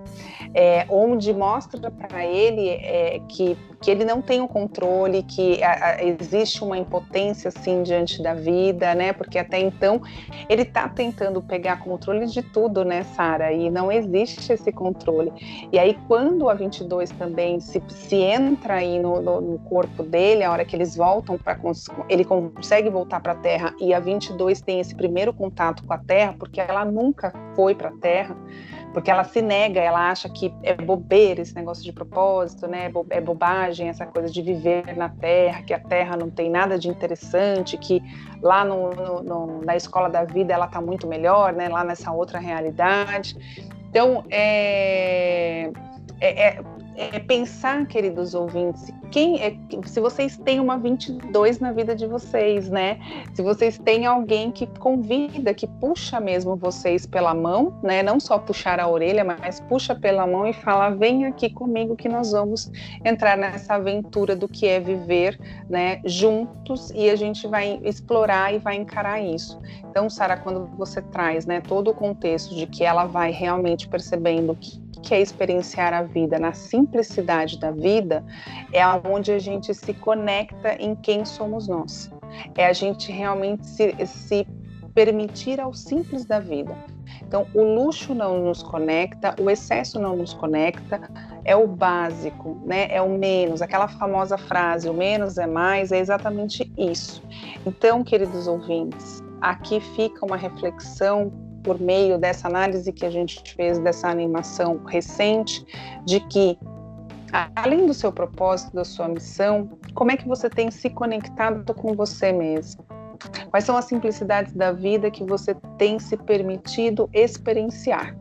é, 0.55 0.87
onde 0.89 1.35
mostra 1.35 1.91
para 1.91 2.25
ele 2.25 2.69
é, 2.69 3.21
que 3.29 3.59
que 3.83 3.91
ele 3.91 4.05
não 4.05 4.23
tem 4.23 4.41
o 4.41 4.49
controle, 4.49 5.25
que 5.25 5.63
a, 5.63 5.73
a, 5.73 6.05
existe 6.05 6.63
uma 6.63 6.79
impotência 6.79 7.49
assim 7.49 7.83
diante 7.83 8.23
da 8.23 8.33
vida, 8.33 8.95
né? 8.95 9.13
Porque 9.13 9.39
até 9.39 9.59
então 9.59 10.01
ele 10.49 10.63
está 10.63 10.89
tentando 10.89 11.43
pegar 11.43 11.81
controle 11.81 12.27
de 12.27 12.43
tudo, 12.43 12.85
né, 12.85 13.03
Sara? 13.03 13.53
E 13.53 13.69
não 13.69 13.91
existe 13.91 14.53
esse 14.53 14.71
controle. 14.71 15.33
E 15.73 15.79
aí 15.79 15.99
quando 16.07 16.49
a 16.49 16.55
22 16.55 17.11
também 17.11 17.59
se, 17.59 17.83
se 17.89 18.17
entra 18.17 18.75
aí 18.75 19.01
no, 19.01 19.21
no, 19.21 19.41
no 19.41 19.59
corpo 19.59 20.05
dele, 20.05 20.45
a 20.45 20.53
hora 20.53 20.65
que 20.65 20.77
eles 20.77 20.97
voltam 20.97 21.37
para 21.37 21.59
ele 22.09 22.25
consegue 22.25 22.89
voltar 22.89 23.21
para 23.21 23.33
a 23.33 23.37
Terra 23.37 23.75
e 23.81 23.93
a 23.93 23.99
22 23.99 24.61
tem 24.61 24.79
esse 24.79 24.95
primeiro 24.95 25.33
contato 25.33 25.85
com 25.85 25.93
a 25.93 25.99
Terra, 25.99 26.35
porque 26.39 26.61
ela 26.61 26.85
nunca 26.85 27.33
foi 27.57 27.75
para 27.75 27.89
a 27.89 27.93
Terra 27.93 28.37
porque 28.93 29.11
ela 29.11 29.25
se 29.25 29.41
nega, 29.41 29.81
ela 29.81 30.11
acha 30.11 30.29
que 30.29 30.53
é 30.63 30.75
bobeira 30.75 31.41
esse 31.41 31.55
negócio 31.55 31.83
de 31.83 31.93
propósito, 31.93 32.67
né? 32.67 32.91
É 33.11 33.21
bobagem 33.21 33.89
essa 33.89 34.07
coisa 34.07 34.31
de 34.31 34.43
viver 34.43 34.97
na 34.97 35.09
Terra, 35.09 35.63
que 35.63 35.73
a 35.73 35.79
Terra 35.79 36.17
não 36.17 36.31
tem 36.31 36.51
nada 36.51 36.79
de 36.79 36.89
interessante, 36.89 37.77
que 37.79 38.03
lá 38.41 38.65
no, 38.65 38.91
no, 38.91 39.23
no, 39.23 39.65
na 39.65 39.77
escola 39.77 40.09
da 40.09 40.25
vida 40.25 40.53
ela 40.53 40.67
está 40.67 40.81
muito 40.81 41.07
melhor, 41.07 41.53
né? 41.53 41.69
Lá 41.69 41.83
nessa 41.83 42.13
outra 42.13 42.39
realidade. 42.39 43.37
Então, 43.89 44.25
é, 44.31 45.71
é, 46.21 46.49
é 46.49 46.63
é, 46.97 47.19
pensar, 47.19 47.87
queridos 47.87 48.35
ouvintes, 48.35 48.93
quem 49.11 49.41
é, 49.41 49.57
se 49.85 50.01
vocês 50.01 50.37
têm 50.37 50.61
uma 50.61 50.77
22 50.79 51.59
na 51.59 51.73
vida 51.73 51.95
de 51.95 52.07
vocês, 52.07 52.69
né? 52.69 52.99
Se 53.35 53.43
vocês 53.43 53.79
têm 53.79 54.07
alguém 54.07 54.51
que 54.51 54.67
convida, 54.67 55.55
que 55.55 55.67
puxa 55.67 56.21
mesmo 56.21 56.57
vocês 56.57 57.07
pela 57.07 57.35
mão, 57.35 57.79
né? 57.83 58.03
Não 58.03 58.19
só 58.19 58.39
puxar 58.39 58.81
a 58.81 58.89
orelha, 58.89 59.25
mas 59.25 59.61
puxa 59.61 59.95
pela 59.95 60.27
mão 60.27 60.47
e 60.47 60.53
fala: 60.53 60.91
vem 60.91 61.27
aqui 61.27 61.51
comigo 61.51 61.97
que 61.97 62.09
nós 62.09 62.33
vamos 62.33 62.71
entrar 63.05 63.37
nessa 63.37 63.75
aventura 63.75 64.35
do 64.35 64.49
que 64.49 64.67
é 64.67 64.81
viver, 64.81 65.39
né? 65.69 66.01
Juntos 66.05 66.91
e 66.95 67.09
a 67.09 67.17
gente 67.17 67.47
vai 67.47 67.81
explorar 67.85 68.55
e 68.55 68.59
vai 68.59 68.77
encarar 68.77 69.21
isso. 69.21 69.59
Então, 69.91 70.09
Sara, 70.09 70.37
quando 70.37 70.67
você 70.77 71.03
traz, 71.03 71.45
né, 71.45 71.61
todo 71.61 71.91
o 71.91 71.95
contexto 71.95 72.55
de 72.55 72.67
que 72.67 72.83
ela 72.83 73.05
vai 73.05 73.31
realmente 73.31 73.87
percebendo 73.89 74.57
que 74.57 74.82
que 75.03 75.15
é 75.15 75.21
experienciar 75.21 75.93
a 75.93 76.03
vida 76.03 76.39
na 76.39 76.53
simplicidade 76.53 77.59
da 77.59 77.71
vida, 77.71 78.25
é 78.73 78.83
onde 79.09 79.33
a 79.33 79.39
gente 79.39 79.75
se 79.75 79.95
conecta 79.95 80.75
em 80.75 80.95
quem 80.95 81.25
somos 81.25 81.69
nós. 81.69 82.11
É 82.57 82.67
a 82.67 82.73
gente 82.73 83.11
realmente 83.11 83.67
se, 83.67 83.95
se 84.07 84.47
permitir 84.95 85.61
ao 85.61 85.73
simples 85.73 86.25
da 86.25 86.39
vida. 86.39 86.77
Então, 87.23 87.47
o 87.55 87.63
luxo 87.63 88.15
não 88.15 88.39
nos 88.43 88.63
conecta, 88.63 89.35
o 89.41 89.49
excesso 89.49 89.99
não 89.99 90.17
nos 90.17 90.35
conecta, 90.35 91.01
é 91.45 91.57
o 91.57 91.67
básico, 91.67 92.61
né? 92.65 92.89
É 92.91 93.01
o 93.01 93.09
menos, 93.09 93.63
aquela 93.63 93.89
famosa 93.89 94.37
frase, 94.37 94.89
o 94.89 94.95
menos 94.95 95.39
é 95.39 95.47
mais, 95.47 95.93
é 95.93 95.99
exatamente 95.99 96.71
isso. 96.77 97.23
Então, 97.65 98.05
queridos 98.05 98.47
ouvintes, 98.47 99.23
aqui 99.41 99.81
fica 99.81 100.25
uma 100.25 100.37
reflexão 100.37 101.33
por 101.63 101.81
meio 101.81 102.19
dessa 102.19 102.49
análise 102.49 102.93
que 102.93 103.07
a 103.07 103.11
gente 103.11 103.43
fez 103.55 103.79
dessa 103.79 104.09
animação 104.09 104.83
recente, 104.85 105.65
de 106.05 106.21
que 106.21 106.59
além 107.57 107.87
do 107.87 107.95
seu 107.95 108.13
propósito, 108.13 108.75
da 108.75 108.85
sua 108.85 109.09
missão, 109.09 109.71
como 109.95 110.11
é 110.11 110.17
que 110.17 110.29
você 110.29 110.51
tem 110.51 110.71
se 110.71 110.91
conectado 110.91 111.75
com 111.75 111.95
você 111.95 112.33
mesmo? 112.33 112.85
Quais 113.51 113.65
são 113.65 113.77
as 113.77 113.85
simplicidades 113.85 114.53
da 114.53 114.73
vida 114.73 115.11
que 115.11 115.25
você 115.25 115.55
tem 115.79 115.99
se 115.99 116.17
permitido 116.17 117.09
experienciar? 117.13 118.17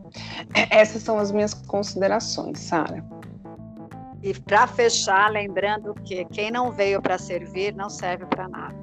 Essas 0.70 1.02
são 1.02 1.18
as 1.18 1.32
minhas 1.32 1.54
considerações, 1.54 2.60
Sara. 2.60 3.04
E 4.22 4.32
para 4.32 4.66
fechar, 4.68 5.30
lembrando 5.30 5.94
que 6.04 6.24
quem 6.26 6.50
não 6.50 6.70
veio 6.70 7.02
para 7.02 7.18
servir 7.18 7.74
não 7.74 7.90
serve 7.90 8.24
para 8.26 8.48
nada. 8.48 8.81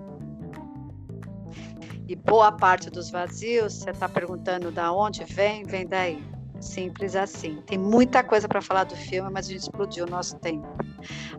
E 2.10 2.16
boa 2.16 2.52
parte 2.52 2.90
dos 2.90 3.12
vazios, 3.12 3.72
você 3.72 3.92
está 3.92 4.10
perguntando 4.10 4.72
da 4.72 4.92
onde 4.92 5.24
vem, 5.26 5.64
vem 5.64 5.86
daí. 5.86 6.24
Simples 6.60 7.16
assim. 7.16 7.62
Tem 7.68 7.78
muita 7.78 8.24
coisa 8.24 8.48
para 8.48 8.64
falar 8.64 8.86
do 8.86 8.96
filme, 8.96 9.30
mas 9.32 9.46
a 9.46 9.50
gente 9.52 9.62
explodiu 9.62 10.08
o 10.08 10.10
nosso 10.10 10.36
tempo. 10.40 10.68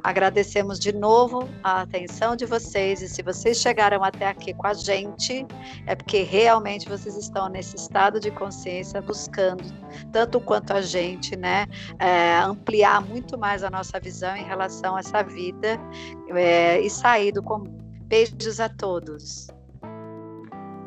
Agradecemos 0.00 0.78
de 0.78 0.92
novo 0.92 1.48
a 1.64 1.80
atenção 1.80 2.36
de 2.36 2.46
vocês 2.46 3.02
e 3.02 3.08
se 3.08 3.20
vocês 3.20 3.58
chegaram 3.58 4.04
até 4.04 4.28
aqui 4.28 4.54
com 4.54 4.64
a 4.68 4.72
gente, 4.72 5.44
é 5.88 5.96
porque 5.96 6.22
realmente 6.22 6.88
vocês 6.88 7.16
estão 7.16 7.48
nesse 7.48 7.74
estado 7.74 8.20
de 8.20 8.30
consciência 8.30 9.02
buscando, 9.02 9.64
tanto 10.12 10.40
quanto 10.40 10.72
a 10.72 10.80
gente, 10.80 11.36
né, 11.36 11.66
é, 11.98 12.38
ampliar 12.38 13.04
muito 13.04 13.36
mais 13.36 13.64
a 13.64 13.70
nossa 13.70 13.98
visão 13.98 14.36
em 14.36 14.44
relação 14.44 14.94
a 14.94 15.00
essa 15.00 15.20
vida 15.24 15.80
é, 16.28 16.80
e 16.80 16.88
sair 16.88 17.32
do 17.32 17.42
comum. 17.42 17.76
Beijos 18.06 18.60
a 18.60 18.68
todos. 18.68 19.48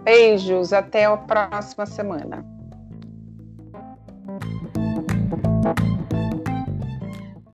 Beijos, 0.03 0.73
até 0.73 1.05
a 1.05 1.15
próxima 1.15 1.85
semana. 1.85 2.45